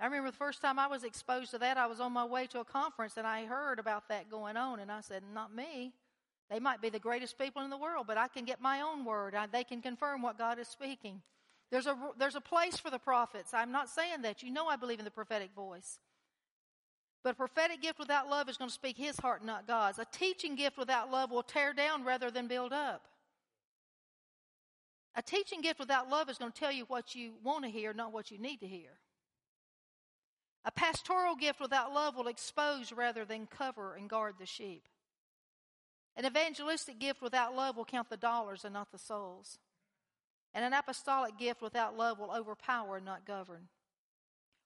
I 0.00 0.06
remember 0.06 0.30
the 0.30 0.36
first 0.36 0.62
time 0.62 0.78
I 0.78 0.86
was 0.86 1.04
exposed 1.04 1.50
to 1.50 1.58
that, 1.58 1.76
I 1.76 1.86
was 1.86 2.00
on 2.00 2.12
my 2.12 2.24
way 2.24 2.46
to 2.46 2.60
a 2.60 2.64
conference 2.64 3.18
and 3.18 3.26
I 3.26 3.44
heard 3.44 3.78
about 3.78 4.08
that 4.08 4.30
going 4.30 4.56
on, 4.56 4.80
and 4.80 4.90
I 4.90 5.02
said, 5.02 5.24
Not 5.34 5.54
me. 5.54 5.92
They 6.48 6.58
might 6.58 6.80
be 6.80 6.88
the 6.88 6.98
greatest 6.98 7.38
people 7.38 7.60
in 7.60 7.68
the 7.68 7.76
world, 7.76 8.06
but 8.06 8.16
I 8.16 8.28
can 8.28 8.46
get 8.46 8.62
my 8.62 8.80
own 8.80 9.04
word. 9.04 9.34
I, 9.34 9.46
they 9.46 9.64
can 9.64 9.82
confirm 9.82 10.22
what 10.22 10.38
God 10.38 10.58
is 10.58 10.68
speaking. 10.68 11.20
There's 11.70 11.86
a, 11.86 11.96
there's 12.18 12.34
a 12.34 12.40
place 12.40 12.78
for 12.78 12.90
the 12.90 12.98
prophets. 12.98 13.52
I'm 13.52 13.72
not 13.72 13.90
saying 13.90 14.22
that. 14.22 14.42
You 14.42 14.50
know 14.50 14.66
I 14.66 14.76
believe 14.76 14.98
in 14.98 15.04
the 15.04 15.10
prophetic 15.10 15.50
voice. 15.54 15.98
But 17.22 17.32
a 17.32 17.34
prophetic 17.34 17.82
gift 17.82 17.98
without 17.98 18.30
love 18.30 18.48
is 18.48 18.56
going 18.56 18.70
to 18.70 18.74
speak 18.74 18.96
his 18.96 19.18
heart, 19.18 19.44
not 19.44 19.66
God's. 19.66 19.98
A 19.98 20.06
teaching 20.10 20.54
gift 20.54 20.78
without 20.78 21.10
love 21.10 21.30
will 21.30 21.42
tear 21.42 21.74
down 21.74 22.04
rather 22.04 22.30
than 22.30 22.46
build 22.46 22.72
up. 22.72 23.02
A 25.14 25.22
teaching 25.22 25.60
gift 25.60 25.80
without 25.80 26.08
love 26.08 26.30
is 26.30 26.38
going 26.38 26.52
to 26.52 26.58
tell 26.58 26.72
you 26.72 26.84
what 26.84 27.14
you 27.14 27.32
want 27.42 27.64
to 27.64 27.70
hear, 27.70 27.92
not 27.92 28.12
what 28.12 28.30
you 28.30 28.38
need 28.38 28.58
to 28.58 28.68
hear. 28.68 29.00
A 30.64 30.70
pastoral 30.70 31.34
gift 31.34 31.60
without 31.60 31.92
love 31.92 32.16
will 32.16 32.28
expose 32.28 32.92
rather 32.92 33.24
than 33.24 33.46
cover 33.46 33.94
and 33.94 34.08
guard 34.08 34.34
the 34.38 34.46
sheep. 34.46 34.84
An 36.16 36.24
evangelistic 36.24 36.98
gift 36.98 37.20
without 37.20 37.54
love 37.54 37.76
will 37.76 37.84
count 37.84 38.10
the 38.10 38.16
dollars 38.16 38.64
and 38.64 38.74
not 38.74 38.92
the 38.92 38.98
souls. 38.98 39.58
And 40.54 40.64
an 40.64 40.72
apostolic 40.72 41.38
gift 41.38 41.62
without 41.62 41.96
love 41.96 42.18
will 42.18 42.32
overpower 42.32 42.96
and 42.96 43.04
not 43.04 43.26
govern. 43.26 43.68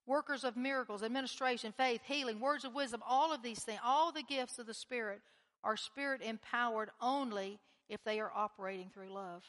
Workers 0.06 0.44
of 0.44 0.56
miracles, 0.56 1.02
administration, 1.02 1.72
faith, 1.76 2.00
healing, 2.04 2.40
words 2.40 2.64
of 2.64 2.74
wisdom, 2.74 3.02
all 3.06 3.32
of 3.32 3.42
these 3.42 3.60
things, 3.60 3.80
all 3.84 4.10
the 4.12 4.22
gifts 4.22 4.58
of 4.58 4.66
the 4.66 4.74
Spirit 4.74 5.20
are 5.62 5.76
Spirit 5.76 6.22
empowered 6.22 6.90
only 7.00 7.58
if 7.88 8.02
they 8.04 8.18
are 8.20 8.32
operating 8.34 8.90
through 8.90 9.12
love. 9.12 9.44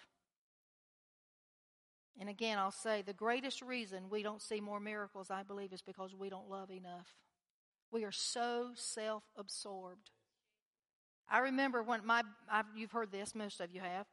And 2.19 2.29
again, 2.29 2.59
I'll 2.59 2.71
say 2.71 3.01
the 3.01 3.13
greatest 3.13 3.61
reason 3.61 4.09
we 4.09 4.21
don't 4.21 4.41
see 4.41 4.61
more 4.61 4.79
miracles, 4.79 5.31
I 5.31 5.43
believe, 5.43 5.73
is 5.73 5.81
because 5.81 6.13
we 6.13 6.29
don't 6.29 6.49
love 6.49 6.69
enough. 6.69 7.07
We 7.91 8.03
are 8.03 8.11
so 8.11 8.71
self 8.75 9.23
absorbed. 9.35 10.11
I 11.29 11.39
remember 11.39 11.81
when 11.81 12.05
my, 12.05 12.21
I've, 12.51 12.65
you've 12.75 12.91
heard 12.91 13.11
this, 13.11 13.33
most 13.33 13.59
of 13.59 13.73
you 13.73 13.81
have. 13.81 14.05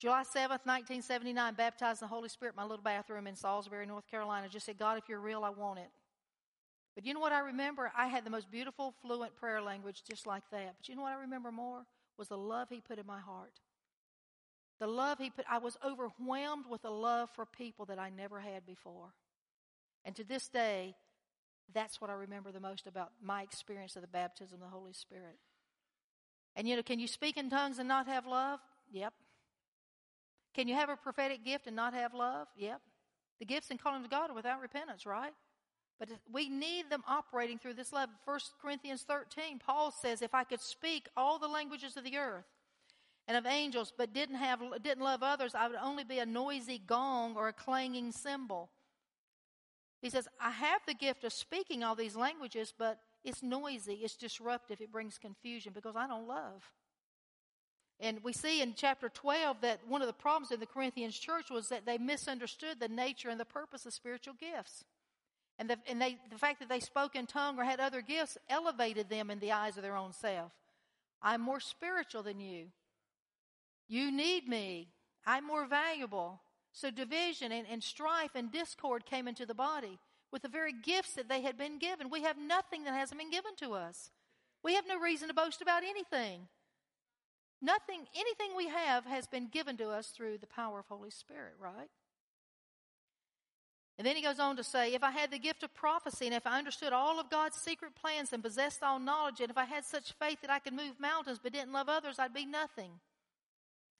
July 0.00 0.22
7th, 0.22 0.64
1979, 0.64 1.54
baptized 1.54 2.00
in 2.00 2.08
the 2.08 2.14
Holy 2.14 2.30
Spirit, 2.30 2.56
my 2.56 2.62
little 2.62 2.82
bathroom 2.82 3.26
in 3.26 3.36
Salisbury, 3.36 3.84
North 3.84 4.10
Carolina. 4.10 4.48
Just 4.48 4.64
said, 4.64 4.78
God, 4.78 4.96
if 4.96 5.04
you're 5.10 5.20
real, 5.20 5.44
I 5.44 5.50
want 5.50 5.78
it. 5.78 5.90
But 6.94 7.04
you 7.04 7.12
know 7.12 7.20
what 7.20 7.32
I 7.32 7.40
remember? 7.40 7.92
I 7.94 8.06
had 8.06 8.24
the 8.24 8.30
most 8.30 8.50
beautiful, 8.50 8.94
fluent 9.02 9.36
prayer 9.36 9.60
language 9.60 10.02
just 10.08 10.26
like 10.26 10.42
that. 10.52 10.74
But 10.78 10.88
you 10.88 10.96
know 10.96 11.02
what 11.02 11.12
I 11.12 11.20
remember 11.20 11.52
more? 11.52 11.82
Was 12.16 12.28
the 12.28 12.38
love 12.38 12.68
He 12.70 12.80
put 12.80 12.98
in 12.98 13.06
my 13.06 13.20
heart. 13.20 13.60
The 14.80 14.86
love 14.86 15.18
He 15.18 15.28
put, 15.28 15.44
I 15.50 15.58
was 15.58 15.76
overwhelmed 15.84 16.64
with 16.70 16.86
a 16.86 16.90
love 16.90 17.28
for 17.34 17.44
people 17.44 17.84
that 17.84 17.98
I 17.98 18.08
never 18.08 18.40
had 18.40 18.64
before. 18.64 19.12
And 20.06 20.16
to 20.16 20.24
this 20.24 20.48
day, 20.48 20.94
that's 21.74 22.00
what 22.00 22.08
I 22.08 22.14
remember 22.14 22.52
the 22.52 22.60
most 22.60 22.86
about 22.86 23.12
my 23.22 23.42
experience 23.42 23.96
of 23.96 24.02
the 24.02 24.08
baptism 24.08 24.62
of 24.62 24.70
the 24.70 24.74
Holy 24.74 24.94
Spirit. 24.94 25.36
And 26.56 26.66
you 26.66 26.74
know, 26.74 26.82
can 26.82 26.98
you 26.98 27.06
speak 27.06 27.36
in 27.36 27.50
tongues 27.50 27.78
and 27.78 27.86
not 27.86 28.06
have 28.06 28.26
love? 28.26 28.60
Yep. 28.92 29.12
Can 30.54 30.68
you 30.68 30.74
have 30.74 30.88
a 30.88 30.96
prophetic 30.96 31.44
gift 31.44 31.66
and 31.66 31.76
not 31.76 31.94
have 31.94 32.14
love? 32.14 32.48
Yep. 32.56 32.80
The 33.38 33.44
gifts 33.44 33.70
and 33.70 33.80
calling 33.80 34.02
to 34.02 34.08
God 34.08 34.30
are 34.30 34.34
without 34.34 34.60
repentance, 34.60 35.06
right? 35.06 35.32
But 35.98 36.08
we 36.32 36.48
need 36.48 36.90
them 36.90 37.04
operating 37.06 37.58
through 37.58 37.74
this 37.74 37.92
love. 37.92 38.08
1 38.24 38.38
Corinthians 38.60 39.02
13, 39.02 39.58
Paul 39.58 39.90
says, 39.90 40.22
if 40.22 40.34
I 40.34 40.44
could 40.44 40.60
speak 40.60 41.08
all 41.16 41.38
the 41.38 41.48
languages 41.48 41.96
of 41.96 42.04
the 42.04 42.16
earth 42.16 42.46
and 43.28 43.36
of 43.36 43.46
angels, 43.46 43.92
but 43.96 44.12
didn't 44.12 44.36
have, 44.36 44.60
didn't 44.82 45.04
love 45.04 45.22
others, 45.22 45.54
I 45.54 45.68
would 45.68 45.76
only 45.76 46.04
be 46.04 46.18
a 46.18 46.26
noisy 46.26 46.80
gong 46.86 47.36
or 47.36 47.48
a 47.48 47.52
clanging 47.52 48.12
cymbal. 48.12 48.70
He 50.00 50.08
says, 50.08 50.26
I 50.40 50.50
have 50.50 50.80
the 50.86 50.94
gift 50.94 51.24
of 51.24 51.32
speaking 51.32 51.84
all 51.84 51.94
these 51.94 52.16
languages, 52.16 52.72
but 52.76 53.00
it's 53.22 53.42
noisy, 53.42 54.00
it's 54.02 54.16
disruptive, 54.16 54.80
it 54.80 54.90
brings 54.90 55.18
confusion 55.18 55.72
because 55.74 55.96
I 55.96 56.06
don't 56.06 56.26
love. 56.26 56.72
And 58.00 58.18
we 58.24 58.32
see 58.32 58.62
in 58.62 58.72
chapter 58.74 59.10
12 59.10 59.60
that 59.60 59.80
one 59.86 60.00
of 60.00 60.06
the 60.06 60.14
problems 60.14 60.50
in 60.50 60.60
the 60.60 60.66
Corinthians 60.66 61.18
church 61.18 61.50
was 61.50 61.68
that 61.68 61.84
they 61.84 61.98
misunderstood 61.98 62.80
the 62.80 62.88
nature 62.88 63.28
and 63.28 63.38
the 63.38 63.44
purpose 63.44 63.84
of 63.84 63.92
spiritual 63.92 64.34
gifts. 64.40 64.84
And, 65.58 65.68
the, 65.68 65.76
and 65.86 66.00
they, 66.00 66.16
the 66.30 66.38
fact 66.38 66.60
that 66.60 66.70
they 66.70 66.80
spoke 66.80 67.14
in 67.14 67.26
tongue 67.26 67.58
or 67.58 67.64
had 67.64 67.80
other 67.80 68.00
gifts 68.00 68.38
elevated 68.48 69.10
them 69.10 69.30
in 69.30 69.38
the 69.38 69.52
eyes 69.52 69.76
of 69.76 69.82
their 69.82 69.96
own 69.96 70.14
self. 70.14 70.52
I'm 71.20 71.42
more 71.42 71.60
spiritual 71.60 72.22
than 72.22 72.40
you. 72.40 72.68
You 73.86 74.10
need 74.10 74.48
me. 74.48 74.88
I'm 75.26 75.46
more 75.46 75.66
valuable. 75.66 76.40
So 76.72 76.90
division 76.90 77.52
and, 77.52 77.66
and 77.70 77.82
strife 77.82 78.30
and 78.34 78.50
discord 78.50 79.04
came 79.04 79.28
into 79.28 79.44
the 79.44 79.54
body 79.54 79.98
with 80.32 80.40
the 80.40 80.48
very 80.48 80.72
gifts 80.72 81.14
that 81.14 81.28
they 81.28 81.42
had 81.42 81.58
been 81.58 81.78
given. 81.78 82.08
We 82.08 82.22
have 82.22 82.38
nothing 82.38 82.84
that 82.84 82.94
hasn't 82.94 83.20
been 83.20 83.30
given 83.30 83.56
to 83.56 83.74
us. 83.74 84.10
We 84.62 84.74
have 84.76 84.86
no 84.86 84.98
reason 84.98 85.28
to 85.28 85.34
boast 85.34 85.60
about 85.60 85.82
anything. 85.82 86.48
Nothing, 87.62 88.06
anything 88.14 88.56
we 88.56 88.68
have 88.68 89.04
has 89.04 89.26
been 89.26 89.48
given 89.48 89.76
to 89.78 89.90
us 89.90 90.08
through 90.08 90.38
the 90.38 90.46
power 90.46 90.78
of 90.78 90.86
Holy 90.86 91.10
Spirit, 91.10 91.54
right? 91.58 91.90
And 93.98 94.06
then 94.06 94.16
he 94.16 94.22
goes 94.22 94.40
on 94.40 94.56
to 94.56 94.64
say, 94.64 94.94
if 94.94 95.02
I 95.02 95.10
had 95.10 95.30
the 95.30 95.38
gift 95.38 95.62
of 95.62 95.74
prophecy 95.74 96.24
and 96.24 96.34
if 96.34 96.46
I 96.46 96.56
understood 96.56 96.94
all 96.94 97.20
of 97.20 97.28
God's 97.28 97.56
secret 97.56 97.92
plans 97.94 98.32
and 98.32 98.42
possessed 98.42 98.82
all 98.82 98.98
knowledge, 98.98 99.40
and 99.40 99.50
if 99.50 99.58
I 99.58 99.66
had 99.66 99.84
such 99.84 100.14
faith 100.14 100.38
that 100.40 100.50
I 100.50 100.58
could 100.58 100.72
move 100.72 100.98
mountains 100.98 101.38
but 101.42 101.52
didn't 101.52 101.74
love 101.74 101.90
others, 101.90 102.18
I'd 102.18 102.32
be 102.32 102.46
nothing. 102.46 102.92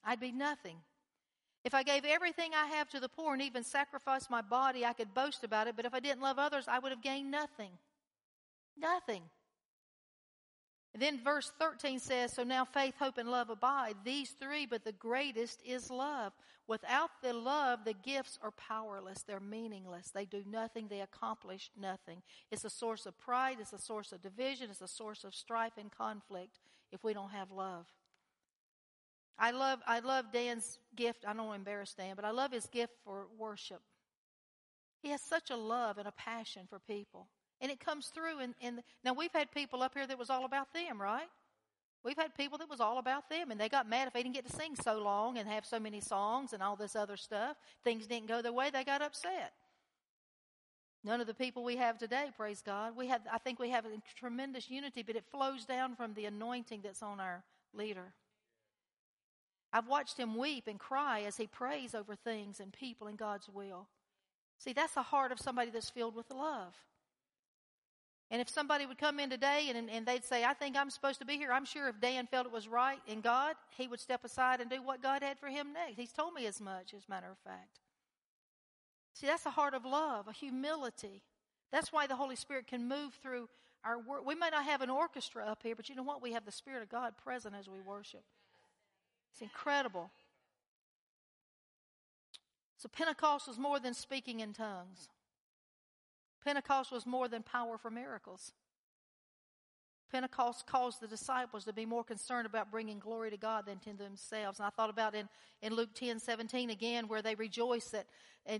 I'd 0.02 0.20
be 0.20 0.32
nothing. 0.32 0.76
If 1.66 1.74
I 1.74 1.82
gave 1.82 2.06
everything 2.06 2.52
I 2.54 2.64
have 2.76 2.88
to 2.90 3.00
the 3.00 3.10
poor 3.10 3.34
and 3.34 3.42
even 3.42 3.62
sacrificed 3.62 4.30
my 4.30 4.40
body, 4.40 4.86
I 4.86 4.94
could 4.94 5.12
boast 5.12 5.44
about 5.44 5.66
it, 5.66 5.76
but 5.76 5.84
if 5.84 5.92
I 5.92 6.00
didn't 6.00 6.22
love 6.22 6.38
others, 6.38 6.64
I 6.66 6.78
would 6.78 6.92
have 6.92 7.02
gained 7.02 7.30
nothing. 7.30 7.72
Nothing. 8.78 9.24
Then 10.98 11.20
verse 11.22 11.52
13 11.58 12.00
says, 12.00 12.32
So 12.32 12.42
now 12.42 12.64
faith, 12.64 12.94
hope, 12.98 13.18
and 13.18 13.30
love 13.30 13.48
abide, 13.48 13.94
these 14.04 14.30
three, 14.40 14.66
but 14.66 14.84
the 14.84 14.92
greatest 14.92 15.62
is 15.64 15.88
love. 15.88 16.32
Without 16.66 17.10
the 17.22 17.32
love, 17.32 17.80
the 17.84 17.94
gifts 17.94 18.38
are 18.42 18.50
powerless. 18.52 19.22
They're 19.22 19.40
meaningless. 19.40 20.10
They 20.10 20.24
do 20.24 20.42
nothing. 20.50 20.88
They 20.88 21.00
accomplish 21.00 21.70
nothing. 21.80 22.22
It's 22.50 22.64
a 22.64 22.70
source 22.70 23.06
of 23.06 23.18
pride. 23.18 23.58
It's 23.60 23.72
a 23.72 23.78
source 23.78 24.12
of 24.12 24.22
division. 24.22 24.70
It's 24.70 24.80
a 24.80 24.88
source 24.88 25.22
of 25.24 25.34
strife 25.34 25.78
and 25.78 25.90
conflict 25.90 26.58
if 26.92 27.04
we 27.04 27.12
don't 27.12 27.30
have 27.30 27.50
love. 27.52 27.86
I 29.38 29.52
love, 29.52 29.80
I 29.86 30.00
love 30.00 30.26
Dan's 30.32 30.78
gift. 30.94 31.24
I 31.26 31.32
don't 31.32 31.46
want 31.46 31.64
to 31.64 31.70
embarrass 31.70 31.94
Dan, 31.94 32.14
but 32.14 32.24
I 32.24 32.30
love 32.30 32.52
his 32.52 32.66
gift 32.66 32.92
for 33.04 33.26
worship. 33.38 33.80
He 35.02 35.10
has 35.10 35.22
such 35.22 35.50
a 35.50 35.56
love 35.56 35.98
and 35.98 36.06
a 36.06 36.12
passion 36.12 36.66
for 36.68 36.78
people. 36.78 37.28
And 37.60 37.70
it 37.70 37.80
comes 37.80 38.06
through. 38.06 38.40
And, 38.40 38.54
and 38.62 38.82
now 39.04 39.12
we've 39.12 39.32
had 39.32 39.50
people 39.52 39.82
up 39.82 39.94
here 39.94 40.06
that 40.06 40.18
was 40.18 40.30
all 40.30 40.44
about 40.44 40.72
them, 40.72 41.00
right? 41.00 41.28
We've 42.02 42.16
had 42.16 42.34
people 42.34 42.56
that 42.58 42.70
was 42.70 42.80
all 42.80 42.98
about 42.98 43.28
them, 43.28 43.50
and 43.50 43.60
they 43.60 43.68
got 43.68 43.88
mad 43.88 44.08
if 44.08 44.14
they 44.14 44.22
didn't 44.22 44.34
get 44.34 44.46
to 44.46 44.56
sing 44.56 44.74
so 44.74 44.98
long 45.02 45.36
and 45.36 45.46
have 45.46 45.66
so 45.66 45.78
many 45.78 46.00
songs 46.00 46.54
and 46.54 46.62
all 46.62 46.74
this 46.74 46.96
other 46.96 47.16
stuff. 47.16 47.58
Things 47.84 48.06
didn't 48.06 48.28
go 48.28 48.40
their 48.40 48.54
way; 48.54 48.70
they 48.70 48.84
got 48.84 49.02
upset. 49.02 49.52
None 51.04 51.20
of 51.20 51.26
the 51.26 51.34
people 51.34 51.62
we 51.62 51.76
have 51.76 51.98
today, 51.98 52.30
praise 52.36 52.62
God, 52.64 52.96
we 52.96 53.08
have. 53.08 53.20
I 53.30 53.36
think 53.36 53.58
we 53.58 53.70
have 53.70 53.84
a 53.84 53.90
tremendous 54.16 54.70
unity, 54.70 55.02
but 55.02 55.14
it 55.14 55.24
flows 55.30 55.66
down 55.66 55.94
from 55.94 56.14
the 56.14 56.24
anointing 56.24 56.80
that's 56.82 57.02
on 57.02 57.20
our 57.20 57.42
leader. 57.74 58.14
I've 59.72 59.86
watched 59.88 60.16
him 60.16 60.36
weep 60.36 60.66
and 60.66 60.78
cry 60.78 61.22
as 61.22 61.36
he 61.36 61.46
prays 61.46 61.94
over 61.94 62.16
things 62.16 62.60
and 62.60 62.72
people 62.72 63.06
in 63.06 63.16
God's 63.16 63.48
will. 63.48 63.88
See, 64.58 64.72
that's 64.72 64.94
the 64.94 65.02
heart 65.02 65.32
of 65.32 65.38
somebody 65.38 65.70
that's 65.70 65.90
filled 65.90 66.16
with 66.16 66.30
love. 66.30 66.74
And 68.30 68.40
if 68.40 68.48
somebody 68.48 68.86
would 68.86 68.98
come 68.98 69.18
in 69.18 69.28
today 69.28 69.72
and, 69.74 69.90
and 69.90 70.06
they'd 70.06 70.24
say, 70.24 70.44
I 70.44 70.54
think 70.54 70.76
I'm 70.76 70.90
supposed 70.90 71.18
to 71.18 71.24
be 71.24 71.36
here, 71.36 71.50
I'm 71.52 71.64
sure 71.64 71.88
if 71.88 72.00
Dan 72.00 72.28
felt 72.28 72.46
it 72.46 72.52
was 72.52 72.68
right 72.68 73.00
in 73.08 73.20
God, 73.20 73.56
he 73.76 73.88
would 73.88 73.98
step 73.98 74.24
aside 74.24 74.60
and 74.60 74.70
do 74.70 74.82
what 74.82 75.02
God 75.02 75.22
had 75.22 75.38
for 75.38 75.48
him 75.48 75.72
next. 75.72 75.96
He's 75.96 76.12
told 76.12 76.34
me 76.34 76.46
as 76.46 76.60
much, 76.60 76.94
as 76.94 77.02
a 77.08 77.10
matter 77.10 77.26
of 77.30 77.38
fact. 77.38 77.80
See, 79.14 79.26
that's 79.26 79.46
a 79.46 79.50
heart 79.50 79.74
of 79.74 79.84
love, 79.84 80.28
a 80.28 80.32
humility. 80.32 81.22
That's 81.72 81.92
why 81.92 82.06
the 82.06 82.14
Holy 82.14 82.36
Spirit 82.36 82.68
can 82.68 82.88
move 82.88 83.14
through 83.20 83.48
our 83.84 83.98
work. 83.98 84.24
We 84.24 84.36
may 84.36 84.50
not 84.50 84.64
have 84.64 84.80
an 84.80 84.90
orchestra 84.90 85.44
up 85.44 85.62
here, 85.64 85.74
but 85.74 85.88
you 85.88 85.96
know 85.96 86.02
what? 86.04 86.22
We 86.22 86.32
have 86.32 86.44
the 86.44 86.52
Spirit 86.52 86.82
of 86.82 86.88
God 86.88 87.14
present 87.16 87.56
as 87.58 87.68
we 87.68 87.80
worship. 87.80 88.22
It's 89.32 89.42
incredible. 89.42 90.10
So 92.76 92.88
Pentecost 92.88 93.48
was 93.48 93.58
more 93.58 93.80
than 93.80 93.94
speaking 93.94 94.40
in 94.40 94.52
tongues. 94.52 95.08
Pentecost 96.44 96.92
was 96.92 97.06
more 97.06 97.28
than 97.28 97.42
power 97.42 97.78
for 97.78 97.90
miracles. 97.90 98.52
Pentecost 100.10 100.66
caused 100.66 101.00
the 101.00 101.06
disciples 101.06 101.64
to 101.64 101.72
be 101.72 101.86
more 101.86 102.02
concerned 102.02 102.46
about 102.46 102.70
bringing 102.70 102.98
glory 102.98 103.30
to 103.30 103.36
God 103.36 103.66
than 103.66 103.78
to 103.78 103.92
themselves. 103.92 104.58
And 104.58 104.66
I 104.66 104.70
thought 104.70 104.90
about 104.90 105.14
in, 105.14 105.28
in 105.62 105.74
Luke 105.74 105.94
10 105.94 106.18
17 106.18 106.70
again, 106.70 107.06
where 107.06 107.22
they 107.22 107.34
rejoiced 107.36 107.92
that, 107.92 108.06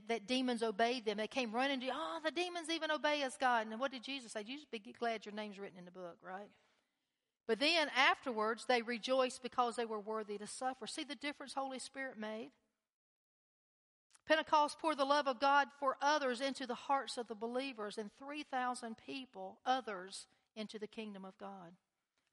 that 0.09 0.27
demons 0.27 0.63
obeyed 0.63 1.05
them. 1.05 1.17
They 1.17 1.27
came 1.27 1.53
running 1.53 1.81
to, 1.81 1.87
you. 1.87 1.93
oh, 1.95 2.21
the 2.25 2.31
demons 2.31 2.71
even 2.71 2.91
obey 2.91 3.23
us, 3.25 3.37
God. 3.39 3.67
And 3.69 3.81
what 3.81 3.91
did 3.91 4.05
Jesus 4.05 4.33
say? 4.33 4.45
Jesus 4.45 4.67
be 4.71 4.81
glad 4.99 5.27
your 5.27 5.35
name's 5.35 5.59
written 5.59 5.79
in 5.79 5.85
the 5.85 5.91
book, 5.91 6.19
right? 6.23 6.51
But 7.49 7.59
then 7.59 7.89
afterwards, 7.97 8.67
they 8.69 8.81
rejoiced 8.81 9.43
because 9.43 9.75
they 9.75 9.85
were 9.85 9.99
worthy 9.99 10.39
to 10.39 10.47
suffer. 10.47 10.87
See 10.87 11.03
the 11.03 11.17
difference 11.17 11.55
Holy 11.55 11.81
Spirit 11.81 12.17
made? 12.17 12.53
Pentecost 14.31 14.79
poured 14.79 14.97
the 14.97 15.05
love 15.05 15.27
of 15.27 15.41
God 15.41 15.67
for 15.81 15.97
others 16.01 16.41
into 16.41 16.65
the 16.65 16.77
hearts 16.77 17.19
of 17.19 17.27
the 17.27 17.35
believers, 17.35 17.99
and 17.99 18.13
3,000 18.17 18.97
people, 18.97 19.59
others, 19.67 20.29
into 20.55 20.79
the 20.79 20.87
kingdom 20.87 21.25
of 21.25 21.37
God. 21.37 21.73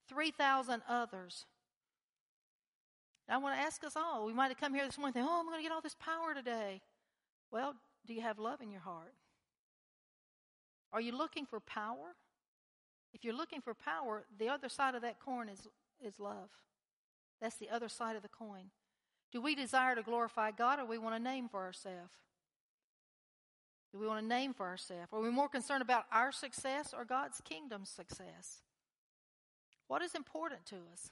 3,000 0.07 0.83
others. 0.87 1.47
I 3.27 3.37
want 3.37 3.57
to 3.57 3.61
ask 3.63 3.83
us 3.83 3.93
all. 3.95 4.27
We 4.27 4.33
might 4.33 4.49
have 4.49 4.59
come 4.59 4.75
here 4.75 4.85
this 4.85 4.99
morning 4.99 5.17
and 5.17 5.25
think, 5.25 5.27
oh, 5.27 5.39
I'm 5.39 5.47
going 5.47 5.57
to 5.57 5.63
get 5.63 5.71
all 5.71 5.81
this 5.81 5.95
power 5.95 6.35
today. 6.35 6.81
Well, 7.51 7.73
do 8.05 8.13
you 8.13 8.21
have 8.21 8.37
love 8.37 8.61
in 8.61 8.69
your 8.69 8.81
heart? 8.81 9.15
Are 10.93 11.01
you 11.01 11.17
looking 11.17 11.47
for 11.47 11.59
power? 11.59 12.15
If 13.11 13.23
you're 13.23 13.33
looking 13.33 13.61
for 13.61 13.73
power, 13.73 14.23
the 14.37 14.49
other 14.49 14.69
side 14.69 14.93
of 14.93 15.01
that 15.01 15.19
coin 15.19 15.49
is, 15.49 15.67
is 16.05 16.19
love. 16.19 16.49
That's 17.41 17.57
the 17.57 17.71
other 17.71 17.89
side 17.89 18.15
of 18.15 18.21
the 18.21 18.29
coin. 18.29 18.69
Do 19.37 19.41
we 19.43 19.53
desire 19.53 19.93
to 19.93 20.01
glorify 20.01 20.49
God 20.49 20.79
or 20.79 20.85
we 20.85 20.97
want 20.97 21.13
a 21.13 21.19
name 21.19 21.47
for 21.47 21.61
ourselves? 21.61 22.09
Do 23.91 23.99
we 23.99 24.07
want 24.07 24.25
a 24.25 24.27
name 24.27 24.51
for 24.51 24.65
ourselves? 24.65 25.09
Are 25.13 25.21
we 25.21 25.29
more 25.29 25.47
concerned 25.47 25.83
about 25.83 26.05
our 26.11 26.31
success 26.31 26.91
or 26.91 27.05
God's 27.05 27.39
kingdom's 27.41 27.89
success? 27.89 28.63
What 29.87 30.01
is 30.01 30.15
important 30.15 30.65
to 30.65 30.77
us? 30.91 31.11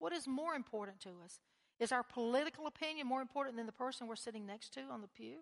What 0.00 0.12
is 0.12 0.26
more 0.26 0.54
important 0.54 0.98
to 1.02 1.10
us? 1.24 1.38
Is 1.78 1.92
our 1.92 2.02
political 2.02 2.66
opinion 2.66 3.06
more 3.06 3.20
important 3.20 3.56
than 3.56 3.66
the 3.66 3.72
person 3.72 4.08
we're 4.08 4.16
sitting 4.16 4.44
next 4.44 4.74
to 4.74 4.80
on 4.90 5.00
the 5.00 5.06
pew 5.06 5.36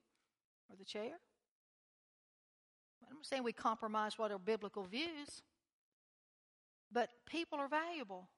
or 0.68 0.76
the 0.76 0.84
chair? 0.84 1.20
I'm 3.08 3.16
not 3.16 3.24
saying 3.24 3.42
we 3.42 3.54
compromise 3.54 4.18
what 4.18 4.30
are 4.30 4.38
biblical 4.38 4.84
views, 4.84 5.40
but 6.92 7.08
people 7.24 7.58
are 7.58 7.68
valuable. 7.68 8.28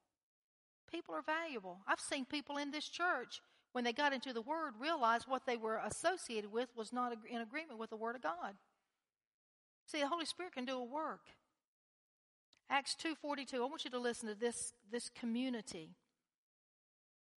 People 0.89 1.13
are 1.17 1.23
valuable. 1.23 1.81
I've 1.89 1.99
seen 1.99 2.25
people 2.25 2.57
in 2.57 2.71
this 2.71 2.89
church 2.89 3.41
when 3.73 3.85
they 3.85 3.93
got 3.93 4.13
into 4.13 4.33
the 4.33 4.43
Word, 4.43 4.75
realized 4.79 5.27
what 5.29 5.47
they 5.47 5.57
were 5.57 5.81
associated 5.85 6.53
with 6.53 6.69
was 6.77 6.93
not 6.93 7.13
in 7.31 7.41
agreement 7.41 7.79
with 7.79 7.91
the 7.91 7.97
Word 7.97 8.17
of 8.17 8.23
God. 8.23 8.55
See, 9.87 10.01
the 10.01 10.09
Holy 10.09 10.25
Spirit 10.25 10.55
can 10.55 10.65
do 10.65 10.79
a 10.79 10.85
work. 10.85 11.21
Acts 12.69 12.97
2.42, 13.03 13.55
I 13.55 13.61
want 13.61 13.85
you 13.85 13.91
to 13.91 13.99
listen 13.99 14.29
to 14.29 14.35
this, 14.35 14.73
this 14.91 15.09
community. 15.09 15.91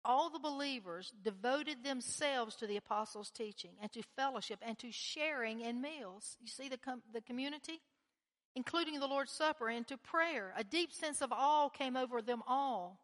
All 0.04 0.30
the 0.30 0.40
believers 0.40 1.14
devoted 1.24 1.84
themselves 1.84 2.56
to 2.58 2.68
the 2.68 2.76
apostles' 2.76 3.30
teaching 3.30 3.72
and 3.82 3.92
to 3.92 4.02
fellowship 4.18 4.60
and 4.62 4.78
to 4.80 4.92
sharing 4.92 5.62
in 5.62 5.80
meals. 5.80 6.38
You 6.42 6.48
see 6.48 6.68
the, 6.68 6.78
com- 6.78 7.04
the 7.14 7.22
community? 7.22 7.82
Including 8.56 9.00
the 9.00 9.08
Lord's 9.08 9.32
Supper 9.32 9.70
and 9.70 9.88
to 9.88 9.98
prayer. 9.98 10.54
A 10.58 10.64
deep 10.64 10.92
sense 10.92 11.22
of 11.22 11.32
awe 11.32 11.70
came 11.70 11.96
over 11.96 12.22
them 12.22 12.42
all 12.48 13.00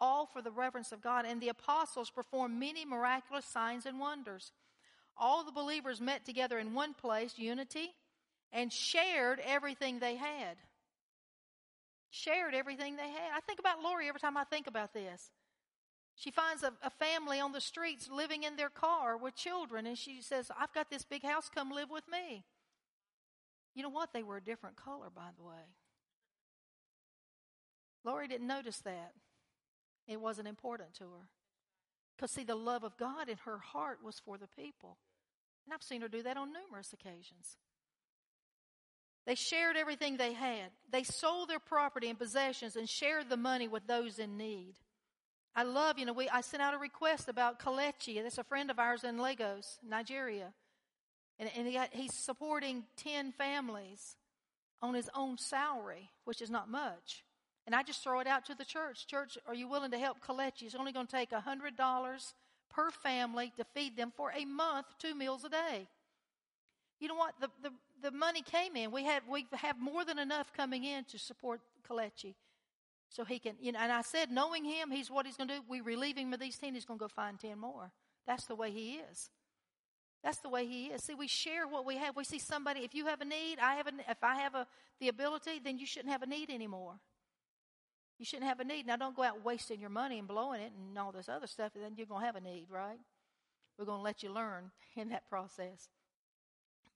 all 0.00 0.26
for 0.26 0.42
the 0.42 0.50
reverence 0.50 0.92
of 0.92 1.02
God. 1.02 1.24
And 1.26 1.40
the 1.40 1.48
apostles 1.48 2.10
performed 2.10 2.58
many 2.58 2.84
miraculous 2.84 3.44
signs 3.44 3.86
and 3.86 3.98
wonders. 3.98 4.52
All 5.16 5.44
the 5.44 5.52
believers 5.52 6.00
met 6.00 6.24
together 6.24 6.58
in 6.58 6.74
one 6.74 6.94
place, 6.94 7.34
unity, 7.36 7.90
and 8.52 8.72
shared 8.72 9.40
everything 9.44 9.98
they 9.98 10.16
had. 10.16 10.56
Shared 12.10 12.54
everything 12.54 12.96
they 12.96 13.10
had. 13.10 13.30
I 13.34 13.40
think 13.40 13.60
about 13.60 13.82
Lori 13.82 14.08
every 14.08 14.20
time 14.20 14.36
I 14.36 14.44
think 14.44 14.66
about 14.66 14.92
this. 14.92 15.30
She 16.16 16.30
finds 16.30 16.62
a, 16.62 16.72
a, 16.82 16.90
family 16.90 17.40
on 17.40 17.52
the 17.52 17.60
streets 17.60 18.10
living 18.10 18.42
in 18.42 18.56
their 18.56 18.68
car 18.68 19.16
with 19.16 19.36
children, 19.36 19.86
and 19.86 19.96
she 19.96 20.20
says, 20.20 20.50
I've 20.58 20.72
got 20.74 20.90
this 20.90 21.04
big 21.04 21.22
house, 21.22 21.48
come 21.48 21.70
live 21.70 21.88
with 21.88 22.04
me. 22.10 22.44
You 23.74 23.82
know 23.82 23.88
what? 23.88 24.12
They 24.12 24.22
were 24.22 24.36
a 24.36 24.42
different 24.42 24.76
color, 24.76 25.08
by 25.14 25.28
the 25.38 25.44
way. 25.44 25.62
Lori 28.04 28.28
didn't 28.28 28.46
notice 28.46 28.78
that. 28.80 29.12
It 30.10 30.20
wasn't 30.20 30.48
important 30.48 30.92
to 30.94 31.04
her. 31.04 31.28
Because, 32.16 32.32
see, 32.32 32.42
the 32.42 32.56
love 32.56 32.82
of 32.82 32.98
God 32.98 33.28
in 33.28 33.38
her 33.44 33.58
heart 33.58 34.00
was 34.04 34.18
for 34.18 34.36
the 34.36 34.48
people. 34.48 34.98
And 35.64 35.72
I've 35.72 35.84
seen 35.84 36.00
her 36.00 36.08
do 36.08 36.22
that 36.24 36.36
on 36.36 36.52
numerous 36.52 36.92
occasions. 36.92 37.56
They 39.24 39.36
shared 39.36 39.76
everything 39.76 40.16
they 40.16 40.32
had. 40.32 40.72
They 40.90 41.04
sold 41.04 41.48
their 41.48 41.60
property 41.60 42.08
and 42.08 42.18
possessions 42.18 42.74
and 42.74 42.88
shared 42.88 43.28
the 43.30 43.36
money 43.36 43.68
with 43.68 43.86
those 43.86 44.18
in 44.18 44.36
need. 44.36 44.74
I 45.54 45.62
love, 45.62 45.98
you 45.98 46.06
know, 46.06 46.12
we, 46.12 46.28
I 46.28 46.40
sent 46.40 46.62
out 46.62 46.74
a 46.74 46.78
request 46.78 47.28
about 47.28 47.60
Kalechi. 47.60 48.20
That's 48.20 48.38
a 48.38 48.44
friend 48.44 48.70
of 48.70 48.80
ours 48.80 49.04
in 49.04 49.18
Lagos, 49.18 49.78
Nigeria. 49.86 50.52
And, 51.38 51.48
and 51.56 51.66
he 51.68 51.74
got, 51.74 51.90
he's 51.92 52.14
supporting 52.14 52.84
10 52.96 53.32
families 53.32 54.16
on 54.82 54.94
his 54.94 55.08
own 55.14 55.38
salary, 55.38 56.10
which 56.24 56.42
is 56.42 56.50
not 56.50 56.68
much. 56.68 57.22
And 57.70 57.76
I 57.76 57.84
just 57.84 58.02
throw 58.02 58.18
it 58.18 58.26
out 58.26 58.46
to 58.46 58.56
the 58.56 58.64
church. 58.64 59.06
Church, 59.06 59.38
are 59.46 59.54
you 59.54 59.68
willing 59.68 59.92
to 59.92 59.96
help 59.96 60.16
Kalechi? 60.26 60.62
It's 60.62 60.74
only 60.74 60.90
going 60.90 61.06
to 61.06 61.16
take 61.16 61.30
$100 61.30 62.32
per 62.68 62.90
family 62.90 63.52
to 63.58 63.64
feed 63.72 63.96
them 63.96 64.12
for 64.16 64.32
a 64.36 64.44
month, 64.44 64.86
two 64.98 65.14
meals 65.14 65.44
a 65.44 65.50
day. 65.50 65.86
You 66.98 67.06
know 67.06 67.14
what? 67.14 67.34
The, 67.40 67.48
the, 67.62 67.70
the 68.02 68.10
money 68.10 68.42
came 68.42 68.74
in. 68.74 68.90
We 68.90 69.04
had 69.04 69.22
we 69.30 69.46
have 69.52 69.78
more 69.78 70.04
than 70.04 70.18
enough 70.18 70.52
coming 70.52 70.82
in 70.82 71.04
to 71.04 71.18
support 71.20 71.60
Kalechi. 71.88 72.34
So 73.08 73.24
he 73.24 73.38
can, 73.38 73.54
you 73.60 73.70
know, 73.70 73.78
and 73.78 73.92
I 73.92 74.02
said, 74.02 74.32
knowing 74.32 74.64
him, 74.64 74.90
he's 74.90 75.08
what 75.08 75.24
he's 75.24 75.36
going 75.36 75.46
to 75.46 75.54
do. 75.54 75.60
We 75.68 75.80
relieve 75.80 76.16
him 76.16 76.34
of 76.34 76.40
these 76.40 76.58
10, 76.58 76.74
he's 76.74 76.84
going 76.84 76.98
to 76.98 77.04
go 77.04 77.08
find 77.08 77.38
10 77.38 77.56
more. 77.56 77.92
That's 78.26 78.46
the 78.46 78.56
way 78.56 78.72
he 78.72 78.94
is. 78.94 79.30
That's 80.24 80.38
the 80.38 80.48
way 80.48 80.66
he 80.66 80.86
is. 80.86 81.04
See, 81.04 81.14
we 81.14 81.28
share 81.28 81.68
what 81.68 81.86
we 81.86 81.98
have. 81.98 82.16
We 82.16 82.24
see 82.24 82.40
somebody, 82.40 82.80
if 82.80 82.96
you 82.96 83.06
have 83.06 83.20
a 83.20 83.24
need, 83.24 83.58
I 83.62 83.76
have 83.76 83.86
a, 83.86 83.92
if 84.08 84.24
I 84.24 84.40
have 84.40 84.56
a, 84.56 84.66
the 84.98 85.06
ability, 85.06 85.60
then 85.62 85.78
you 85.78 85.86
shouldn't 85.86 86.10
have 86.10 86.22
a 86.22 86.26
need 86.26 86.50
anymore. 86.50 86.94
You 88.20 88.26
shouldn't 88.26 88.48
have 88.48 88.60
a 88.60 88.64
need. 88.64 88.86
Now, 88.86 88.96
don't 88.96 89.16
go 89.16 89.22
out 89.22 89.42
wasting 89.46 89.80
your 89.80 89.88
money 89.88 90.18
and 90.18 90.28
blowing 90.28 90.60
it 90.60 90.72
and 90.76 90.98
all 90.98 91.10
this 91.10 91.30
other 91.30 91.46
stuff, 91.46 91.72
and 91.74 91.82
then 91.82 91.94
you're 91.96 92.06
going 92.06 92.20
to 92.20 92.26
have 92.26 92.36
a 92.36 92.40
need, 92.42 92.66
right? 92.70 92.98
We're 93.78 93.86
going 93.86 94.00
to 94.00 94.04
let 94.04 94.22
you 94.22 94.30
learn 94.30 94.70
in 94.94 95.08
that 95.08 95.26
process. 95.30 95.88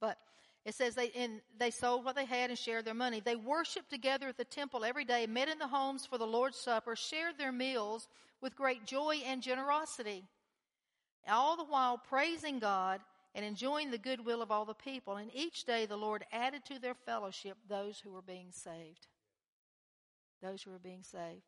But 0.00 0.18
it 0.66 0.74
says 0.74 0.94
they, 0.94 1.06
in, 1.06 1.40
they 1.58 1.70
sold 1.70 2.04
what 2.04 2.14
they 2.14 2.26
had 2.26 2.50
and 2.50 2.58
shared 2.58 2.84
their 2.84 2.92
money. 2.92 3.22
They 3.24 3.36
worshiped 3.36 3.88
together 3.88 4.28
at 4.28 4.36
the 4.36 4.44
temple 4.44 4.84
every 4.84 5.06
day, 5.06 5.26
met 5.26 5.48
in 5.48 5.58
the 5.58 5.66
homes 5.66 6.04
for 6.04 6.18
the 6.18 6.26
Lord's 6.26 6.58
Supper, 6.58 6.94
shared 6.94 7.38
their 7.38 7.52
meals 7.52 8.06
with 8.42 8.54
great 8.54 8.84
joy 8.84 9.22
and 9.24 9.40
generosity, 9.42 10.24
all 11.26 11.56
the 11.56 11.64
while 11.64 11.96
praising 11.96 12.58
God 12.58 13.00
and 13.34 13.46
enjoying 13.46 13.90
the 13.90 13.96
goodwill 13.96 14.42
of 14.42 14.50
all 14.50 14.66
the 14.66 14.74
people. 14.74 15.16
And 15.16 15.30
each 15.34 15.64
day 15.64 15.86
the 15.86 15.96
Lord 15.96 16.26
added 16.30 16.66
to 16.66 16.78
their 16.78 16.94
fellowship 17.06 17.56
those 17.66 17.98
who 17.98 18.12
were 18.12 18.20
being 18.20 18.48
saved 18.50 19.06
those 20.42 20.62
who 20.62 20.72
are 20.72 20.78
being 20.78 21.02
saved. 21.02 21.42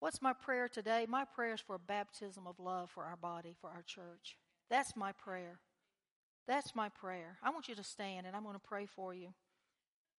What's 0.00 0.20
my 0.20 0.32
prayer 0.32 0.68
today? 0.68 1.06
My 1.08 1.24
prayer 1.24 1.54
is 1.54 1.60
for 1.60 1.74
a 1.74 1.80
baptism 1.80 2.46
of 2.46 2.60
love 2.60 2.90
for 2.90 3.04
our 3.04 3.16
body, 3.16 3.54
for 3.60 3.70
our 3.70 3.82
church. 3.82 4.36
That's 4.68 4.94
my 4.96 5.12
prayer. 5.12 5.58
That's 6.46 6.74
my 6.74 6.88
prayer. 6.90 7.38
I 7.42 7.50
want 7.50 7.68
you 7.68 7.74
to 7.74 7.82
stand 7.82 8.26
and 8.26 8.36
I'm 8.36 8.42
going 8.42 8.54
to 8.54 8.60
pray 8.60 8.86
for 8.86 9.14
you. 9.14 9.28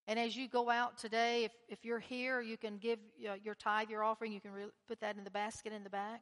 And 0.08 0.18
as 0.18 0.36
you 0.36 0.48
go 0.48 0.70
out 0.70 0.98
today, 0.98 1.44
if, 1.44 1.52
if 1.68 1.84
you're 1.84 2.00
here, 2.00 2.42
you 2.42 2.58
can 2.58 2.78
give 2.78 3.00
uh, 3.30 3.34
your 3.44 3.56
tithe, 3.56 3.90
your 3.90 4.04
offering, 4.04 4.32
you 4.32 4.40
can 4.40 4.52
re- 4.52 4.72
put 4.88 5.02
that 5.02 5.18
in 5.18 5.24
the 5.24 5.32
basket 5.32 5.74
in 5.74 5.84
the 5.84 5.90
back. 5.90 6.22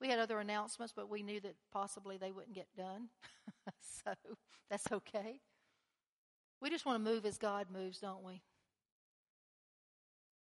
We 0.00 0.08
had 0.08 0.18
other 0.18 0.40
announcements, 0.40 0.92
but 0.94 1.08
we 1.08 1.22
knew 1.22 1.40
that 1.40 1.54
possibly 1.72 2.16
they 2.16 2.32
wouldn't 2.32 2.54
get 2.54 2.66
done. 2.76 3.08
so 4.04 4.12
that's 4.70 4.90
okay. 4.90 5.40
We 6.60 6.70
just 6.70 6.86
want 6.86 7.04
to 7.04 7.10
move 7.10 7.26
as 7.26 7.36
God 7.36 7.66
moves, 7.72 7.98
don't 7.98 8.24
we? 8.24 8.42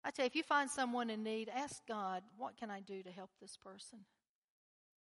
I 0.09 0.11
tell 0.11 0.25
you, 0.25 0.29
if 0.29 0.37
you 0.37 0.43
find 0.43 0.71
someone 0.71 1.11
in 1.11 1.23
need, 1.23 1.51
ask 1.55 1.87
God, 1.87 2.23
what 2.39 2.57
can 2.57 2.71
I 2.71 2.81
do 2.81 3.03
to 3.03 3.11
help 3.11 3.29
this 3.43 3.59
person? 3.59 3.99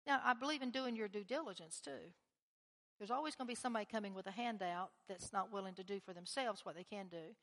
Now, 0.05 0.20
I 0.22 0.34
believe 0.34 0.62
in 0.62 0.70
doing 0.70 0.97
your 0.97 1.08
due 1.08 1.24
diligence 1.24 1.80
too. 1.80 2.12
There's 2.99 3.10
always 3.10 3.34
going 3.34 3.47
to 3.47 3.51
be 3.51 3.55
somebody 3.55 3.86
coming 3.89 4.14
with 4.14 4.28
a 4.28 4.32
handout 4.32 4.89
that's 5.08 5.32
not 5.32 5.53
willing 5.53 5.76
to 5.76 5.84
do 5.84 6.01
for 6.01 6.14
themselves 6.14 6.66
what 6.66 6.76
they 6.76 6.84
can 6.84 7.08
do. 7.08 7.36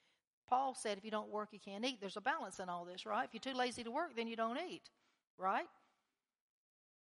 Paul 0.47 0.75
said, 0.75 0.99
if 0.99 1.07
you 1.07 1.11
don't 1.11 1.31
work, 1.31 1.49
you 1.53 1.59
can't 1.59 1.87
eat. 1.87 2.03
There's 2.03 2.19
a 2.19 2.21
balance 2.21 2.59
in 2.59 2.69
all 2.69 2.85
this, 2.85 3.07
right? 3.07 3.25
If 3.25 3.31
you're 3.33 3.55
too 3.55 3.59
lazy 3.59 3.83
to 3.83 3.91
work, 3.91 4.11
then 4.15 4.29
you 4.29 4.37
don't 4.37 4.59
eat, 4.59 4.91
right? 5.39 5.65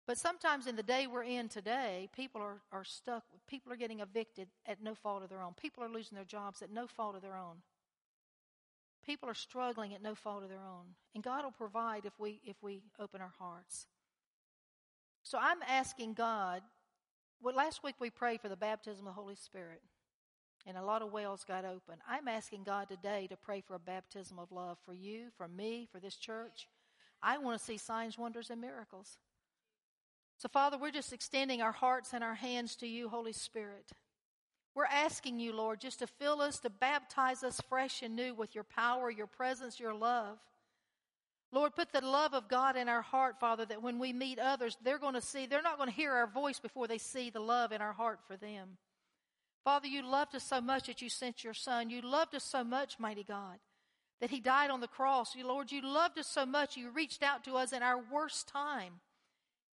But 0.06 0.16
sometimes 0.16 0.66
in 0.66 0.76
the 0.76 0.82
day 0.82 1.06
we're 1.06 1.24
in 1.24 1.50
today, 1.50 2.08
people 2.16 2.40
are, 2.40 2.62
are 2.72 2.84
stuck. 2.84 3.24
People 3.46 3.70
are 3.70 3.76
getting 3.76 4.00
evicted 4.00 4.48
at 4.64 4.82
no 4.82 4.94
fault 4.94 5.22
of 5.22 5.28
their 5.28 5.42
own. 5.42 5.52
People 5.60 5.84
are 5.84 5.90
losing 5.90 6.16
their 6.16 6.24
jobs 6.24 6.62
at 6.62 6.70
no 6.70 6.86
fault 6.86 7.16
of 7.16 7.20
their 7.20 7.36
own. 7.36 7.56
People 9.04 9.28
are 9.28 9.34
struggling 9.34 9.94
at 9.94 10.02
no 10.02 10.14
fault 10.14 10.42
of 10.42 10.48
their 10.48 10.58
own. 10.58 10.94
And 11.14 11.22
God 11.22 11.44
will 11.44 11.52
provide 11.52 12.04
if 12.06 12.18
we 12.18 12.40
if 12.44 12.56
we 12.62 12.82
open 12.98 13.20
our 13.20 13.32
hearts. 13.38 13.86
So 15.22 15.38
I'm 15.40 15.58
asking 15.68 16.14
God, 16.14 16.62
well 17.42 17.54
last 17.54 17.82
week 17.82 17.96
we 17.98 18.10
prayed 18.10 18.40
for 18.40 18.48
the 18.48 18.56
baptism 18.56 19.06
of 19.06 19.14
the 19.14 19.20
Holy 19.20 19.36
Spirit. 19.36 19.82
And 20.66 20.78
a 20.78 20.82
lot 20.82 21.02
of 21.02 21.12
wells 21.12 21.44
got 21.44 21.66
open. 21.66 21.96
I'm 22.08 22.26
asking 22.26 22.64
God 22.64 22.88
today 22.88 23.26
to 23.28 23.36
pray 23.36 23.60
for 23.60 23.74
a 23.74 23.78
baptism 23.78 24.38
of 24.38 24.50
love 24.50 24.78
for 24.86 24.94
you, 24.94 25.26
for 25.36 25.46
me, 25.46 25.86
for 25.92 26.00
this 26.00 26.16
church. 26.16 26.68
I 27.22 27.36
want 27.36 27.58
to 27.58 27.64
see 27.64 27.76
signs, 27.76 28.16
wonders, 28.16 28.48
and 28.48 28.62
miracles. 28.62 29.18
So, 30.38 30.48
Father, 30.48 30.78
we're 30.78 30.90
just 30.90 31.12
extending 31.12 31.62
our 31.62 31.72
hearts 31.72 32.12
and 32.12 32.24
our 32.24 32.34
hands 32.34 32.76
to 32.76 32.86
you, 32.86 33.08
Holy 33.08 33.32
Spirit. 33.32 33.92
We're 34.74 34.86
asking 34.86 35.38
you, 35.38 35.54
Lord, 35.54 35.80
just 35.80 36.00
to 36.00 36.06
fill 36.06 36.40
us, 36.40 36.58
to 36.60 36.70
baptize 36.70 37.44
us 37.44 37.60
fresh 37.68 38.02
and 38.02 38.16
new 38.16 38.34
with 38.34 38.54
your 38.54 38.64
power, 38.64 39.08
your 39.10 39.28
presence, 39.28 39.78
your 39.78 39.94
love. 39.94 40.38
Lord, 41.52 41.76
put 41.76 41.92
the 41.92 42.00
love 42.00 42.34
of 42.34 42.48
God 42.48 42.76
in 42.76 42.88
our 42.88 43.02
heart, 43.02 43.38
Father, 43.38 43.64
that 43.66 43.82
when 43.82 44.00
we 44.00 44.12
meet 44.12 44.40
others, 44.40 44.76
they're 44.82 44.98
going 44.98 45.14
to 45.14 45.20
see, 45.20 45.46
they're 45.46 45.62
not 45.62 45.76
going 45.76 45.88
to 45.88 45.94
hear 45.94 46.12
our 46.12 46.26
voice 46.26 46.58
before 46.58 46.88
they 46.88 46.98
see 46.98 47.30
the 47.30 47.38
love 47.38 47.70
in 47.70 47.80
our 47.80 47.92
heart 47.92 48.18
for 48.26 48.36
them. 48.36 48.76
Father, 49.62 49.86
you 49.86 50.02
loved 50.02 50.34
us 50.34 50.42
so 50.42 50.60
much 50.60 50.88
that 50.88 51.00
you 51.00 51.08
sent 51.08 51.44
your 51.44 51.54
Son. 51.54 51.88
You 51.88 52.02
loved 52.02 52.34
us 52.34 52.42
so 52.42 52.64
much, 52.64 52.98
mighty 52.98 53.22
God, 53.22 53.58
that 54.20 54.30
He 54.30 54.40
died 54.40 54.70
on 54.70 54.80
the 54.80 54.88
cross. 54.88 55.36
You, 55.36 55.46
Lord, 55.46 55.70
you 55.70 55.82
loved 55.82 56.18
us 56.18 56.26
so 56.26 56.44
much, 56.44 56.76
you 56.76 56.90
reached 56.90 57.22
out 57.22 57.44
to 57.44 57.54
us 57.54 57.72
in 57.72 57.84
our 57.84 58.02
worst 58.12 58.48
time. 58.48 58.94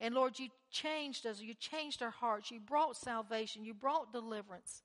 And 0.03 0.15
Lord, 0.15 0.39
you 0.39 0.49
changed 0.71 1.27
us. 1.27 1.41
You 1.41 1.55
changed 1.55 2.03
our 2.03 2.11
hearts. 2.11 2.51
You 2.51 2.59
brought 2.59 2.97
salvation. 2.97 3.65
You 3.65 3.75
brought 3.75 4.13
deliverance 4.13 4.83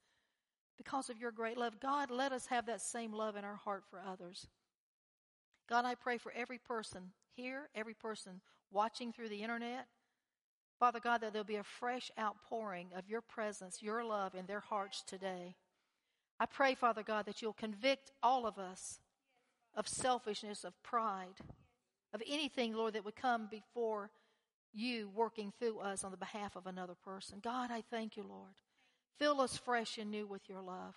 because 0.78 1.10
of 1.10 1.20
your 1.20 1.32
great 1.32 1.58
love. 1.58 1.80
God, 1.80 2.12
let 2.12 2.32
us 2.32 2.48
have 2.48 2.66
that 2.66 2.82
same 2.82 3.14
love 3.14 3.36
in 3.36 3.44
our 3.44 3.56
heart 3.56 3.84
for 3.90 4.02
others. 4.06 4.48
God, 5.70 5.86
I 5.86 5.96
pray 5.96 6.18
for 6.18 6.32
every 6.36 6.58
person 6.58 7.12
here, 7.36 7.70
every 7.74 7.94
person 7.94 8.42
watching 8.72 9.12
through 9.12 9.30
the 9.30 9.42
internet. 9.42 9.88
Father 10.80 11.00
God, 11.00 11.22
that 11.22 11.32
there'll 11.32 11.46
be 11.46 11.56
a 11.56 11.64
fresh 11.64 12.12
outpouring 12.20 12.88
of 12.96 13.08
your 13.08 13.22
presence, 13.22 13.82
your 13.82 14.04
love 14.04 14.36
in 14.36 14.46
their 14.46 14.60
hearts 14.60 15.04
today. 15.08 15.56
I 16.40 16.46
pray, 16.46 16.76
Father 16.76 17.04
God, 17.04 17.26
that 17.26 17.42
you'll 17.42 17.54
convict 17.54 18.12
all 18.22 18.46
of 18.46 18.58
us 18.58 19.00
of 19.74 19.88
selfishness, 19.88 20.64
of 20.64 20.74
pride, 20.84 21.36
of 22.14 22.22
anything, 22.28 22.74
Lord, 22.74 22.94
that 22.94 23.06
would 23.06 23.16
come 23.16 23.48
before 23.50 24.12
you 24.74 25.10
working 25.16 25.54
through 25.58 25.80
us 25.80 26.04
on 26.04 26.12
the 26.12 26.18
behalf 26.18 26.56
of 26.56 26.68
another 26.68 26.96
person. 27.06 27.40
God, 27.42 27.72
I 27.72 27.82
thank 27.90 28.18
you, 28.18 28.24
Lord. 28.24 28.56
Fill 29.20 29.42
us 29.42 29.58
fresh 29.58 29.98
and 29.98 30.12
new 30.12 30.28
with 30.28 30.50
your 30.50 30.62
love. 30.62 30.96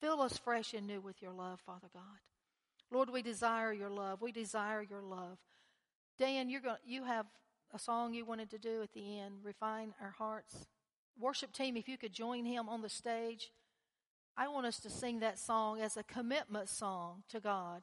Fill 0.00 0.20
us 0.20 0.38
fresh 0.38 0.74
and 0.74 0.86
new 0.86 1.00
with 1.00 1.20
your 1.22 1.32
love, 1.32 1.60
Father 1.60 1.88
God. 1.92 2.20
Lord, 2.90 3.10
we 3.10 3.22
desire 3.22 3.72
your 3.72 3.90
love. 3.90 4.22
We 4.22 4.32
desire 4.32 4.82
your 4.82 5.02
love. 5.02 5.38
Dan, 6.18 6.48
you're 6.48 6.60
going, 6.60 6.76
you 6.84 7.04
have 7.04 7.26
a 7.74 7.78
song 7.78 8.14
you 8.14 8.24
wanted 8.24 8.50
to 8.50 8.58
do 8.58 8.82
at 8.82 8.92
the 8.92 9.18
end, 9.18 9.36
Refine 9.42 9.94
Our 10.00 10.14
Hearts. 10.18 10.66
Worship 11.18 11.52
team, 11.52 11.76
if 11.76 11.88
you 11.88 11.98
could 11.98 12.12
join 12.12 12.44
him 12.44 12.68
on 12.68 12.82
the 12.82 12.88
stage, 12.88 13.50
I 14.36 14.48
want 14.48 14.66
us 14.66 14.78
to 14.80 14.90
sing 14.90 15.20
that 15.20 15.38
song 15.38 15.80
as 15.80 15.96
a 15.96 16.02
commitment 16.02 16.68
song 16.68 17.22
to 17.30 17.40
God. 17.40 17.82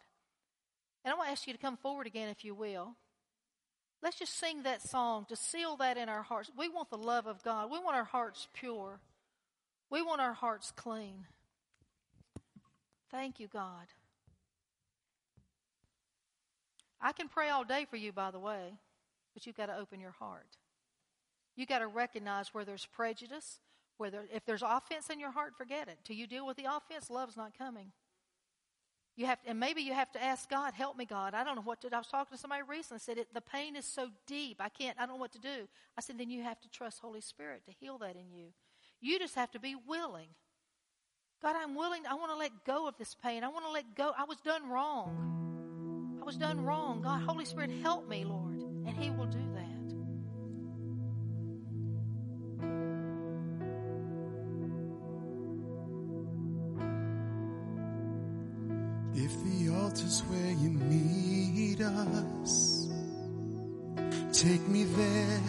And 1.03 1.11
I 1.11 1.17
want 1.17 1.27
to 1.27 1.31
ask 1.31 1.47
you 1.47 1.53
to 1.53 1.59
come 1.59 1.77
forward 1.77 2.07
again, 2.07 2.29
if 2.29 2.45
you 2.45 2.55
will. 2.55 2.95
Let's 4.01 4.19
just 4.19 4.37
sing 4.37 4.63
that 4.63 4.81
song 4.81 5.25
to 5.29 5.35
seal 5.35 5.77
that 5.77 5.97
in 5.97 6.09
our 6.09 6.23
hearts. 6.23 6.51
We 6.57 6.69
want 6.69 6.89
the 6.89 6.97
love 6.97 7.25
of 7.25 7.43
God. 7.43 7.71
We 7.71 7.79
want 7.79 7.95
our 7.95 8.03
hearts 8.03 8.47
pure. 8.53 8.99
We 9.93 10.01
want 10.01 10.21
our 10.21 10.33
hearts 10.33 10.73
clean. 10.75 11.27
Thank 13.11 13.39
you, 13.39 13.47
God. 13.47 13.85
I 16.99 17.11
can 17.11 17.27
pray 17.27 17.51
all 17.51 17.63
day 17.63 17.85
for 17.87 17.97
you, 17.97 18.11
by 18.11 18.31
the 18.31 18.39
way, 18.39 18.79
but 19.35 19.45
you've 19.45 19.55
got 19.55 19.67
to 19.67 19.77
open 19.77 19.99
your 19.99 20.15
heart. 20.17 20.57
You've 21.55 21.69
got 21.69 21.79
to 21.79 21.87
recognize 21.87 22.55
where 22.55 22.65
there's 22.65 22.87
prejudice, 22.87 23.59
whether 23.97 24.25
if 24.33 24.43
there's 24.47 24.63
offense 24.63 25.11
in 25.11 25.19
your 25.19 25.29
heart, 25.29 25.53
forget 25.55 25.87
it. 25.87 25.99
Till 26.03 26.15
you 26.15 26.25
deal 26.25 26.47
with 26.47 26.57
the 26.57 26.65
offense, 26.75 27.11
love's 27.11 27.37
not 27.37 27.55
coming. 27.55 27.91
You 29.15 29.27
have 29.27 29.43
to, 29.43 29.51
and 29.51 29.59
maybe 29.59 29.83
you 29.83 29.93
have 29.93 30.11
to 30.13 30.23
ask 30.23 30.49
God, 30.49 30.73
help 30.73 30.97
me, 30.97 31.05
God. 31.05 31.35
I 31.35 31.43
don't 31.43 31.53
know 31.53 31.61
what 31.61 31.81
to 31.81 31.89
do. 31.91 31.95
I 31.95 31.99
was 31.99 32.07
talking 32.07 32.35
to 32.35 32.41
somebody 32.41 32.63
recently, 32.67 32.97
said 32.97 33.19
it, 33.19 33.31
the 33.31 33.41
pain 33.41 33.75
is 33.75 33.85
so 33.85 34.07
deep, 34.25 34.57
I 34.59 34.69
can't, 34.69 34.97
I 34.99 35.05
don't 35.05 35.17
know 35.17 35.21
what 35.21 35.33
to 35.33 35.39
do. 35.39 35.67
I 35.95 36.01
said, 36.01 36.17
then 36.17 36.31
you 36.31 36.41
have 36.41 36.59
to 36.61 36.69
trust 36.71 36.97
Holy 36.99 37.21
Spirit 37.21 37.61
to 37.67 37.71
heal 37.71 37.99
that 37.99 38.15
in 38.15 38.31
you. 38.31 38.53
You 39.03 39.19
just 39.19 39.35
have 39.35 39.51
to 39.51 39.59
be 39.59 39.75
willing. 39.85 40.29
God, 41.41 41.57
I'm 41.57 41.75
willing. 41.75 42.03
I 42.09 42.13
want 42.13 42.31
to 42.31 42.37
let 42.37 42.51
go 42.65 42.87
of 42.87 42.97
this 42.97 43.13
pain. 43.21 43.43
I 43.43 43.49
want 43.49 43.65
to 43.65 43.71
let 43.71 43.95
go. 43.95 44.13
I 44.17 44.23
was 44.23 44.37
done 44.45 44.69
wrong. 44.69 46.19
I 46.21 46.25
was 46.25 46.37
done 46.37 46.63
wrong. 46.63 47.01
God, 47.01 47.21
Holy 47.23 47.43
Spirit, 47.43 47.69
help 47.81 48.07
me, 48.07 48.23
Lord. 48.23 48.61
And 48.87 48.95
He 48.95 49.09
will 49.09 49.25
do 49.25 49.45
that. 49.55 49.73
If 59.21 59.33
the 59.43 59.75
altar's 59.75 60.21
where 60.21 60.51
you 60.51 60.69
meet 60.69 61.81
us. 61.81 62.87
Take 64.31 64.65
me 64.67 64.85
there, 64.85 65.41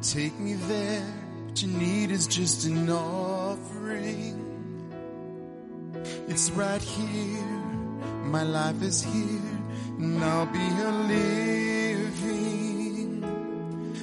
take 0.00 0.38
me 0.40 0.54
there. 0.54 1.23
What 1.54 1.62
you 1.62 1.68
need 1.68 2.10
is 2.10 2.26
just 2.26 2.64
an 2.64 2.90
offering. 2.90 4.42
It's 6.26 6.50
right 6.50 6.82
here, 6.82 7.60
my 8.24 8.42
life 8.42 8.82
is 8.82 9.04
here, 9.04 9.60
and 9.96 10.24
I'll 10.24 10.46
be 10.46 10.58
a 10.58 10.90
living 12.10 13.22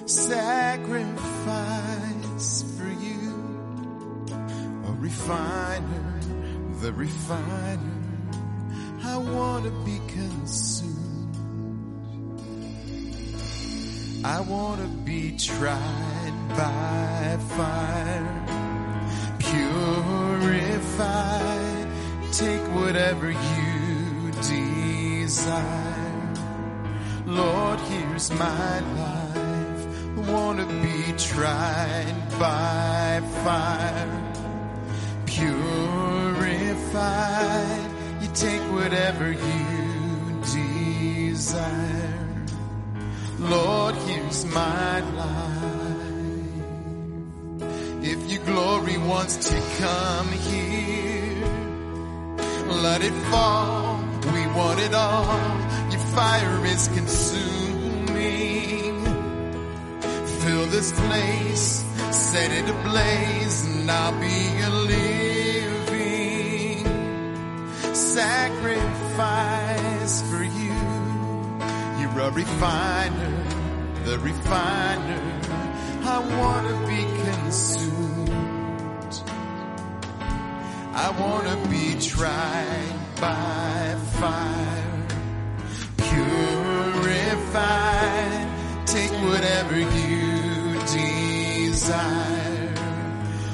sacrifice 0.08 1.44
for 2.78 2.88
you. 2.88 3.36
A 4.88 4.92
refiner, 4.94 6.22
the 6.80 6.94
refiner. 6.94 8.00
I 9.04 9.18
want 9.18 9.66
to 9.66 9.72
be 9.84 10.00
consumed. 10.08 11.01
I 14.24 14.40
want 14.42 14.80
to 14.80 14.88
be 14.88 15.36
tried 15.36 16.34
by 16.50 17.40
fire, 17.56 18.46
purified. 19.40 21.08
Take 22.32 22.62
whatever 22.76 23.32
you 23.32 24.32
desire. 24.44 26.34
Lord, 27.26 27.80
here's 27.80 28.30
my 28.32 28.80
life. 28.80 29.88
Want 30.30 30.60
to 30.60 30.68
be 30.68 31.14
tried 31.18 32.16
by 32.38 33.22
fire, 33.44 34.08
purified. 35.26 35.82
You 38.22 38.30
take 38.36 38.62
whatever 38.72 39.32
you 39.32 40.42
desire. 41.34 42.21
Lord, 43.50 43.96
here's 43.96 44.46
my 44.46 45.00
life. 45.00 45.18
If 48.04 48.32
your 48.32 48.44
glory 48.46 48.98
wants 49.00 49.50
to 49.50 49.56
come 49.80 50.32
here, 50.32 51.44
let 52.84 53.02
it 53.02 53.14
fall. 53.32 54.00
We 54.34 54.46
want 54.48 54.80
it 54.80 54.94
all. 54.94 55.40
Your 55.92 56.02
fire 56.16 56.66
is 56.68 56.88
consuming. 56.90 59.04
Fill 60.42 60.68
this 60.68 60.92
place, 60.92 61.84
set 62.12 62.52
it 62.52 62.70
ablaze, 62.70 63.66
and 63.66 63.90
I'll 63.90 64.20
be 64.20 64.62
a 64.62 64.70
living 64.70 66.86
sacrifice 67.96 70.22
for 70.30 70.44
you. 70.44 70.71
A 72.22 72.30
refiner, 72.30 73.34
the 74.06 74.20
refiner. 74.20 75.24
I 76.04 76.20
want 76.38 76.68
to 76.68 76.76
be 76.88 77.04
consumed. 77.24 78.30
I 80.94 81.10
want 81.20 81.48
to 81.48 81.58
be 81.68 81.96
tried 82.00 82.94
by 83.20 83.96
fire, 84.20 85.08
purified. 85.98 87.58
Take 88.86 89.14
whatever 89.28 89.80
you 89.80 90.80
desire. 90.94 92.74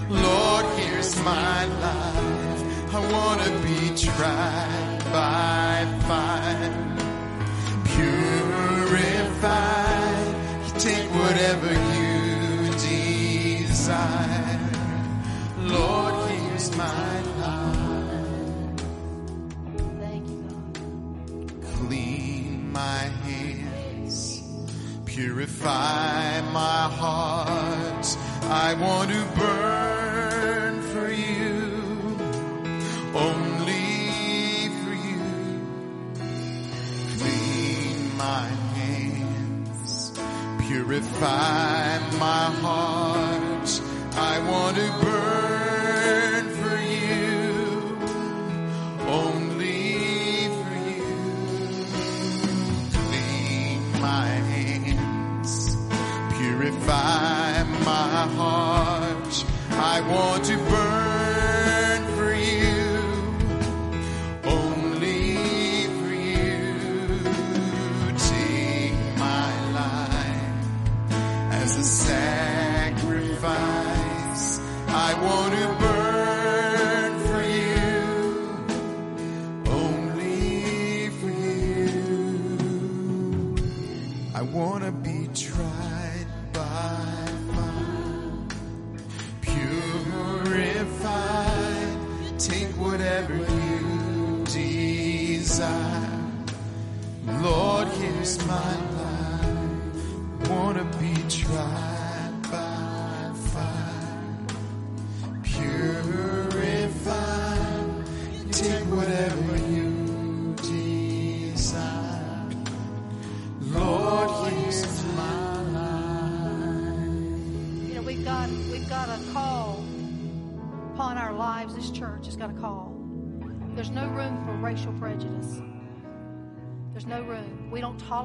Lord, 0.10 0.66
here's 0.78 1.16
my 1.24 1.66
life. 1.86 2.64
I 2.94 3.00
want 3.14 3.42
to 3.44 3.52
be 3.66 3.96
tried 3.96 5.00
by 5.14 5.88
fire 6.06 6.27
purify 25.18 26.42
my 26.54 26.84
heart. 27.02 28.06
I 28.44 28.76
want 28.76 29.10
to 29.10 29.24
burn 29.40 30.82
for 30.94 31.10
you, 31.12 32.20
only 33.16 34.70
for 34.82 34.94
you. 35.08 35.24
Clean 37.18 38.16
my 38.16 38.46
hands, 38.78 40.14
purify 40.68 41.98
my 42.20 42.46
heart. 42.62 43.82
I 44.14 44.38
want 44.52 44.78
to 44.78 44.88
burn 45.02 45.47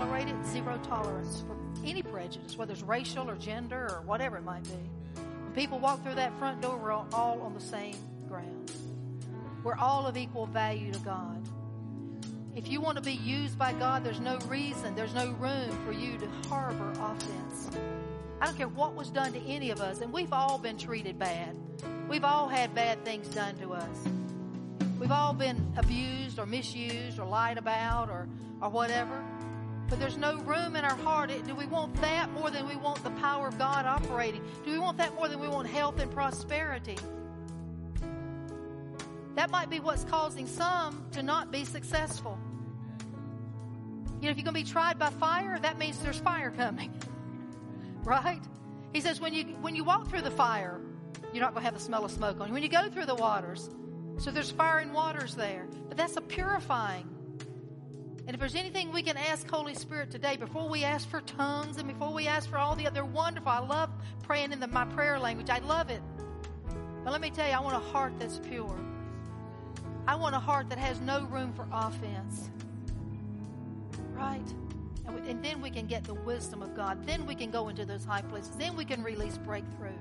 tolerate 0.02 0.28
it. 0.28 0.46
Zero 0.46 0.80
tolerance 0.88 1.44
for 1.46 1.56
any 1.86 2.02
prejudice, 2.02 2.56
whether 2.56 2.72
it's 2.72 2.82
racial 2.82 3.30
or 3.30 3.36
gender 3.36 3.88
or 3.90 4.02
whatever 4.04 4.36
it 4.36 4.44
might 4.44 4.64
be. 4.64 4.70
When 5.14 5.52
people 5.54 5.78
walk 5.78 6.02
through 6.02 6.16
that 6.16 6.36
front 6.38 6.60
door, 6.60 6.76
we're 6.76 6.92
all 6.92 7.40
on 7.42 7.54
the 7.54 7.60
same 7.60 7.96
ground. 8.28 8.72
We're 9.62 9.76
all 9.76 10.06
of 10.06 10.16
equal 10.16 10.46
value 10.46 10.92
to 10.92 10.98
God. 11.00 11.48
If 12.56 12.68
you 12.68 12.80
want 12.80 12.96
to 12.96 13.02
be 13.02 13.12
used 13.12 13.58
by 13.58 13.72
God, 13.74 14.04
there's 14.04 14.20
no 14.20 14.38
reason, 14.48 14.94
there's 14.94 15.14
no 15.14 15.30
room 15.32 15.70
for 15.86 15.92
you 15.92 16.18
to 16.18 16.28
harbor 16.48 16.90
offense. 17.00 17.70
I 18.40 18.46
don't 18.46 18.56
care 18.56 18.68
what 18.68 18.94
was 18.94 19.08
done 19.08 19.32
to 19.32 19.40
any 19.40 19.70
of 19.70 19.80
us, 19.80 20.00
and 20.00 20.12
we've 20.12 20.32
all 20.32 20.58
been 20.58 20.76
treated 20.76 21.18
bad. 21.18 21.56
We've 22.08 22.24
all 22.24 22.48
had 22.48 22.74
bad 22.74 23.04
things 23.04 23.28
done 23.28 23.56
to 23.58 23.72
us. 23.72 23.98
We've 24.98 25.12
all 25.12 25.32
been 25.32 25.72
abused 25.76 26.38
or 26.38 26.46
misused 26.46 27.18
or 27.18 27.24
lied 27.24 27.56
about 27.56 28.10
or, 28.10 28.28
or 28.60 28.68
whatever. 28.68 29.24
But 29.92 30.00
there's 30.00 30.16
no 30.16 30.38
room 30.38 30.74
in 30.74 30.86
our 30.86 30.96
heart. 30.96 31.30
Do 31.46 31.54
we 31.54 31.66
want 31.66 31.94
that 32.00 32.32
more 32.32 32.50
than 32.50 32.66
we 32.66 32.76
want 32.76 33.04
the 33.04 33.10
power 33.10 33.48
of 33.48 33.58
God 33.58 33.84
operating? 33.84 34.42
Do 34.64 34.70
we 34.70 34.78
want 34.78 34.96
that 34.96 35.14
more 35.14 35.28
than 35.28 35.38
we 35.38 35.48
want 35.48 35.68
health 35.68 36.00
and 36.00 36.10
prosperity? 36.10 36.96
That 39.34 39.50
might 39.50 39.68
be 39.68 39.80
what's 39.80 40.04
causing 40.04 40.46
some 40.46 41.04
to 41.12 41.22
not 41.22 41.52
be 41.52 41.66
successful. 41.66 42.38
You 44.22 44.28
know, 44.28 44.30
if 44.30 44.38
you're 44.38 44.44
going 44.44 44.46
to 44.46 44.52
be 44.52 44.64
tried 44.64 44.98
by 44.98 45.10
fire, 45.10 45.58
that 45.58 45.76
means 45.76 45.98
there's 45.98 46.18
fire 46.18 46.50
coming. 46.50 46.90
Right? 48.02 48.40
He 48.94 49.00
says 49.00 49.20
when 49.20 49.34
you 49.34 49.44
when 49.60 49.76
you 49.76 49.84
walk 49.84 50.08
through 50.08 50.22
the 50.22 50.30
fire, 50.30 50.80
you're 51.32 51.42
not 51.42 51.52
going 51.52 51.60
to 51.62 51.66
have 51.66 51.74
the 51.74 51.80
smell 51.80 52.04
of 52.04 52.10
smoke 52.10 52.40
on 52.40 52.48
you. 52.48 52.54
When 52.54 52.62
you 52.62 52.68
go 52.70 52.88
through 52.88 53.06
the 53.06 53.14
waters, 53.14 53.68
so 54.16 54.30
there's 54.30 54.50
fire 54.50 54.78
and 54.78 54.92
waters 54.92 55.34
there. 55.34 55.68
But 55.86 55.98
that's 55.98 56.16
a 56.16 56.20
purifying. 56.22 57.11
And 58.26 58.34
if 58.34 58.40
there's 58.40 58.54
anything 58.54 58.92
we 58.92 59.02
can 59.02 59.16
ask 59.16 59.50
Holy 59.50 59.74
Spirit 59.74 60.10
today, 60.10 60.36
before 60.36 60.68
we 60.68 60.84
ask 60.84 61.08
for 61.08 61.20
tongues 61.22 61.78
and 61.78 61.88
before 61.88 62.12
we 62.12 62.28
ask 62.28 62.48
for 62.48 62.56
all 62.56 62.76
the 62.76 62.86
other 62.86 63.04
wonderful, 63.04 63.50
I 63.50 63.58
love 63.58 63.90
praying 64.22 64.52
in 64.52 64.60
the, 64.60 64.68
my 64.68 64.84
prayer 64.84 65.18
language. 65.18 65.50
I 65.50 65.58
love 65.58 65.90
it. 65.90 66.00
But 67.04 67.10
let 67.10 67.20
me 67.20 67.30
tell 67.30 67.48
you, 67.48 67.54
I 67.54 67.60
want 67.60 67.76
a 67.76 67.90
heart 67.90 68.12
that's 68.18 68.38
pure. 68.38 68.78
I 70.06 70.14
want 70.14 70.36
a 70.36 70.38
heart 70.38 70.68
that 70.68 70.78
has 70.78 71.00
no 71.00 71.24
room 71.24 71.52
for 71.52 71.66
offense. 71.72 72.48
Right? 74.12 74.54
And, 75.06 75.20
we, 75.20 75.28
and 75.28 75.44
then 75.44 75.60
we 75.60 75.70
can 75.70 75.86
get 75.86 76.04
the 76.04 76.14
wisdom 76.14 76.62
of 76.62 76.76
God. 76.76 77.04
Then 77.04 77.26
we 77.26 77.34
can 77.34 77.50
go 77.50 77.68
into 77.68 77.84
those 77.84 78.04
high 78.04 78.22
places. 78.22 78.50
Then 78.56 78.76
we 78.76 78.84
can 78.84 79.02
release 79.02 79.36
breakthrough. 79.36 79.98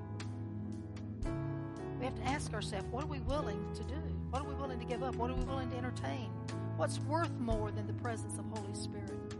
We 1.99 2.05
have 2.05 2.15
to 2.15 2.23
ask 2.23 2.53
ourselves, 2.53 2.85
what 2.91 3.03
are 3.03 3.07
we 3.07 3.19
willing 3.19 3.65
to 3.73 3.83
do? 3.83 3.95
What 4.29 4.43
are 4.43 4.47
we 4.47 4.55
willing 4.55 4.79
to 4.79 4.85
give 4.85 5.01
up? 5.01 5.15
What 5.15 5.31
are 5.31 5.35
we 5.35 5.43
willing 5.43 5.71
to 5.71 5.77
entertain? 5.77 6.29
What's 6.77 6.99
worth 7.01 7.31
more 7.39 7.71
than 7.71 7.85
the 7.87 7.93
presence 7.93 8.37
of 8.37 8.45
Holy 8.45 8.73
Spirit? 8.73 9.35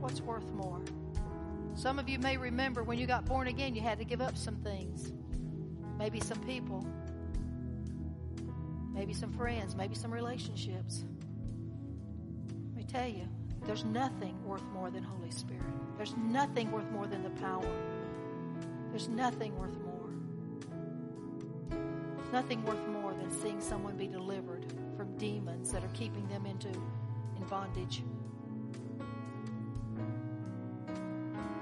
What's 0.00 0.20
worth 0.20 0.50
more? 0.52 0.80
Some 1.74 1.98
of 1.98 2.08
you 2.08 2.18
may 2.18 2.36
remember 2.36 2.82
when 2.82 2.98
you 2.98 3.06
got 3.06 3.24
born 3.24 3.48
again, 3.48 3.74
you 3.74 3.80
had 3.80 3.98
to 3.98 4.04
give 4.04 4.20
up 4.20 4.36
some 4.36 4.56
things. 4.56 5.12
Maybe 5.98 6.20
some 6.20 6.38
people. 6.40 6.86
Maybe 8.92 9.12
some 9.12 9.32
friends. 9.32 9.74
Maybe 9.74 9.94
some 9.94 10.12
relationships. 10.12 11.04
Let 12.68 12.76
me 12.76 12.84
tell 12.84 13.08
you, 13.08 13.28
there's 13.64 13.84
nothing 13.84 14.42
worth 14.44 14.64
more 14.72 14.90
than 14.90 15.02
Holy 15.02 15.30
Spirit. 15.30 15.62
There's 15.96 16.16
nothing 16.16 16.70
worth 16.70 16.90
more 16.90 17.06
than 17.06 17.22
the 17.22 17.30
power. 17.30 17.70
There's 18.90 19.08
nothing 19.08 19.56
worth 19.58 19.76
more. 19.78 20.10
There's 21.70 22.32
nothing 22.32 22.64
worth 22.64 22.86
more 22.88 23.12
than 23.14 23.30
seeing 23.30 23.60
someone 23.60 23.96
be 23.96 24.06
delivered 24.06 24.66
from 24.96 25.16
demons 25.16 25.72
that 25.72 25.82
are 25.82 25.90
keeping 25.94 26.26
them 26.28 26.46
into 26.46 26.68
in 26.68 27.44
bondage. 27.48 28.02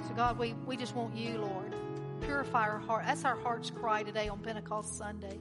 So 0.07 0.15
God, 0.15 0.39
we, 0.39 0.55
we 0.67 0.77
just 0.77 0.95
want 0.95 1.17
you, 1.17 1.39
Lord. 1.39 1.75
Purify 2.21 2.69
our 2.69 2.79
heart. 2.79 3.05
That's 3.07 3.25
our 3.25 3.37
heart's 3.37 3.71
cry 3.71 4.03
today 4.03 4.29
on 4.29 4.41
Pentecost 4.41 4.97
Sunday. 4.97 5.39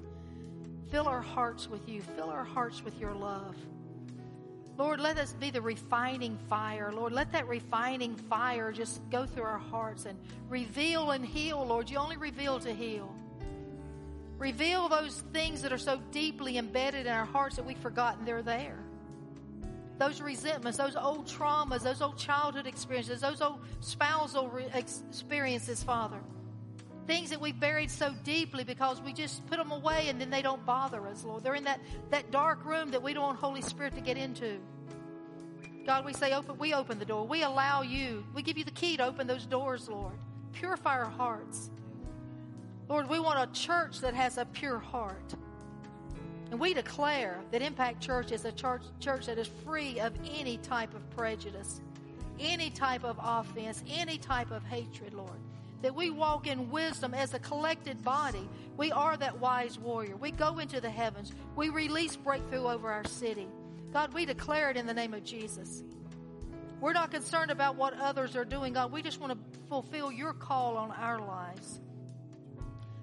Fill 0.89 1.07
our 1.07 1.21
hearts 1.21 1.69
with 1.69 1.87
you. 1.87 2.01
Fill 2.01 2.29
our 2.29 2.43
hearts 2.43 2.83
with 2.83 2.99
your 2.99 3.13
love. 3.13 3.55
Lord, 4.77 4.99
let 4.99 5.17
us 5.17 5.33
be 5.33 5.51
the 5.51 5.61
refining 5.61 6.37
fire. 6.49 6.91
Lord, 6.91 7.13
let 7.13 7.31
that 7.33 7.47
refining 7.47 8.15
fire 8.15 8.71
just 8.71 9.07
go 9.09 9.25
through 9.25 9.43
our 9.43 9.59
hearts 9.59 10.05
and 10.05 10.17
reveal 10.49 11.11
and 11.11 11.25
heal, 11.25 11.63
Lord. 11.65 11.89
You 11.89 11.97
only 11.97 12.17
reveal 12.17 12.59
to 12.59 12.73
heal. 12.73 13.15
Reveal 14.41 14.89
those 14.89 15.23
things 15.33 15.61
that 15.61 15.71
are 15.71 15.77
so 15.77 16.01
deeply 16.11 16.57
embedded 16.57 17.05
in 17.05 17.13
our 17.13 17.25
hearts 17.25 17.57
that 17.57 17.63
we've 17.63 17.77
forgotten 17.77 18.25
they're 18.25 18.41
there. 18.41 18.79
Those 19.99 20.19
resentments, 20.19 20.79
those 20.79 20.95
old 20.95 21.27
traumas, 21.27 21.83
those 21.83 22.01
old 22.01 22.17
childhood 22.17 22.65
experiences, 22.65 23.21
those 23.21 23.39
old 23.39 23.59
spousal 23.81 24.51
experiences, 24.73 25.83
Father. 25.83 26.17
Things 27.05 27.29
that 27.29 27.39
we've 27.39 27.59
buried 27.59 27.91
so 27.91 28.15
deeply 28.23 28.63
because 28.63 28.99
we 28.99 29.13
just 29.13 29.45
put 29.45 29.57
them 29.57 29.69
away 29.69 30.07
and 30.07 30.19
then 30.19 30.31
they 30.31 30.41
don't 30.41 30.65
bother 30.65 31.05
us, 31.05 31.23
Lord. 31.23 31.43
They're 31.43 31.53
in 31.53 31.65
that, 31.65 31.79
that 32.09 32.31
dark 32.31 32.65
room 32.65 32.89
that 32.89 33.03
we 33.03 33.13
don't 33.13 33.21
want 33.21 33.37
Holy 33.37 33.61
Spirit 33.61 33.93
to 33.93 34.01
get 34.01 34.17
into. 34.17 34.57
God, 35.85 36.03
we 36.03 36.13
say 36.13 36.33
open, 36.33 36.57
we 36.57 36.73
open 36.73 36.97
the 36.97 37.05
door. 37.05 37.27
We 37.27 37.43
allow 37.43 37.83
you. 37.83 38.25
We 38.33 38.41
give 38.41 38.57
you 38.57 38.63
the 38.63 38.71
key 38.71 38.97
to 38.97 39.05
open 39.05 39.27
those 39.27 39.45
doors, 39.45 39.87
Lord. 39.87 40.17
Purify 40.51 40.97
our 40.97 41.05
hearts. 41.05 41.69
Lord, 42.91 43.07
we 43.07 43.21
want 43.21 43.39
a 43.39 43.53
church 43.57 44.01
that 44.01 44.13
has 44.15 44.37
a 44.37 44.43
pure 44.43 44.77
heart. 44.77 45.33
And 46.51 46.59
we 46.59 46.73
declare 46.73 47.39
that 47.51 47.61
Impact 47.61 48.01
Church 48.01 48.33
is 48.33 48.43
a 48.43 48.51
church, 48.51 48.81
church 48.99 49.27
that 49.27 49.37
is 49.37 49.47
free 49.63 50.01
of 50.01 50.11
any 50.29 50.57
type 50.57 50.93
of 50.93 51.09
prejudice, 51.11 51.79
any 52.37 52.69
type 52.69 53.05
of 53.05 53.17
offense, 53.23 53.81
any 53.89 54.17
type 54.17 54.51
of 54.51 54.65
hatred, 54.65 55.13
Lord. 55.13 55.39
That 55.83 55.95
we 55.95 56.09
walk 56.09 56.47
in 56.47 56.69
wisdom 56.69 57.13
as 57.13 57.33
a 57.33 57.39
collected 57.39 58.03
body. 58.03 58.49
We 58.75 58.91
are 58.91 59.15
that 59.15 59.39
wise 59.39 59.79
warrior. 59.79 60.17
We 60.17 60.31
go 60.31 60.59
into 60.59 60.81
the 60.81 60.89
heavens. 60.89 61.31
We 61.55 61.69
release 61.69 62.17
breakthrough 62.17 62.65
over 62.65 62.91
our 62.91 63.05
city. 63.05 63.47
God, 63.93 64.13
we 64.13 64.25
declare 64.25 64.69
it 64.69 64.75
in 64.75 64.85
the 64.85 64.93
name 64.93 65.13
of 65.13 65.23
Jesus. 65.23 65.81
We're 66.81 66.91
not 66.91 67.09
concerned 67.09 67.51
about 67.51 67.77
what 67.77 67.97
others 68.01 68.35
are 68.35 68.43
doing, 68.43 68.73
God. 68.73 68.91
We 68.91 69.01
just 69.01 69.21
want 69.21 69.31
to 69.31 69.59
fulfill 69.69 70.11
your 70.11 70.33
call 70.33 70.75
on 70.75 70.91
our 70.91 71.21
lives. 71.25 71.79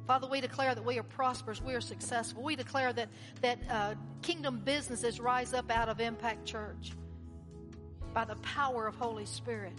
Father, 0.08 0.26
we 0.26 0.40
declare 0.40 0.74
that 0.74 0.82
we 0.82 0.98
are 0.98 1.02
prosperous, 1.02 1.60
we 1.60 1.74
are 1.74 1.82
successful. 1.82 2.42
We 2.42 2.56
declare 2.56 2.94
that, 2.94 3.10
that 3.42 3.58
uh, 3.68 3.94
kingdom 4.22 4.62
businesses 4.64 5.20
rise 5.20 5.52
up 5.52 5.70
out 5.70 5.90
of 5.90 6.00
Impact 6.00 6.46
Church 6.46 6.92
by 8.14 8.24
the 8.24 8.36
power 8.36 8.86
of 8.86 8.96
Holy 8.96 9.26
Spirit. 9.26 9.74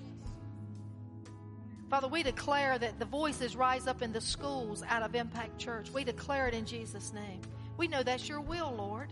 Father, 1.90 2.08
we 2.08 2.22
declare 2.22 2.78
that 2.78 3.00
the 3.00 3.06
voices 3.06 3.56
rise 3.56 3.88
up 3.88 4.04
in 4.04 4.14
the 4.14 4.22
schools 4.22 4.84
out 4.88 5.02
of 5.02 5.16
Impact 5.16 5.58
Church. 5.58 5.90
We 5.90 6.04
declare 6.04 6.48
it 6.48 6.54
in 6.54 6.64
Jesus' 6.64 7.12
name. 7.12 7.42
We 7.78 7.88
know 7.88 8.04
that's 8.04 8.30
your 8.30 8.40
will, 8.40 8.72
Lord. 8.78 9.12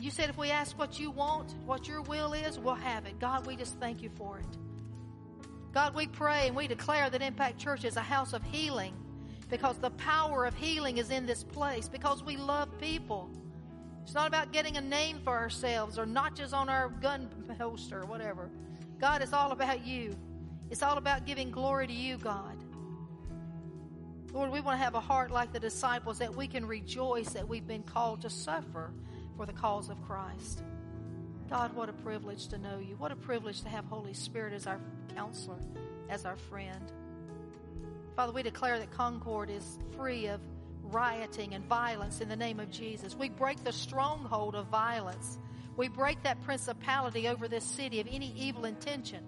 You 0.00 0.10
said 0.10 0.28
if 0.28 0.36
we 0.36 0.50
ask 0.50 0.76
what 0.76 0.98
you 0.98 1.12
want, 1.12 1.54
what 1.64 1.86
your 1.86 2.02
will 2.02 2.32
is, 2.32 2.58
we'll 2.58 2.74
have 2.74 3.06
it. 3.06 3.20
God, 3.20 3.46
we 3.46 3.54
just 3.54 3.78
thank 3.78 4.02
you 4.02 4.10
for 4.16 4.40
it. 4.40 4.58
God, 5.72 5.94
we 5.94 6.08
pray 6.08 6.48
and 6.48 6.56
we 6.56 6.66
declare 6.66 7.08
that 7.08 7.22
Impact 7.22 7.56
Church 7.56 7.84
is 7.84 7.96
a 7.96 8.00
house 8.00 8.32
of 8.32 8.42
healing 8.42 8.94
because 9.52 9.76
the 9.76 9.90
power 9.90 10.46
of 10.46 10.54
healing 10.54 10.96
is 10.96 11.10
in 11.10 11.26
this 11.26 11.44
place 11.44 11.86
because 11.86 12.24
we 12.24 12.38
love 12.38 12.70
people. 12.78 13.28
It's 14.02 14.14
not 14.14 14.26
about 14.26 14.50
getting 14.50 14.78
a 14.78 14.80
name 14.80 15.20
for 15.22 15.36
ourselves 15.36 15.98
or 15.98 16.06
notches 16.06 16.54
on 16.54 16.70
our 16.70 16.88
gun 16.88 17.28
holster 17.60 18.00
or 18.00 18.06
whatever. 18.06 18.48
God, 18.98 19.20
it's 19.20 19.34
all 19.34 19.52
about 19.52 19.84
you. 19.84 20.16
It's 20.70 20.82
all 20.82 20.96
about 20.96 21.26
giving 21.26 21.50
glory 21.50 21.86
to 21.86 21.92
you, 21.92 22.16
God. 22.16 22.64
Lord, 24.32 24.50
we 24.50 24.62
want 24.62 24.78
to 24.78 24.82
have 24.82 24.94
a 24.94 25.00
heart 25.00 25.30
like 25.30 25.52
the 25.52 25.60
disciples 25.60 26.18
that 26.20 26.34
we 26.34 26.46
can 26.46 26.64
rejoice 26.64 27.28
that 27.34 27.46
we've 27.46 27.66
been 27.66 27.82
called 27.82 28.22
to 28.22 28.30
suffer 28.30 28.94
for 29.36 29.44
the 29.44 29.52
cause 29.52 29.90
of 29.90 30.02
Christ. 30.06 30.62
God, 31.50 31.74
what 31.74 31.90
a 31.90 31.92
privilege 31.92 32.48
to 32.48 32.58
know 32.58 32.78
you. 32.78 32.96
What 32.96 33.12
a 33.12 33.16
privilege 33.16 33.60
to 33.60 33.68
have 33.68 33.84
Holy 33.84 34.14
Spirit 34.14 34.54
as 34.54 34.66
our 34.66 34.80
counselor, 35.14 35.58
as 36.08 36.24
our 36.24 36.36
friend. 36.36 36.90
Father, 38.16 38.32
we 38.32 38.42
declare 38.42 38.78
that 38.78 38.90
Concord 38.90 39.48
is 39.48 39.78
free 39.96 40.26
of 40.26 40.40
rioting 40.82 41.54
and 41.54 41.64
violence 41.64 42.20
in 42.20 42.28
the 42.28 42.36
name 42.36 42.60
of 42.60 42.70
Jesus. 42.70 43.16
We 43.16 43.30
break 43.30 43.64
the 43.64 43.72
stronghold 43.72 44.54
of 44.54 44.66
violence. 44.66 45.38
We 45.76 45.88
break 45.88 46.22
that 46.24 46.42
principality 46.42 47.28
over 47.28 47.48
this 47.48 47.64
city 47.64 48.00
of 48.00 48.06
any 48.10 48.34
evil 48.36 48.66
intention. 48.66 49.24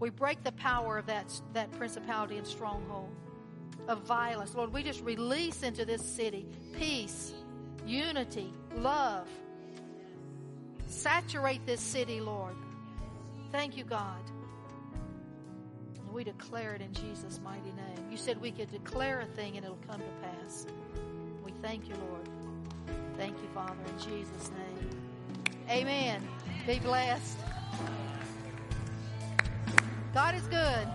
We 0.00 0.10
break 0.10 0.42
the 0.42 0.52
power 0.52 0.98
of 0.98 1.06
that, 1.06 1.40
that 1.52 1.70
principality 1.72 2.36
and 2.36 2.46
stronghold 2.46 3.14
of 3.86 4.02
violence. 4.02 4.54
Lord, 4.54 4.72
we 4.72 4.82
just 4.82 5.02
release 5.02 5.62
into 5.62 5.84
this 5.84 6.02
city 6.02 6.46
peace, 6.76 7.32
unity, 7.86 8.52
love. 8.74 9.28
Saturate 10.88 11.64
this 11.66 11.80
city, 11.80 12.20
Lord. 12.20 12.54
Thank 13.52 13.76
you, 13.76 13.84
God 13.84 14.20
we 16.12 16.24
declare 16.24 16.74
it 16.74 16.80
in 16.80 16.92
Jesus' 16.92 17.40
mighty 17.44 17.72
name. 17.72 18.10
You 18.10 18.16
said 18.16 18.40
we 18.40 18.50
could 18.50 18.70
declare 18.70 19.20
a 19.20 19.26
thing 19.26 19.56
and 19.56 19.64
it'll 19.64 19.78
come 19.88 20.00
to 20.00 20.06
pass. 20.22 20.66
We 21.44 21.52
thank 21.62 21.88
you, 21.88 21.94
Lord. 22.08 22.28
Thank 23.16 23.36
you, 23.42 23.48
Father, 23.54 23.76
in 23.86 23.98
Jesus' 23.98 24.50
name. 24.50 24.90
Amen. 25.70 26.26
Be 26.66 26.78
blessed. 26.78 27.38
God 30.14 30.34
is 30.34 30.46
good. 30.48 30.88